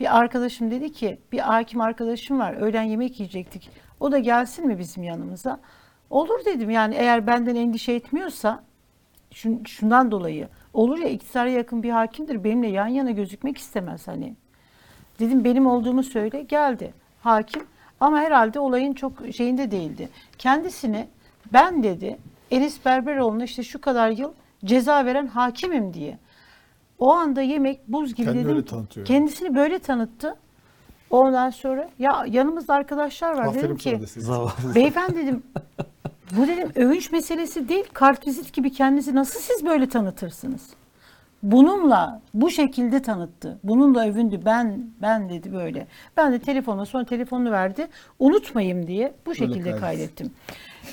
[0.00, 3.70] Bir arkadaşım dedi ki bir hakim arkadaşım var öğlen yemek yiyecektik.
[4.00, 5.60] O da gelsin mi bizim yanımıza?
[6.10, 8.62] Olur dedim yani eğer benden endişe etmiyorsa
[9.32, 14.34] şun- şundan dolayı olur ya iktidara yakın bir hakimdir benimle yan yana gözükmek istemez hani.
[15.20, 17.62] Dedim benim olduğumu söyle geldi hakim
[18.00, 20.08] ama herhalde olayın çok şeyinde değildi.
[20.38, 21.08] Kendisine
[21.52, 22.18] ben dedi
[22.50, 24.32] Enis Berberoğlu'na işte şu kadar yıl
[24.64, 26.18] ceza veren hakimim diye.
[26.98, 28.76] O anda yemek buz gibi Kendini dedim.
[28.96, 29.04] öyle.
[29.04, 30.36] Kendisini böyle tanıttı.
[31.10, 34.26] Ondan sonra ya yanımızda arkadaşlar var dedim Aferin ki deseydin.
[34.26, 34.50] Zavallı.
[34.74, 35.42] beyefendi dedim
[36.36, 40.62] bu dedim övünç meselesi değil kartvizit gibi kendinizi nasıl siz böyle tanıtırsınız?
[41.42, 43.58] Bununla bu şekilde tanıttı.
[43.64, 44.40] Bununla övündü.
[44.44, 45.86] Ben ben dedi böyle.
[46.16, 47.88] Ben de telefonla sonra telefonunu verdi.
[48.18, 49.80] Unutmayayım diye bu şekilde kaydet.
[49.80, 50.32] kaydettim.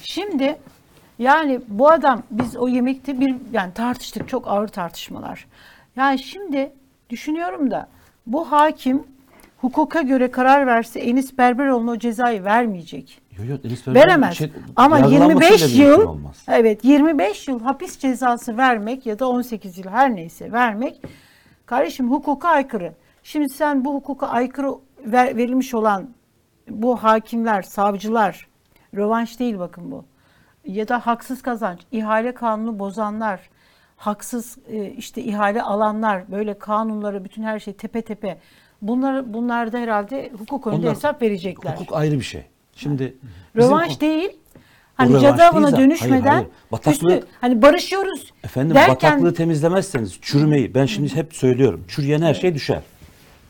[0.04, 0.58] Şimdi
[1.20, 5.48] yani bu adam biz o yemekte bir yani tartıştık çok ağır tartışmalar.
[5.96, 6.72] Yani şimdi
[7.10, 7.88] düşünüyorum da
[8.28, 9.04] bu hakim
[9.58, 13.22] hukuka göre karar verse Enis Berberoğlu'na o cezayı vermeyecek.
[13.38, 14.34] Yo, yo, Enis Berberoğlu Veremez.
[14.38, 16.18] şey- Ama yargılanmasıyla 25 mümkün yıl
[16.48, 21.02] evet 25 yıl hapis cezası vermek ya da 18 yıl her neyse vermek
[21.66, 22.94] kardeşim hukuka aykırı.
[23.24, 24.72] Şimdi sen bu hukuka aykırı
[25.06, 26.10] ver- verilmiş olan
[26.70, 28.48] bu hakimler, savcılar
[28.96, 30.06] rövanş değil bakın bu.
[30.66, 33.40] Ya da haksız kazanç, ihale kanunu bozanlar,
[33.98, 38.38] haksız e, işte ihale alanlar, böyle kanunları bütün her şey tepe tepe.
[38.82, 41.72] Bunlar bunlar da herhalde hukuk önünde Onlar- hesap verecekler.
[41.74, 42.46] Hukuk ayrı bir şey.
[42.76, 43.18] Şimdi
[43.56, 44.30] Rövanş değil.
[44.96, 45.78] Hani zaten.
[45.78, 46.48] dönüşmeden Hayır, hayır.
[46.72, 51.84] Bataklığı- üstü- hani barışıyoruz Efendim derken bataklığı temizlemezseniz çürümeyi ben şimdi hep söylüyorum.
[51.88, 52.82] Çürüyen her şey düşer.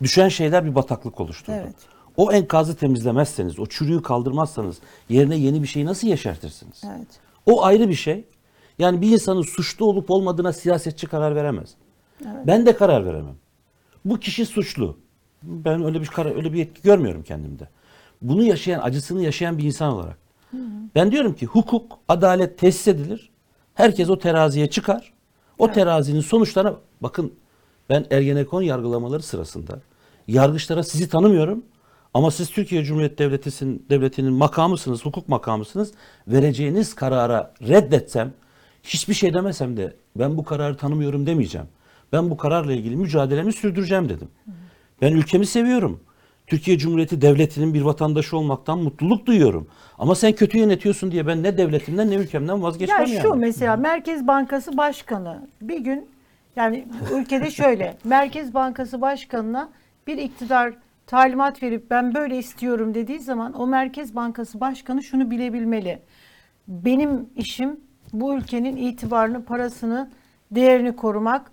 [0.04, 1.58] Düşen şeyler bir bataklık oluşturur.
[1.58, 1.76] Evet.
[2.18, 4.78] O enkazı temizlemezseniz, o çürüyü kaldırmazsanız
[5.10, 6.82] yerine yeni bir şeyi nasıl yeşertirsiniz?
[6.86, 7.08] Evet.
[7.46, 8.26] O ayrı bir şey.
[8.80, 11.70] Yani bir insanın suçlu olup olmadığına siyasetçi karar veremez.
[12.48, 13.36] Ben de karar veremem.
[14.06, 14.98] Bu kişi suçlu.
[15.44, 17.70] Ben öyle bir karar, öyle bir yetki görmüyorum kendimde.
[18.30, 20.18] Bunu yaşayan, acısını yaşayan bir insan olarak.
[20.96, 23.30] Ben diyorum ki hukuk, adalet tesis edilir.
[23.74, 25.14] Herkes o teraziye çıkar.
[25.58, 27.34] O terazinin sonuçlarına bakın
[27.90, 29.80] ben Ergenekon yargılamaları sırasında
[30.28, 31.66] yargıçlara sizi tanımıyorum
[32.14, 35.92] ama siz Türkiye Cumhuriyeti Devleti'nin devletinin makamısınız, hukuk makamısınız.
[36.28, 38.34] Vereceğiniz karara reddetsem
[38.84, 41.68] hiçbir şey demesem de ben bu kararı tanımıyorum demeyeceğim.
[42.14, 44.28] Ben bu kararla ilgili mücadelemi sürdüreceğim dedim.
[45.02, 46.00] Ben ülkemi seviyorum.
[46.48, 49.68] Türkiye Cumhuriyeti Devleti'nin bir vatandaşı olmaktan mutluluk duyuyorum.
[49.98, 53.22] Ama sen kötü yönetiyorsun diye ben ne devletimden ne ülkemden vazgeçmem Ya yani.
[53.22, 56.08] şu mesela Merkez Bankası Başkanı bir gün
[56.56, 59.70] yani ülkede şöyle Merkez Bankası Başkanı'na
[60.08, 60.74] bir iktidar
[61.08, 66.00] talimat verip ben böyle istiyorum dediği zaman o Merkez Bankası Başkanı şunu bilebilmeli.
[66.68, 67.80] Benim işim
[68.14, 70.10] bu ülkenin itibarını, parasını,
[70.52, 71.52] değerini korumak.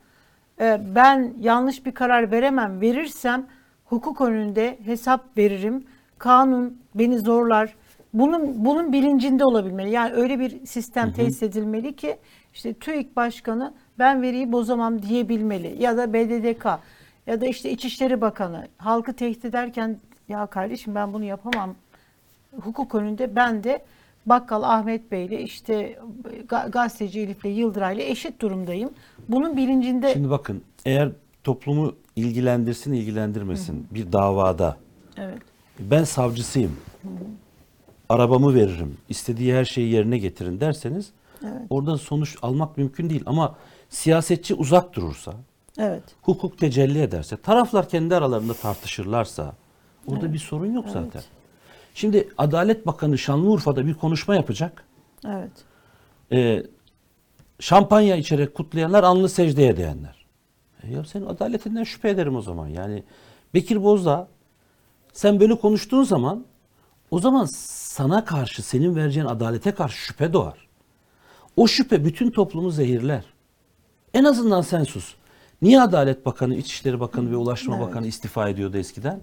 [0.60, 2.80] Ee, Ben yanlış bir karar veremem.
[2.80, 3.46] Verirsem
[3.92, 5.84] hukuk önünde hesap veririm.
[6.18, 7.74] Kanun beni zorlar.
[8.14, 9.90] Bunun bunun bilincinde olabilmeli.
[9.90, 12.16] Yani öyle bir sistem tesis edilmeli ki
[12.54, 15.82] işte TÜİK Başkanı ben veriyi bozamam diyebilmeli.
[15.82, 16.66] Ya da BDDK
[17.26, 19.98] ya da işte İçişleri Bakanı halkı tehdit ederken
[20.28, 21.74] ya kardeşim ben bunu yapamam
[22.60, 23.84] hukuk önünde ben de
[24.26, 25.98] Bakkal Ahmet Bey ile işte
[26.48, 28.90] ga- gazeteci Elif'le Yıldıray'la eşit durumdayım.
[29.28, 31.08] Bunun bilincinde Şimdi bakın eğer
[31.44, 34.76] toplumu ilgilendirsin ilgilendirmesin bir davada
[35.16, 35.42] evet.
[35.78, 36.76] ben savcısıyım.
[38.08, 38.96] Arabamı veririm.
[39.08, 41.12] istediği her şeyi yerine getirin derseniz
[41.70, 43.22] oradan sonuç almak mümkün değil.
[43.26, 43.56] Ama
[43.88, 45.34] siyasetçi uzak durursa,
[45.78, 46.02] Evet.
[46.22, 49.54] hukuk tecelli ederse, taraflar kendi aralarında tartışırlarsa
[50.06, 51.22] orada bir sorun yok zaten.
[51.94, 54.84] Şimdi Adalet Bakanı Şanlıurfa'da bir konuşma yapacak.
[55.26, 55.50] Evet.
[56.32, 56.62] Ee,
[57.60, 60.21] şampanya içerek kutlayanlar alnı secdeye değenler.
[60.90, 62.68] Ya senin adaletinden şüphe ederim o zaman.
[62.68, 63.02] Yani
[63.54, 64.28] Bekir Bozdağ
[65.12, 66.44] sen böyle konuştuğun zaman
[67.10, 70.68] o zaman sana karşı senin vereceğin adalete karşı şüphe doğar.
[71.56, 73.24] O şüphe bütün toplumu zehirler.
[74.14, 75.14] En azından sen sus.
[75.62, 79.20] Niye Adalet Bakanı, İçişleri Bakanı ve Ulaştırma Bakanı istifa ediyordu eskiden?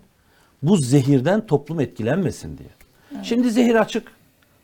[0.63, 2.69] Bu zehirden toplum etkilenmesin diye.
[3.23, 4.11] Şimdi zehir açık.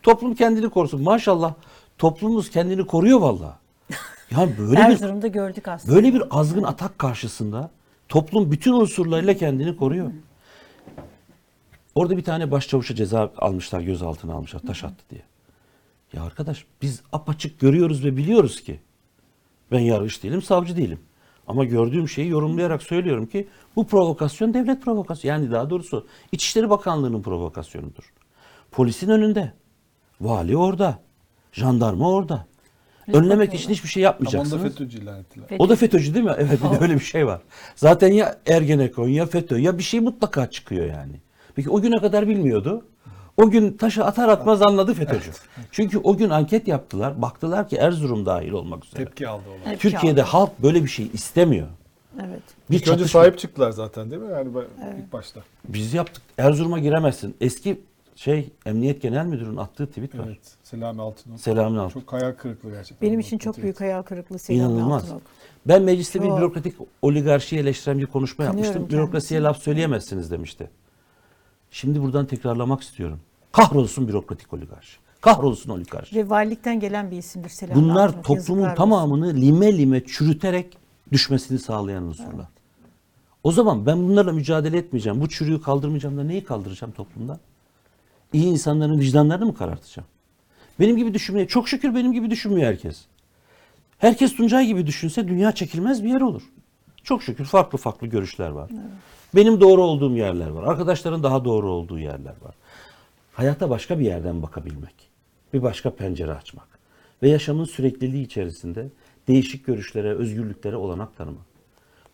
[0.04, 1.02] Toplum kendini korusun.
[1.04, 1.54] Maşallah
[1.98, 3.56] toplumumuz kendini koruyor vallahi.
[4.32, 5.96] Ya böyle bir Erzurum'da gördük aslında.
[5.96, 7.72] böyle bir azgın atak karşısında
[8.10, 10.12] toplum bütün unsurlarıyla kendini koruyor.
[11.96, 15.22] Orada bir tane başçavuşa ceza almışlar, gözaltına almışlar, taş attı diye.
[16.14, 18.80] Ya arkadaş biz apaçık görüyoruz ve biliyoruz ki
[19.72, 21.00] ben yargıç değilim, savcı değilim.
[21.48, 25.36] Ama gördüğüm şeyi yorumlayarak söylüyorum ki bu provokasyon devlet provokasyonu.
[25.36, 28.14] Yani daha doğrusu İçişleri Bakanlığı'nın provokasyonudur.
[28.72, 29.54] Polisin önünde,
[30.22, 31.00] vali orada,
[31.52, 32.46] jandarma orada.
[33.14, 34.64] Önlemek için hiçbir şey Ama onu da yapmayacaksınız.
[34.64, 35.46] FETÖ'cü ilan ettiler.
[35.60, 36.34] O da FETÖ'cü değil mi?
[36.38, 37.42] Evet bir de öyle bir şey var.
[37.76, 41.14] Zaten ya Ergenekon ya FETÖ ya bir şey mutlaka çıkıyor yani.
[41.56, 42.86] Peki o güne kadar bilmiyordu.
[43.38, 45.32] O gün taşı atar atmaz anladı FETÖ'cü.
[45.72, 47.22] Çünkü o gün anket yaptılar.
[47.22, 49.06] Baktılar ki Erzurum dahil olmak üzere.
[49.06, 49.60] Tepki aldı olan.
[49.68, 51.68] Evet, Türkiye'de halk böyle bir şey istemiyor.
[52.20, 52.42] Evet.
[52.72, 54.32] Bir İlk önce çatışma- sahip çıktılar zaten değil mi?
[54.32, 55.40] Yani ben- ilk başta.
[55.68, 56.24] Biz yaptık.
[56.38, 57.36] Erzurum'a giremezsin.
[57.42, 57.82] Eski
[58.16, 60.24] şey Emniyet Genel Müdürü'nün attığı tweet var.
[60.28, 60.56] Evet.
[60.64, 61.40] Selami Altınok.
[61.40, 62.02] Selamun aleyküm.
[62.02, 63.08] Çok hayal kırıklığı gerçekten.
[63.10, 65.04] Benim için çok büyük hayal kırıklığı Selami İnanılmaz.
[65.04, 65.22] Altınok.
[65.68, 66.38] Ben mecliste bir Çok.
[66.38, 68.90] bürokratik oligarşiyi eleştiren bir konuşma yapmıştım.
[68.90, 69.44] Bürokrasiye kendisini.
[69.44, 70.70] laf söyleyemezsiniz demişti.
[71.72, 73.20] Şimdi buradan tekrarlamak istiyorum.
[73.52, 74.98] Kahrolsun bürokratik oligarşi.
[75.22, 76.16] Kahrolsun oligarşi.
[76.16, 78.24] Ve valilikten gelen bir isimdir Selami Bunlar Altınok.
[78.26, 78.76] toplumun Yazıklar olsun.
[78.76, 80.78] tamamını lime lime çürüterek
[81.12, 82.46] düşmesini sağlayan unsurlar.
[83.44, 85.22] O zaman ben bunlarla mücadele etmeyeceğim.
[85.22, 87.40] Bu çürüğü kaldırmayacağım da neyi kaldıracağım toplumda?
[88.36, 90.08] İyi insanların vicdanlarını mı karartacağım?
[90.80, 93.02] Benim gibi düşünmeye, çok şükür benim gibi düşünmüyor herkes.
[93.98, 96.42] Herkes Tuncay gibi düşünse dünya çekilmez bir yer olur.
[97.04, 98.70] Çok şükür farklı farklı görüşler var.
[99.36, 100.64] Benim doğru olduğum yerler var.
[100.64, 102.56] Arkadaşların daha doğru olduğu yerler var.
[103.34, 104.96] Hayata başka bir yerden bakabilmek.
[105.54, 106.68] Bir başka pencere açmak.
[107.24, 108.88] Ve yaşamın sürekliliği içerisinde
[109.28, 111.46] değişik görüşlere, özgürlüklere olanak tanımak.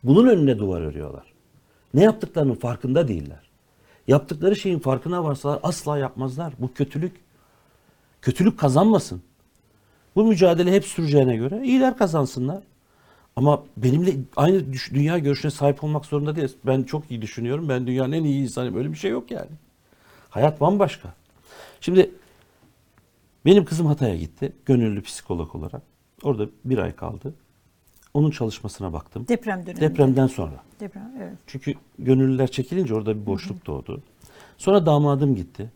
[0.04, 1.34] Bunun önüne duvar örüyorlar.
[1.94, 3.51] Ne yaptıklarının farkında değiller.
[4.12, 6.54] Yaptıkları şeyin farkına varsalar asla yapmazlar.
[6.60, 7.16] Bu kötülük.
[8.22, 9.22] Kötülük kazanmasın.
[10.16, 12.64] Bu mücadele hep süreceğine göre iyiler kazansınlar.
[13.36, 16.56] Ama benimle aynı dünya görüşüne sahip olmak zorunda değiliz.
[16.66, 17.70] Ben çok iyi düşünüyorum.
[17.70, 18.78] Ben dünyanın en iyi insanıyım.
[18.78, 19.52] Öyle bir şey yok yani.
[20.30, 21.14] Hayat bambaşka.
[21.82, 22.12] Şimdi
[23.46, 24.54] benim kızım Hatay'a gitti.
[24.66, 25.82] Gönüllü psikolog olarak.
[26.24, 27.34] Orada bir ay kaldı.
[28.14, 29.26] Onun çalışmasına baktım.
[29.28, 29.82] Deprem dönemi.
[29.82, 30.64] Depremden sonra.
[30.80, 31.38] Deprem, evet.
[31.48, 34.02] Çünkü gönüllüler çekilince orada bir boşluk doğdu.
[34.58, 35.72] Sonra damadım gitti.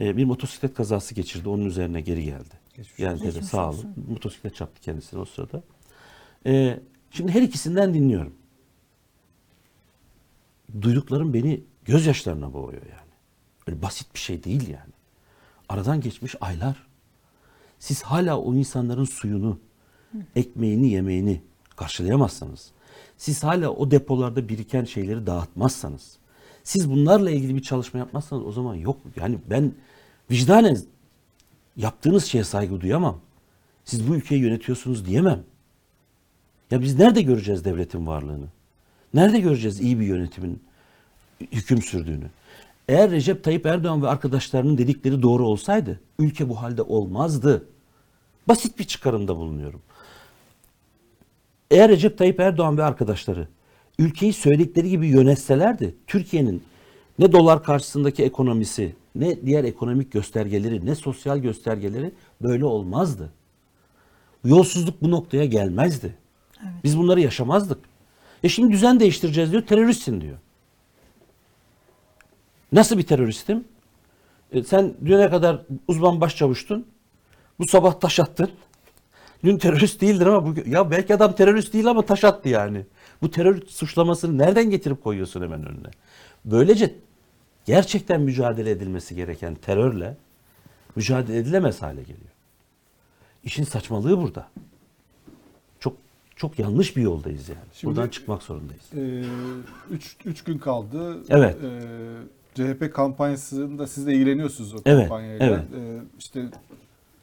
[0.00, 1.48] Ee, bir motosiklet kazası geçirdi.
[1.48, 2.54] Onun üzerine geri geldi.
[2.98, 3.68] yani dedi Geçmiş sağ olun.
[3.76, 3.94] olsun.
[4.10, 5.62] Motosiklet çarptı kendisini o sırada.
[6.46, 6.80] Ee,
[7.10, 8.34] şimdi her ikisinden dinliyorum.
[10.82, 13.10] Duyduklarım beni gözyaşlarına boğuyor yani.
[13.66, 14.92] Öyle basit bir şey değil yani.
[15.68, 16.86] Aradan geçmiş aylar.
[17.78, 19.58] Siz hala o insanların suyunu,
[20.36, 21.40] ekmeğini, yemeğini
[21.76, 22.70] karşılayamazsanız,
[23.16, 26.18] siz hala o depolarda biriken şeyleri dağıtmazsanız,
[26.64, 28.96] siz bunlarla ilgili bir çalışma yapmazsanız o zaman yok.
[29.16, 29.72] Yani ben
[30.30, 30.78] vicdanen
[31.76, 33.20] yaptığınız şeye saygı duyamam.
[33.84, 35.42] Siz bu ülkeyi yönetiyorsunuz diyemem.
[36.70, 38.46] Ya biz nerede göreceğiz devletin varlığını?
[39.14, 40.62] Nerede göreceğiz iyi bir yönetimin
[41.40, 42.30] hüküm sürdüğünü?
[42.88, 47.64] Eğer Recep Tayyip Erdoğan ve arkadaşlarının dedikleri doğru olsaydı ülke bu halde olmazdı.
[48.48, 49.82] Basit bir çıkarımda bulunuyorum.
[51.70, 53.48] Eğer Recep Tayyip Erdoğan ve arkadaşları
[53.98, 56.62] ülkeyi söyledikleri gibi yönetselerdi Türkiye'nin
[57.18, 62.12] ne dolar karşısındaki ekonomisi, ne diğer ekonomik göstergeleri, ne sosyal göstergeleri
[62.42, 63.32] böyle olmazdı.
[64.44, 66.14] Yolsuzluk bu noktaya gelmezdi.
[66.84, 67.78] Biz bunları yaşamazdık.
[68.44, 70.38] E şimdi düzen değiştireceğiz diyor, teröristsin diyor.
[72.72, 73.64] Nasıl bir teröristim?
[74.52, 76.86] E sen düne kadar uzman başçavuştun.
[77.58, 78.50] Bu sabah taş attın.
[79.44, 82.86] Dün terörist değildir ama bugün ya belki adam terörist değil ama taş attı yani.
[83.22, 85.90] Bu terör suçlamasını nereden getirip koyuyorsun hemen önüne?
[86.44, 86.94] Böylece
[87.64, 90.16] gerçekten mücadele edilmesi gereken terörle
[90.96, 92.18] mücadele edilemez hale geliyor.
[93.44, 94.48] İşin saçmalığı burada.
[95.80, 95.96] Çok
[96.36, 97.58] çok yanlış bir yoldayız yani.
[97.74, 98.82] Şimdi- Buradan çıkmak zorundayız.
[98.96, 99.24] Ee,
[99.90, 101.18] üç, üç gün kaldı.
[101.28, 101.56] Evet.
[101.64, 101.80] Ee,
[102.54, 105.46] CHP kampanyasında siz de ilgileniyorsunuz o Evet, kampanyayla.
[105.46, 105.60] evet.
[105.76, 106.44] Ee, işte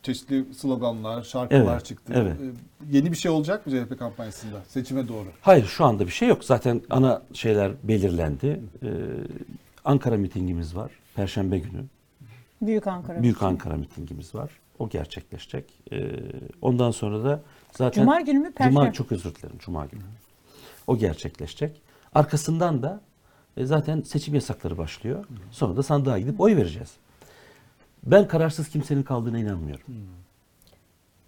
[0.05, 2.13] çeşitli sloganlar, şarkılar Evet, çıktı.
[2.15, 2.37] evet.
[2.41, 5.27] Ee, yeni bir şey olacak mı CHP kampanyasında seçime doğru?
[5.41, 6.43] Hayır şu anda bir şey yok.
[6.43, 8.61] Zaten ana şeyler belirlendi.
[8.83, 8.87] Ee,
[9.85, 10.91] Ankara mitingimiz var.
[11.15, 11.83] Perşembe günü.
[12.61, 13.23] Büyük Ankara.
[13.23, 14.51] Büyük Ankara mitingimiz var.
[14.79, 15.73] O gerçekleşecek.
[15.91, 16.11] Ee,
[16.61, 17.41] ondan sonra da
[17.71, 18.01] zaten...
[18.01, 18.79] Cuma günü mü, Perşembe?
[18.79, 19.57] Cuma, çok özür dilerim.
[19.59, 20.01] Cuma günü.
[20.87, 21.81] O gerçekleşecek.
[22.15, 23.01] Arkasından da
[23.57, 25.25] e, zaten seçim yasakları başlıyor.
[25.51, 26.91] Sonra da sandığa gidip oy vereceğiz.
[28.05, 29.85] Ben kararsız kimsenin kaldığına inanmıyorum.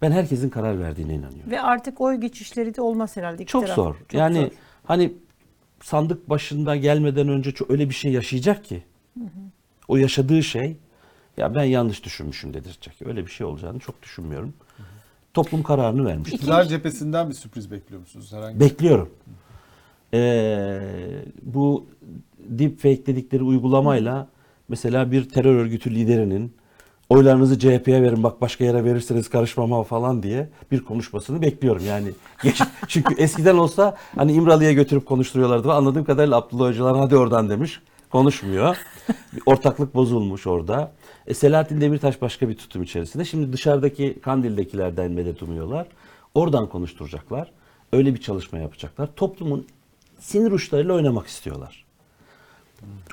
[0.02, 1.50] Ben herkesin karar verdiğine inanıyorum.
[1.50, 3.44] Ve artık oy geçişleri de olmaz herhalde.
[3.44, 3.76] Çok taraf.
[3.76, 3.94] zor.
[3.94, 4.50] Çok yani zor.
[4.84, 5.12] hani
[5.82, 8.82] sandık başında gelmeden önce çok öyle bir şey yaşayacak ki
[9.88, 10.76] o yaşadığı şey
[11.36, 13.06] ya ben yanlış düşünmüşüm dedirtecek.
[13.06, 14.54] Öyle bir şey olacağını çok düşünmüyorum.
[15.34, 16.32] Toplum kararını vermiş.
[16.32, 18.32] İktidar cephesinden bir sürpriz bekliyor musunuz?
[18.32, 19.10] Herhangi Bekliyorum.
[20.14, 20.80] Ee,
[21.42, 21.86] bu
[22.38, 24.28] deepfake dedikleri uygulamayla
[24.68, 26.57] mesela bir terör örgütü liderinin
[27.08, 31.82] oylarınızı CHP'ye verin bak başka yere verirseniz karışmama falan diye bir konuşmasını bekliyorum.
[31.86, 32.08] Yani
[32.88, 35.72] çünkü eskiden olsa hani İmralı'ya götürüp konuşturuyorlardı.
[35.72, 37.80] Anladığım kadarıyla Abdullah Öcalan hadi oradan demiş.
[38.10, 38.76] Konuşmuyor.
[39.46, 40.92] Ortaklık bozulmuş orada.
[41.26, 43.24] E, Selahattin Demirtaş başka bir tutum içerisinde.
[43.24, 45.86] Şimdi dışarıdaki Kandil'dekilerden medet umuyorlar.
[46.34, 47.50] Oradan konuşturacaklar.
[47.92, 49.08] Öyle bir çalışma yapacaklar.
[49.16, 49.66] Toplumun
[50.18, 51.87] sinir uçlarıyla oynamak istiyorlar.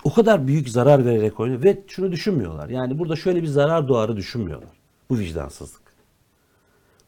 [0.03, 2.69] O kadar büyük zarar vererek oynuyor ve şunu düşünmüyorlar.
[2.69, 4.69] Yani burada şöyle bir zarar doğarı düşünmüyorlar.
[5.09, 5.81] Bu vicdansızlık.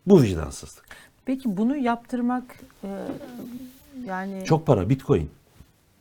[0.05, 0.85] Bu vicdansızlık.
[1.25, 2.43] Peki bunu yaptırmak
[2.83, 2.87] e,
[4.05, 5.29] yani Çok para Bitcoin.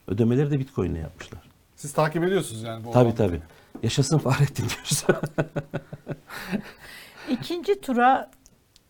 [0.09, 1.41] Ödemeleri de Bitcoin ile yapmışlar.
[1.77, 3.17] Siz takip ediyorsunuz yani bu Tabii olanları.
[3.17, 3.43] tabii.
[3.83, 5.05] Yaşasın Fahrettin diyoruz.
[7.31, 8.31] ikinci tura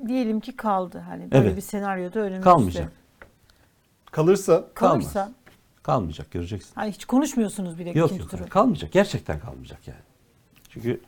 [0.07, 0.99] diyelim ki kaldı.
[1.09, 1.57] Hani böyle Evet.
[1.57, 2.41] bir senaryoda önümüzde.
[2.45, 2.93] Kalmayacak.
[4.11, 5.33] Kalırsa Kalırsa
[5.91, 6.71] Kalmayacak göreceksin.
[6.75, 8.31] hani hiç konuşmuyorsunuz bile Yok ikinci yok.
[8.31, 8.49] turu.
[8.49, 8.93] Kalmayacak.
[8.93, 9.99] Gerçekten kalmayacak yani.
[10.71, 11.01] Çünkü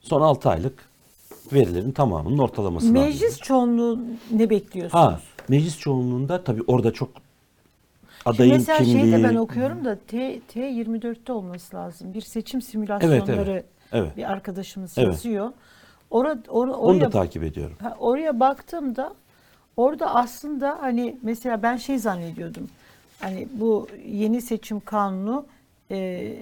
[0.00, 0.88] son 6 aylık
[1.52, 3.98] verilerin tamamının ortalamasını Meclis çoğunluğu
[4.30, 5.04] ne bekliyorsunuz?
[5.04, 7.08] Ha, meclis çoğunluğunda tabii orada çok
[8.22, 12.14] Şimdi adayın mesela kimliği şeyde ben okuyorum da T, T24'te olması lazım.
[12.14, 14.16] Bir seçim simülasyonları Evet.
[14.16, 15.08] bir arkadaşımız Evet.
[15.08, 15.52] yazıyor.
[16.10, 17.76] Ora, or- Onu oraya, da takip ediyorum.
[17.82, 19.14] ha, oraya baktığımda
[19.76, 22.68] orada aslında hani mesela ben şey zannediyordum.
[23.22, 25.46] Hani bu yeni seçim kanunu
[25.90, 26.34] e,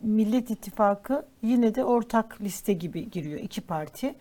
[0.00, 4.14] Millet İttifakı yine de ortak liste gibi giriyor iki parti.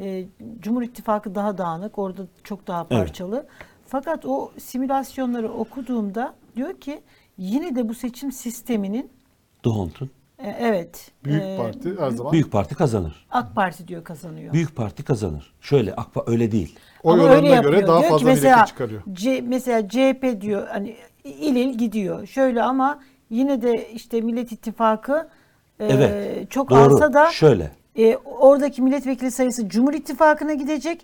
[0.00, 0.24] E,
[0.60, 2.90] Cumhur İttifakı daha dağınık, orada çok daha Evet.
[2.90, 3.46] parçalı.
[3.86, 7.00] Fakat o simülasyonları okuduğumda diyor ki
[7.38, 9.10] yine de bu seçim sisteminin
[9.64, 10.10] Doğuntun.
[10.38, 13.26] e, evet büyük e, parti her zaman Büyük parti kazanır.
[13.30, 14.52] AK Parti diyor kazanıyor.
[14.52, 15.52] Büyük parti kazanır.
[15.60, 16.78] Şöyle AK öyle değil.
[17.02, 17.72] Oy Ama oranına öyle yapıyor.
[17.74, 19.02] göre daha Diyor fazla mesela, milletvekili çıkarıyor.
[19.12, 22.26] C, mesela CHP diyor hani il il gidiyor.
[22.26, 23.00] Şöyle ama
[23.30, 25.28] yine de işte Millet İttifakı
[25.80, 26.50] e, Evet.
[26.50, 26.78] çok Doğru.
[26.78, 27.70] alsa da Şöyle.
[27.98, 31.00] e, oradaki milletvekili sayısı Cumhur İttifakı'na gidecek.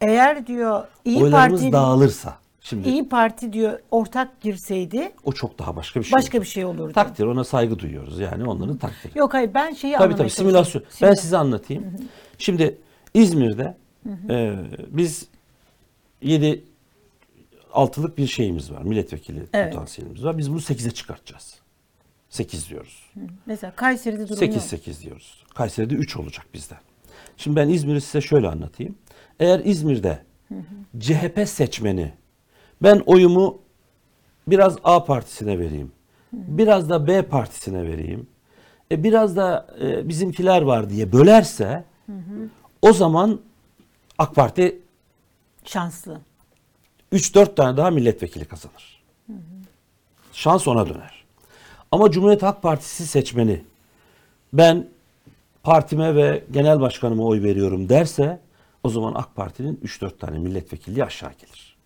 [0.00, 2.34] Eğer diyor İyi Oylarımız Parti dağılırsa.
[2.60, 6.12] Şimdi İyi Parti diyor ortak girseydi o çok daha başka bir şey.
[6.12, 6.44] başka olur.
[6.44, 6.92] bir şey olurdu.
[6.92, 8.20] Takdir ona saygı duyuyoruz.
[8.20, 9.18] Yani onların takdiri.
[9.18, 10.66] Yok hayır ben şeyi Tabii anlamaya tabii çalışıyorum.
[10.66, 11.08] simülasyon.
[11.10, 11.84] Ben size anlatayım.
[12.38, 12.78] Şimdi
[13.14, 13.74] İzmir'de
[14.30, 14.56] e,
[14.88, 15.26] biz
[16.22, 16.64] 7
[17.72, 18.82] altılık bir şeyimiz var.
[18.82, 19.72] Milletvekili Evet.
[19.72, 20.38] potansiyelimiz var.
[20.38, 21.54] Biz bunu 8'e çıkartacağız.
[22.28, 23.10] 8 diyoruz.
[23.46, 24.64] Mesela Kayseri'de durum 8 yok.
[24.64, 25.44] 8 diyoruz.
[25.54, 26.78] Kayseri'de 3 olacak bizden.
[27.36, 28.94] Şimdi ben İzmir'i size şöyle anlatayım.
[29.40, 30.22] Eğer İzmir'de
[31.00, 32.12] CHP seçmeni
[32.82, 33.58] ben oyumu
[34.46, 35.92] biraz A partisine vereyim.
[36.32, 38.26] Biraz da B partisine vereyim.
[38.92, 41.84] E, biraz da e, bizimkiler var diye bölerse
[42.82, 43.40] o zaman
[44.18, 44.78] AK Parti
[45.64, 46.20] Şanslı.
[47.12, 49.02] 3-4 tane daha milletvekili kazanır.
[50.32, 51.24] Şans ona döner.
[51.90, 53.62] Ama Cumhuriyet Halk Partisi seçmeni
[54.52, 54.88] ben
[55.62, 58.40] partime ve genel başkanıma oy veriyorum derse
[58.82, 61.76] o zaman AK Parti'nin 3-4 tane milletvekilliği aşağı gelir.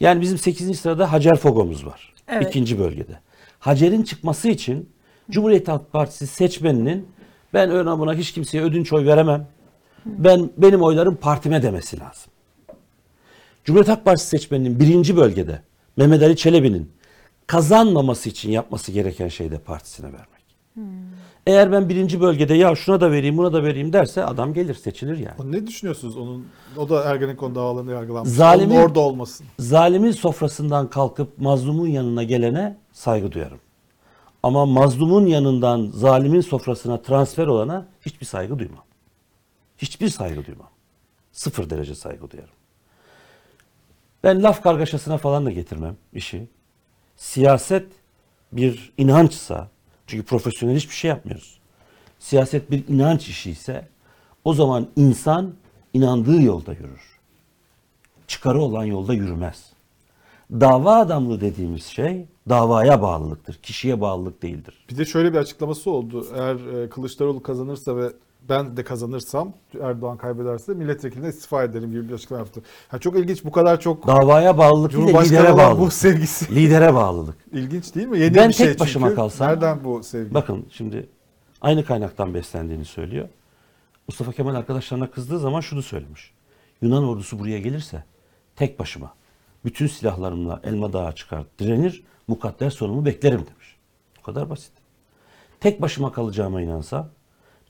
[0.00, 0.80] Yani bizim 8.
[0.80, 2.14] sırada Hacer Fogo'muz var.
[2.28, 2.48] Evet.
[2.48, 3.20] ikinci bölgede.
[3.58, 4.88] Hacer'in çıkması için
[5.30, 7.08] Cumhuriyet Halk Partisi seçmeninin
[7.54, 9.46] ben öyle buna hiç kimseye ödünç oy veremem.
[10.06, 12.32] Ben benim oylarım partime demesi lazım.
[13.64, 15.62] Cumhuriyet Halk Partisi seçmeninin birinci bölgede
[15.96, 16.90] Mehmet Ali Çelebi'nin
[17.46, 20.40] kazanmaması için yapması gereken şey de partisine vermek.
[21.46, 25.18] Eğer ben birinci bölgede ya şuna da vereyim buna da vereyim derse adam gelir seçilir
[25.18, 25.34] yani.
[25.38, 26.46] O Ne düşünüyorsunuz onun?
[26.76, 28.32] O da Ergenekon davalarında yargılanmış.
[28.32, 29.46] Zalimin- Onun orada olmasın.
[29.58, 33.58] Zalimin sofrasından kalkıp mazlumun yanına gelene saygı duyarım.
[34.42, 38.84] Ama mazlumun yanından zalimin sofrasına transfer olana hiçbir saygı duymam.
[39.82, 40.70] Hiçbir saygı duymam.
[41.32, 42.54] Sıfır derece saygı duyarım.
[44.24, 46.48] Ben laf kargaşasına falan da getirmem işi.
[47.16, 47.86] Siyaset
[48.52, 49.68] bir inançsa,
[50.06, 51.58] çünkü profesyonel hiçbir şey yapmıyoruz.
[52.18, 53.88] Siyaset bir inanç işi ise
[54.44, 55.54] o zaman insan
[55.94, 57.10] inandığı yolda yürür
[58.30, 59.72] çıkarı olan yolda yürümez.
[60.52, 63.54] Dava adamlığı dediğimiz şey davaya bağlılıktır.
[63.54, 64.84] Kişiye bağlılık değildir.
[64.90, 66.26] Bir de şöyle bir açıklaması oldu.
[66.34, 68.12] Eğer e, Kılıçdaroğlu kazanırsa ve
[68.48, 69.52] ben de kazanırsam
[69.82, 72.62] Erdoğan kaybederse milletvekiline istifa ederim gibi bir açıklama yaptı.
[72.88, 75.92] Ha, çok ilginç bu kadar çok Davaya bağlılık değil de lidere olan bu bağlılık.
[75.92, 76.54] sevgisi.
[76.54, 77.36] Lidere bağlılık.
[77.52, 78.18] İlginç değil mi?
[78.18, 79.16] Yeni Ben bir şey tek başıma çünkü.
[79.16, 80.34] kalsam- Nereden bu sevgi?
[80.34, 81.08] Bakın şimdi
[81.60, 83.28] aynı kaynaktan beslendiğini söylüyor.
[84.08, 86.32] Mustafa Kemal arkadaşlarına kızdığı zaman şunu söylemiş.
[86.82, 88.04] Yunan ordusu buraya gelirse
[88.56, 89.14] tek başıma
[89.64, 93.76] bütün silahlarımla Elma Dağı çıkar direnir mukadder sonumu beklerim demiş.
[94.18, 94.72] Bu kadar basit.
[95.60, 97.08] Tek başıma kalacağıma inansam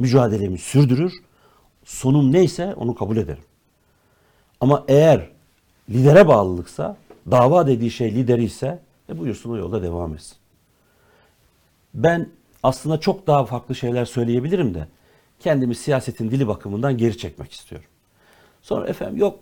[0.00, 1.12] mücadelemi sürdürür
[1.84, 3.44] sonum neyse onu kabul ederim.
[4.60, 5.28] Ama eğer
[5.90, 6.96] lidere bağlılıksa
[7.30, 8.78] dava dediği şey lideri ise
[9.08, 10.36] e buyursun o yolda devam etsin.
[11.94, 12.28] Ben
[12.62, 14.88] aslında çok daha farklı şeyler söyleyebilirim de
[15.40, 17.88] kendimi siyasetin dili bakımından geri çekmek istiyorum.
[18.62, 19.38] Sonra efendim yok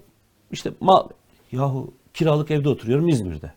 [0.50, 1.08] işte mal
[1.52, 3.52] yahu kiralık evde oturuyorum İzmir'de.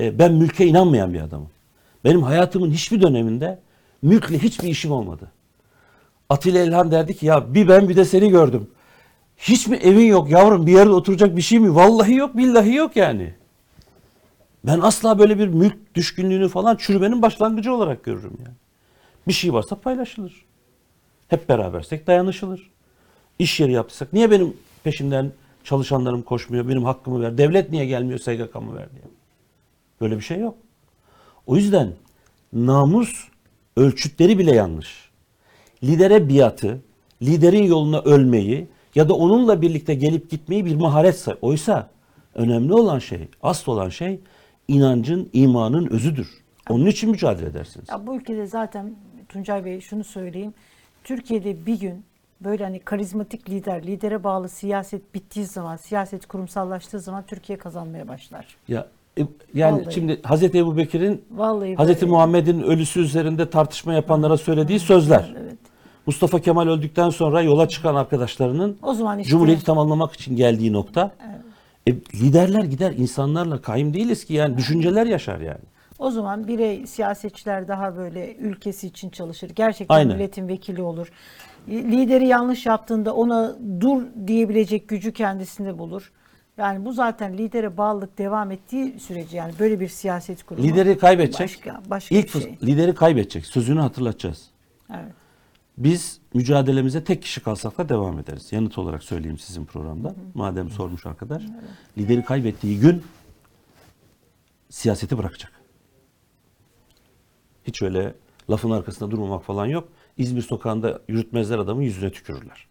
[0.00, 1.50] E, ben mülke inanmayan bir adamım.
[2.04, 3.58] Benim hayatımın hiçbir döneminde
[4.02, 5.30] Mülkle hiçbir işim olmadı.
[6.28, 8.70] Atilla İlhan derdi ki ya bir ben bir de seni gördüm.
[9.36, 11.74] Hiç mi evin yok yavrum bir yerde oturacak bir şey mi?
[11.74, 13.34] Vallahi yok billahi yok yani.
[14.64, 18.56] Ben asla böyle bir mülk düşkünlüğünü falan çürümenin başlangıcı olarak görürüm yani.
[19.28, 20.44] Bir şey varsa paylaşılır.
[21.28, 22.70] Hep berabersek dayanışılır.
[23.38, 25.32] İş yeri yapsak niye benim peşimden
[25.64, 27.38] çalışanlarım koşmuyor, benim hakkımı ver.
[27.38, 29.02] Devlet niye gelmiyor SGK'mı ver diye.
[30.00, 30.54] Böyle bir şey yok.
[31.46, 31.92] O yüzden
[32.52, 33.28] namus
[33.78, 35.10] ölçütleri bile yanlış.
[35.84, 36.80] Lidere biatı,
[37.22, 41.34] liderin yoluna ölmeyi ya da onunla birlikte gelip gitmeyi bir maharet say.
[41.42, 41.90] Oysa
[42.34, 44.20] önemli olan şey, asıl olan şey
[44.68, 46.28] inancın, imanın özüdür.
[46.70, 47.88] Onun için mücadele edersiniz.
[47.90, 48.94] Ya bu ülkede zaten
[49.28, 50.54] Tuncay Bey şunu söyleyeyim.
[51.04, 52.04] Türkiye'de bir gün
[52.40, 58.46] böyle hani karizmatik lider, lidere bağlı siyaset bittiği zaman, siyaset kurumsallaştığı zaman Türkiye kazanmaya başlar.
[58.68, 58.86] Ya
[59.54, 59.94] yani Vallahi.
[59.94, 62.10] şimdi Hazreti Ebu Bekir'in Vallahi Hazreti böyle.
[62.12, 65.34] Muhammed'in ölüsü üzerinde tartışma yapanlara söylediği sözler.
[65.42, 65.58] Evet.
[66.06, 71.10] Mustafa Kemal öldükten sonra yola çıkan arkadaşlarının O zaman işte- Cumhuriyeti tamamlamak için geldiği nokta.
[71.88, 75.60] E, liderler gider insanlarla kaim değiliz ki yani düşünceler yaşar yani.
[75.98, 79.50] O zaman birey siyasetçiler daha böyle ülkesi için çalışır.
[79.54, 80.16] Gerçekten Aynen.
[80.16, 81.12] milletin vekili olur.
[81.68, 86.12] Lideri yanlış yaptığında ona dur diyebilecek gücü kendisinde bulur.
[86.58, 90.68] Yani bu zaten lidere bağlılık devam ettiği sürece yani böyle bir siyaset kurumu.
[90.68, 91.40] Lideri kaybedecek.
[91.40, 92.58] Başka, başka İlk bir şey.
[92.62, 93.46] lideri kaybedecek.
[93.46, 94.50] Sözünü hatırlatacağız.
[94.90, 95.12] Evet.
[95.78, 98.52] Biz mücadelemize tek kişi kalsak da devam ederiz.
[98.52, 100.14] Yanıt olarak söyleyeyim sizin programda.
[100.34, 101.42] Madem sormuş arkadaş.
[101.98, 103.02] Lideri kaybettiği gün
[104.70, 105.52] siyaseti bırakacak.
[107.64, 108.14] Hiç öyle
[108.50, 109.88] lafın arkasında durmamak falan yok.
[110.16, 112.68] İzmir sokağında yürütmezler adamın yüzüne tükürürler.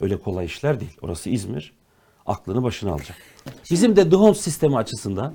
[0.00, 0.96] Öyle kolay işler değil.
[1.02, 1.72] Orası İzmir.
[2.26, 3.16] Aklını başına alacak.
[3.70, 5.34] Bizim de DHON sistemi açısından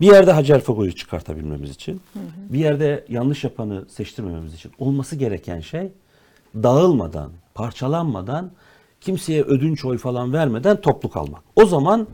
[0.00, 2.00] bir yerde Hacer Fogo'yu çıkartabilmemiz için,
[2.48, 5.92] bir yerde yanlış yapanı seçtirmememiz için olması gereken şey
[6.54, 8.50] dağılmadan, parçalanmadan,
[9.00, 11.42] kimseye ödünç oy falan vermeden toplu kalmak.
[11.56, 12.06] O zaman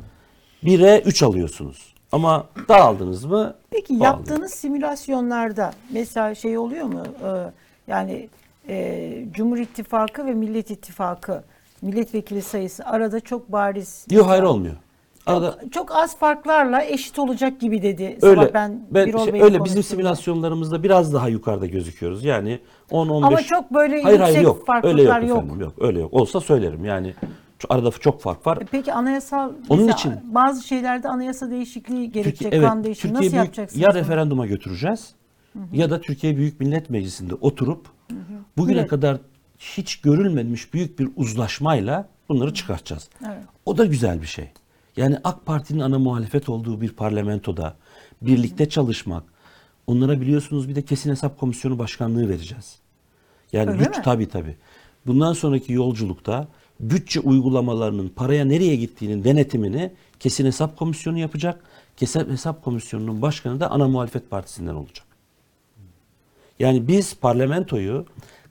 [0.64, 1.94] 1'e 3 alıyorsunuz.
[2.12, 3.54] Ama dağıldınız mı?
[3.70, 4.04] Peki dağılıyor.
[4.04, 7.02] yaptığınız simülasyonlarda mesela şey oluyor mu?
[7.24, 7.50] Ee,
[7.86, 8.28] yani
[8.68, 11.44] e, Cumhur İttifakı ve Millet İttifakı
[11.82, 14.06] milletvekili sayısı arada çok bariz.
[14.10, 14.76] Yok hayır olmuyor.
[15.26, 18.18] Arada Çok az farklarla eşit olacak gibi dedi.
[18.20, 22.24] Sabah öyle ben, ben, Birol şey, Bey'le öyle bizim simülasyonlarımızda biraz daha yukarıda gözüküyoruz.
[22.24, 22.60] Yani
[22.90, 24.56] 10 15 Ama çok böyle Hayır hayır yüksek yok.
[24.56, 25.38] Öyle yok farklılıklar yok.
[25.38, 25.60] efendim.
[25.60, 26.12] Yok öyle yok.
[26.14, 26.84] Olsa söylerim.
[26.84, 27.14] Yani
[27.68, 28.56] arada çok fark var.
[28.56, 33.26] E Peki anayasal Onun için- bazı şeylerde anayasa değişikliği gerekecek, Türkiye, evet, kan değişikliği Türkiye
[33.26, 33.82] nasıl büyük, yapacaksınız?
[33.82, 33.98] ya bunu?
[33.98, 35.14] referanduma götüreceğiz
[35.72, 37.86] ya da Türkiye Büyük Millet Meclisi'nde oturup
[38.56, 38.90] bugüne Evet.
[38.90, 39.18] kadar
[39.58, 43.08] hiç görülmemiş büyük bir uzlaşmayla bunları çıkartacağız.
[43.26, 43.42] Evet.
[43.66, 44.50] O da güzel bir şey.
[44.96, 47.76] Yani AK Parti'nin ana muhalefet olduğu bir parlamentoda
[48.22, 49.22] birlikte çalışmak.
[49.86, 52.78] Onlara biliyorsunuz bir de kesin hesap komisyonu başkanlığı vereceğiz.
[53.52, 54.02] Yani Öyle güç mi?
[54.04, 54.56] tabii tabii.
[55.06, 56.48] Bundan sonraki yolculukta
[56.80, 61.60] bütçe uygulamalarının paraya nereye gittiğinin denetimini kesin hesap komisyonu yapacak.
[61.96, 65.06] Kesin hesap komisyonunun başkanı da ana muhalefet partisinden olacak.
[66.58, 68.06] Yani biz parlamentoyu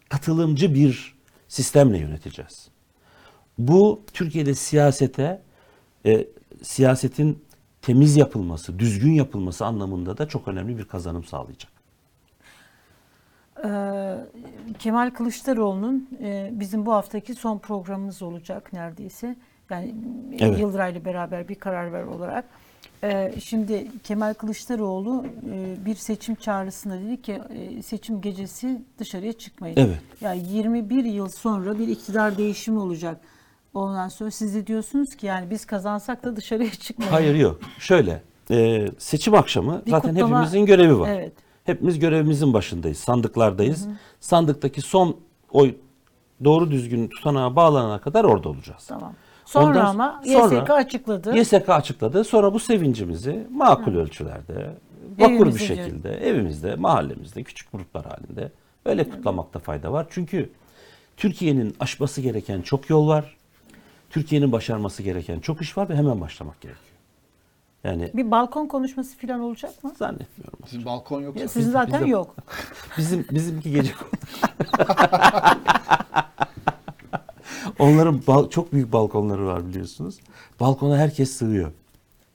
[0.10, 1.18] katılımcı bir
[1.48, 2.70] sistemle yöneteceğiz.
[3.58, 5.42] Bu Türkiye'de siyasete
[6.06, 6.28] e,
[6.62, 7.44] siyasetin
[7.82, 11.72] temiz yapılması, düzgün yapılması anlamında da çok önemli bir kazanım sağlayacak.
[13.66, 14.16] Ee,
[14.80, 19.36] Kemal Kılıçdaroğlu'nun e, bizim bu haftaki son programımız olacak neredeyse.
[19.70, 19.96] Yani
[20.40, 20.60] Evet.
[20.60, 22.46] Yıldıray'la beraber bir karar ver olarak.
[23.04, 29.76] Ee, şimdi Kemal Kılıçdaroğlu e, bir seçim çağrısında dedi ki e, seçim gecesi dışarıya çıkmayın.
[29.78, 29.98] Evet.
[30.22, 33.22] Yani 21 yıl sonra bir iktidar değişimi olacak.
[33.74, 37.12] Ondan sonra siz de diyorsunuz ki yani biz kazansak da dışarıya çıkmayın.
[37.12, 37.60] Hayır yok.
[37.80, 38.22] Şöyle
[38.52, 41.10] e, seçim akşamı Bir zaten kutlama- hepimizin görevi var.
[41.10, 41.34] Evet.
[41.64, 42.98] Hepimiz görevimizin başındayız.
[42.98, 43.88] Sandıklardayız.
[44.20, 45.18] Sandıktaki son
[45.52, 45.76] oy
[46.44, 48.86] doğru düzgün tutanağa bağlanana kadar orada olacağız.
[48.88, 49.14] Tamam.
[49.48, 51.36] Sonra Ondan ama sonra- YSK açıkladı.
[51.38, 52.24] YSK açıkladı.
[52.24, 54.76] Sonra bu sevincimizi makul ölçülerde,
[55.18, 58.52] vakur bir Evimizde şekilde, evimizde, mahallemizde, küçük gruplar halinde
[58.86, 60.08] böyle kutlamakta fayda var.
[60.10, 60.50] Çünkü
[61.18, 63.38] Türkiye'nin aşması gereken çok yol var.
[64.10, 66.84] Türkiye'nin başarması gereken çok iş var ve hemen başlamak gerekiyor.
[67.84, 69.92] Yani Bir balkon konuşması falan olacak mı?
[69.98, 70.60] zannetmiyorum.
[70.66, 71.40] Sizin balkon yok.
[71.40, 72.36] Ya Sizin zaten Bizim- yok.
[72.98, 73.92] Bizim bizimki gece
[77.80, 80.20] Onların çok büyük balkonları var biliyorsunuz.
[80.60, 81.72] Balkona herkes sığıyor.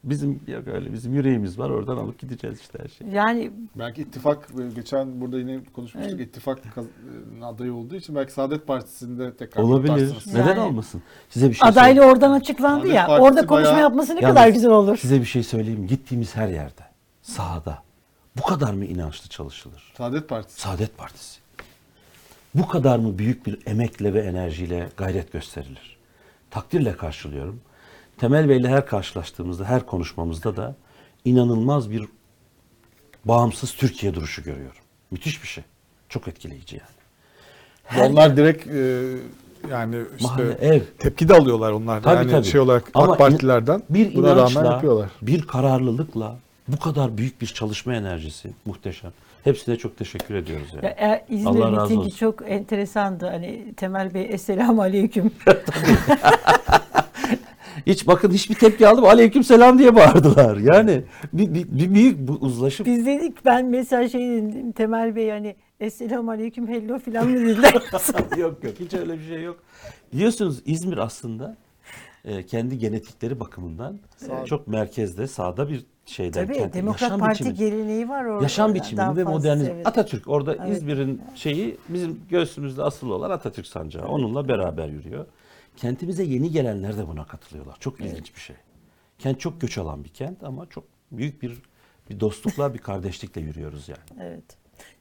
[0.05, 3.14] Bizim yok öyle bizim yüreğimiz var oradan alıp gideceğiz işte her şeyi.
[3.14, 6.85] Yani Belki ittifak geçen burada yine konuşmuştuk ittifak kaz-
[7.40, 10.16] e, adayı olduğu için belki Saadet Partisi'nde tekrar Olabilir.
[10.27, 11.02] Neden Yani- olmasın?
[11.31, 12.12] Size bir şey adaylı söyleyeyim.
[12.16, 13.06] oradan açıklandı Saadet ya.
[13.06, 14.97] Partisi Orada konuşma bayağı- yapması ne Yalnız kadar güzel olur.
[14.97, 15.81] Size bir şey söyleyeyim.
[15.81, 15.86] mi?
[15.86, 16.82] Gittiğimiz her yerde,
[17.23, 17.82] sahada
[18.39, 19.93] Bu kadar mı inançlı çalışılır?
[19.98, 20.60] Saadet Partisi.
[20.60, 21.40] Saadet Partisi.
[22.55, 25.97] Bu kadar mı büyük bir emekle ve enerjiyle gayret gösterilir?
[26.51, 27.61] Takdirle karşılıyorum.
[28.19, 30.77] Temel Bey'le her karşılaştığımızda, her konuşmamızda da
[31.24, 32.05] inanılmaz bir
[33.24, 34.77] bağımsız Türkiye duruşu görüyorum.
[35.11, 35.65] Müthiş bir şey.
[36.09, 36.89] Çok etkileyici yani.
[37.85, 38.81] Her- Onlar direkt e,
[39.70, 40.83] yani işte Mahalle, ev.
[40.99, 42.03] tepki de alıyorlar onlar.
[42.03, 42.47] Tabii, yani tabii.
[42.47, 45.11] şey olarak Ama AK Partilerden bir buna rağmen inançla, yapıyorlar.
[45.23, 46.39] bir kararlılıkla
[46.69, 49.12] bu kadar büyük bir çalışma enerjisi muhteşem.
[49.44, 50.85] Hepsine çok teşekkür ediyoruz yani.
[50.85, 52.10] Ya, e, İzmir Allah razı olsun.
[52.10, 53.27] çok enteresandı.
[53.27, 55.31] Hani Temel Bey Esselamu Aleyküm.
[57.86, 59.05] Hiç bakın hiçbir tepki aldım.
[59.05, 60.56] Aleyküm selam diye bağırdılar.
[60.56, 61.02] Yani
[61.32, 62.86] bir, bir, bir büyük bu uzlaşım.
[62.86, 67.73] Biz dedik ben mesela şey dedim Temel Bey hani Esselamu Aleyküm hello filan mı dediler.
[68.36, 69.56] yok yok hiç öyle bir şey yok.
[70.12, 71.56] Biliyorsunuz İzmir aslında
[72.24, 73.99] e, kendi genetikleri bakımından
[74.43, 76.47] e, çok merkezde sağda bir şeyden.
[76.47, 77.55] Tabii kent- Demokrat yaşam Parti biçimi.
[77.70, 78.43] geleneği var orada.
[78.43, 79.70] Yaşam biçimi Daha ve fazla, modernizm.
[79.70, 79.86] evet.
[79.86, 80.77] Atatürk orada Evet.
[80.77, 84.07] İzmir'in şeyi bizim göğsümüzde asılı olan Atatürk sancağı.
[84.07, 85.27] Onunla beraber yürüyor.
[85.77, 87.77] Kentimize yeni gelenler de buna katılıyorlar.
[87.81, 88.57] Çok ilginç bir şey.
[89.19, 91.62] Kent çok göç alan bir kent ama çok büyük bir
[92.11, 94.01] bir dostlukla, bir kardeşlikle yürüyoruz yani.
[94.28, 94.44] Evet.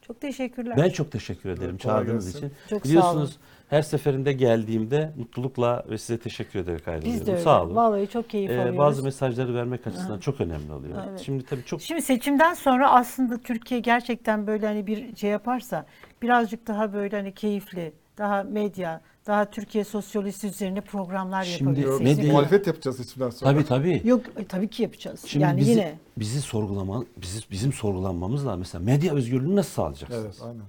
[0.02, 0.77] Çok teşekkürler.
[0.77, 2.52] Ben çok teşekkür ederim çağırdığınız için.
[2.69, 3.41] Çok sağ Biliyorsunuz olun.
[3.72, 7.19] Her seferinde geldiğimde mutlulukla ve size teşekkür ederek ayrılıyorum.
[7.19, 7.41] Biz de öyle.
[7.43, 7.76] Sağ olun.
[7.76, 8.77] Vallahi çok keyif Ee, alıyoruz.
[8.77, 10.98] bazı mesajları vermek açısından çok önemli oluyor.
[11.10, 11.19] Evet.
[11.26, 15.85] Şimdi tabii çok Şimdi seçimden sonra aslında Türkiye gerçekten böyle hani bir şey yaparsa
[16.22, 22.06] birazcık daha böyle hani keyifli, daha medya, daha Türkiye sosyolojisi üzerine programlar Şimdi yapabilir.
[22.06, 23.52] medya- Seçim- Muhalefet yapacağız seçimden sonra.
[23.53, 24.02] tabii tabii.
[24.06, 25.23] Yok e, tabii ki yapacağız.
[25.27, 28.60] Şimdi yani bizi, yine bizi sorgulama, bizi, bizim sorgulanmamız lazım.
[28.60, 30.26] Mesela medya özgürlüğünü nasıl sağlayacaksınız?
[30.26, 30.61] Evet, aynen.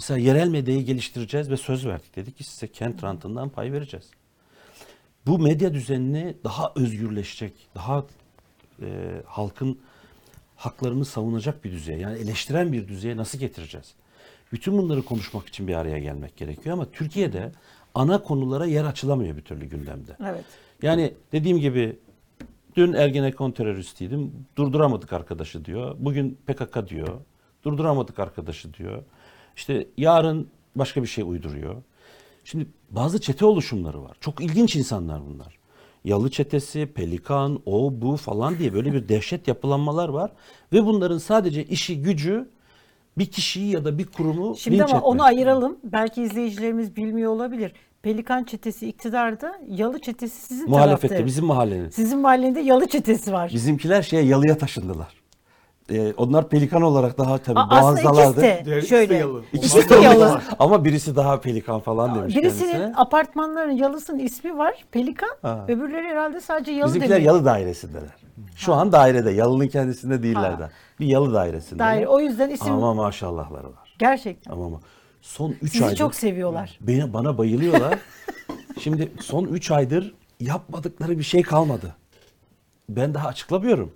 [0.00, 2.16] Mesela yerel medyayı geliştireceğiz ve söz verdik.
[2.16, 4.10] Dedik ki size kent rantından pay vereceğiz.
[5.26, 8.04] Bu medya düzenini daha özgürleşecek, daha
[8.82, 8.86] e,
[9.26, 9.78] halkın
[10.56, 13.94] haklarını savunacak bir düzeye, yani eleştiren bir düzeye nasıl getireceğiz?
[14.52, 17.52] Bütün bunları konuşmak için bir araya gelmek gerekiyor ama Türkiye'de
[17.94, 20.16] ana konulara yer açılamıyor bir türlü gündemde.
[20.24, 20.44] evet.
[20.82, 21.98] Yani dediğim gibi
[22.76, 24.32] dün Ergenekon teröristiydim.
[24.56, 25.96] Durduramadık arkadaşı diyor.
[25.98, 27.20] Bugün PKK diyor.
[27.64, 29.02] Durduramadık arkadaşı diyor.
[29.56, 31.76] İşte yarın başka bir şey uyduruyor.
[32.44, 34.16] Şimdi bazı çete oluşumları var.
[34.20, 35.58] Çok ilginç insanlar bunlar.
[36.04, 40.32] Yalı çetesi, pelikan, o bu falan diye böyle bir dehşet yapılanmalar var.
[40.72, 42.48] Ve bunların sadece işi gücü
[43.18, 45.06] bir kişiyi ya da bir kurumu Şimdi linç ama etmek.
[45.06, 45.78] onu ayıralım.
[45.84, 47.72] Belki izleyicilerimiz bilmiyor olabilir.
[48.02, 51.26] Pelikan çetesi iktidarda, Yalı çetesi sizin Muhalefette tarafta.
[51.26, 51.88] bizim mahallenin.
[51.88, 53.50] Sizin mahallende Yalı çetesi var.
[53.54, 55.19] Bizimkiler şeye yalıya taşındılar.
[55.90, 58.70] Ee, onlar pelikan olarak daha tabii A- Aslında ikisi boğazdalardı.
[58.70, 59.14] de şöyle.
[59.16, 59.42] Yalı.
[59.52, 60.40] İkisi de Yalı.
[60.58, 62.92] Ama birisi daha pelikan falan demiş Birisinin kendisine.
[62.96, 65.30] apartmanların Yalısı'nın ismi var Pelikan.
[65.42, 65.64] Ha.
[65.68, 67.34] Öbürleri herhalde sadece Yalı Bizimkiler demiyor.
[67.34, 68.10] yalı dairesindeler.
[68.56, 69.30] Şu an dairede.
[69.30, 70.58] Yalının kendisinde değiller Ha.
[70.58, 70.70] de.
[71.00, 71.86] Bir yalı dairesindeler.
[71.90, 72.08] Daire.
[72.08, 73.94] O yüzden isim Ama maşallahları var.
[73.98, 74.52] gerçekten.
[74.52, 74.80] Ama ama
[75.22, 76.78] son 3 Sizi aydır çok seviyorlar.
[76.80, 77.98] beni, bana bayılıyorlar.
[78.80, 81.94] Şimdi son 3 aydır yapmadıkları bir şey kalmadı.
[82.88, 83.92] Ben daha açıklamıyorum.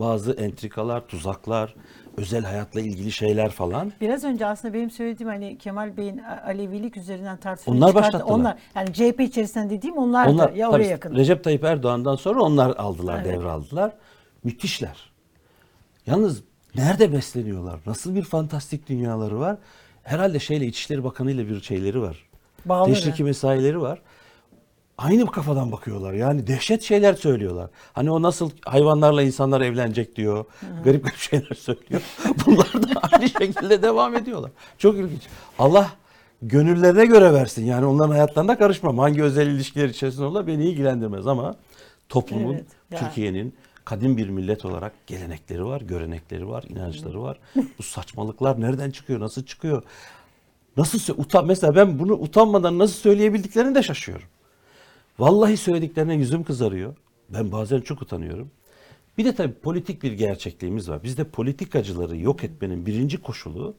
[0.00, 1.74] Bazı entrikalar, tuzaklar,
[2.16, 3.92] özel hayatla ilgili şeyler falan.
[4.00, 8.06] Biraz önce aslında benim söylediğim hani Kemal Bey'in Alevilik üzerinden tartışmayı Onlar çıkarttı.
[8.06, 8.34] başlattılar.
[8.38, 11.14] Onlar yani CHP içerisinden dediğim onlar, Onlar da ya oraya yakın.
[11.16, 13.26] Recep Tayyip Erdoğan'dan sonra onlar aldılar, Evet.
[13.26, 13.92] devraldılar.
[14.44, 15.10] Müthişler.
[16.06, 16.42] Yalnız
[16.74, 17.80] nerede besleniyorlar?
[17.86, 19.56] Nasıl bir fantastik dünyaları var?
[20.02, 22.28] Herhalde şeyle İçişleri Bakanı ile bir şeyleri var.
[22.64, 24.02] Bağlı Teşriki mesaileri var.
[25.00, 26.12] Aynı kafadan bakıyorlar.
[26.12, 27.70] Yani dehşet şeyler söylüyorlar.
[27.92, 30.44] Hani o nasıl hayvanlarla insanlar evlenecek diyor.
[30.84, 32.02] Garip garip şeyler söylüyor.
[32.46, 34.50] Bunlar da aynı şekilde devam ediyorlar.
[34.78, 35.22] Çok ilginç.
[35.58, 35.90] Allah
[36.42, 37.64] gönüllerine göre versin.
[37.64, 38.98] Yani onların hayatlarına karışmam.
[38.98, 41.56] Hangi özel ilişkiler içerisinde olur beni ilgilendirmez ama
[42.08, 43.00] toplumun, Evet.
[43.00, 43.54] Türkiye'nin
[43.84, 47.38] kadim bir millet olarak gelenekleri var, görenekleri var, inançları var.
[47.78, 49.82] Bu saçmalıklar nereden çıkıyor, nasıl çıkıyor?
[50.76, 54.26] Nasıl utan mesela ben bunu utanmadan nasıl söyleyebildiklerini de şaşıyorum.
[55.18, 56.96] Vallahi söylediklerine yüzüm kızarıyor.
[57.28, 58.50] Ben bazen çok utanıyorum.
[59.18, 61.02] Bir de tabii politik bir gerçekliğimiz var.
[61.02, 63.74] Bizde politikacıları yok etmenin birinci koşulu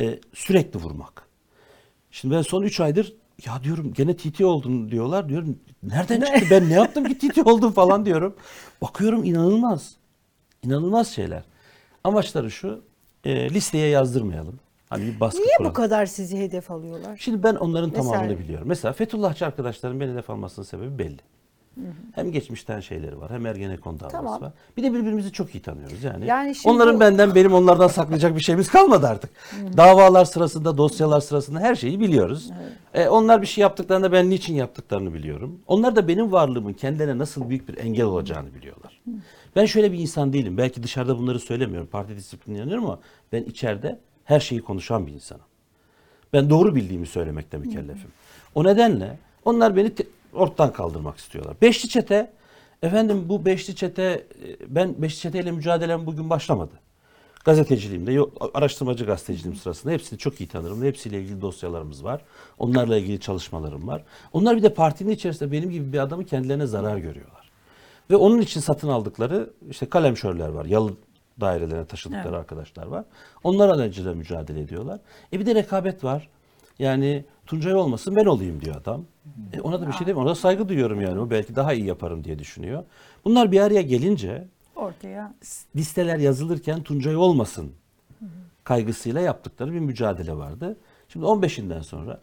[0.00, 1.28] e, sürekli vurmak.
[2.10, 3.14] Şimdi ben son 3 aydır
[3.46, 5.28] ya diyorum gene TT oldun diyorlar.
[5.28, 8.36] Diyorum nereden çıktı ben ne yaptım ki TT oldum falan diyorum.
[8.82, 9.96] Bakıyorum inanılmaz.
[10.62, 11.42] İnanılmaz şeyler.
[12.04, 12.82] Amaçları şu
[13.24, 14.60] e, listeye yazdırmayalım.
[14.90, 15.72] Hani bir baskı Niye bu kuralım.
[15.74, 17.16] kadar sizi hedef alıyorlar?
[17.16, 18.68] Şimdi ben onların Mesela- tamamını biliyorum.
[18.68, 21.18] Mesela Fethullahçı arkadaşların beni hedef almasının sebebi belli.
[22.14, 24.42] Hem geçmişten şeyleri var hem Ergenekon davası Tamam.
[24.42, 24.52] var.
[24.76, 26.26] Bir de birbirimizi çok iyi tanıyoruz yani.
[26.26, 29.30] Yani şimdi Onların bu- benden benim onlardan saklayacak bir şeyimiz kalmadı artık.
[29.76, 32.50] Davalar sırasında, dosyalar sırasında her şeyi biliyoruz.
[32.94, 35.60] E, onlar bir şey yaptıklarında ben niçin yaptıklarını biliyorum.
[35.66, 39.00] Onlar da benim varlığımın kendilerine nasıl büyük bir engel olacağını biliyorlar.
[39.56, 40.56] Ben şöyle bir insan değilim.
[40.58, 41.88] Belki dışarıda bunları söylemiyorum.
[41.92, 42.98] Parti disiplinine inanıyorum ama
[43.32, 43.98] ben içeride
[44.28, 45.44] her şeyi konuşan bir insanım.
[46.32, 48.10] Ben doğru bildiğimi söylemekle mükellefim.
[48.54, 49.92] O nedenle onlar beni
[50.32, 51.56] ortadan kaldırmak istiyorlar.
[51.62, 52.32] Beşli çete,
[52.82, 54.26] efendim bu beşli çete, e,
[54.74, 56.72] ben beşli çeteyle mücadelem bugün başlamadı.
[57.44, 58.20] Gazeteciliğimde,
[58.54, 60.82] araştırmacı gazeteciliğim sırasında hepsini çok iyi tanırım.
[60.82, 62.22] Hepsiyle ilgili dosyalarımız var.
[62.58, 64.04] Onlarla ilgili çalışmalarım var.
[64.32, 67.50] Onlar bir de partinin içerisinde benim gibi bir adamı kendilerine zarar görüyorlar.
[68.10, 70.64] Ve onun için satın aldıkları işte kalemşörler var.
[70.64, 70.92] Yalı
[71.40, 73.04] dairelerine taşıdıkları arkadaşlar var.
[73.44, 75.00] Onlar aracıyla mücadele ediyorlar.
[75.32, 76.28] E bir de rekabet var.
[76.78, 79.04] Yani Tuncay olmasın ben olayım diyor adam.
[79.52, 80.22] E ona da bir şey demiyorum.
[80.22, 81.20] Ona da saygı duyuyorum yani.
[81.20, 82.84] O belki daha iyi yaparım diye düşünüyor.
[83.24, 85.34] Bunlar bir araya gelince Ortaya
[85.76, 87.72] listeler yazılırken Tuncay olmasın
[88.64, 90.76] kaygısıyla yaptıkları bir mücadele vardı.
[91.08, 92.20] Şimdi 15'inden sonra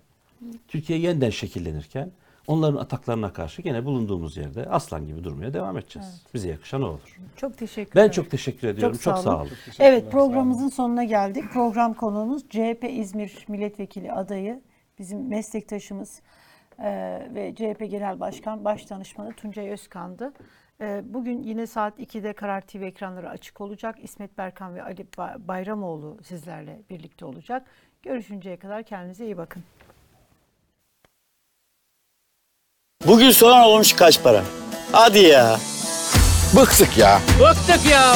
[0.68, 2.12] Türkiye yeniden şekillenirken
[2.48, 6.24] onların ataklarına karşı gene bulunduğumuz yerde aslan gibi durmaya devam edeceğiz.
[6.34, 7.18] Bize yakışan o olur.
[7.36, 8.98] çok teşekkür Ben çok teşekkür ediyorum.
[8.98, 9.42] Çok, sağ sağ olun.
[9.42, 9.52] olun.
[9.80, 11.44] Evet programımızın sonuna geldik.
[11.54, 14.62] Program konuğumuz CHP İzmir Milletvekili adayı
[15.00, 16.22] bizim meslektaşımız
[16.80, 20.34] eee, ve CHP Genel Başkan Başdanışmanı Tuncay Özkan'dı.
[20.82, 23.96] Eee, bugün yine saat 2'de Karar TV ekranları açık olacak.
[24.04, 27.66] İsmet Berkan ve Ali Ba- Bayramoğlu sizlerle birlikte olacak.
[28.04, 29.64] Görüşünceye kadar kendinize iyi bakın.
[33.08, 34.42] Bugün soğan olmuş kaç para?
[34.92, 35.58] Hadi ya.
[36.56, 37.20] Bıktık ya.
[37.40, 38.16] Bıktık ya.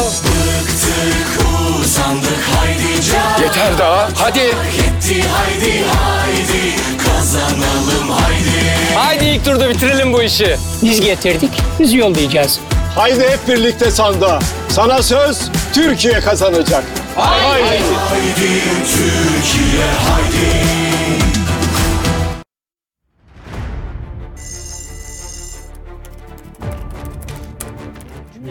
[1.81, 4.09] Usandık haydi can Yeter daha.
[4.15, 4.39] Hadi.
[4.39, 6.75] Yetti haydi haydi
[7.07, 10.57] Kazanalım haydi Haydi ilk turda bitirelim bu işi.
[10.83, 12.59] Biz getirdik, biz yollayacağız.
[12.95, 14.39] Haydi hep birlikte sandığa.
[14.69, 15.39] Sana söz
[15.73, 16.83] Türkiye kazanacak.
[17.15, 17.63] Haydi.
[17.63, 18.61] Haydi
[18.91, 20.69] Türkiye haydi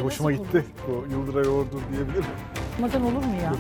[0.09, 0.65] Hoşuma gitti.
[0.89, 2.25] Bu Yıldıray Ordu diyebilir miyim?
[2.81, 3.53] Madan olur mu ya?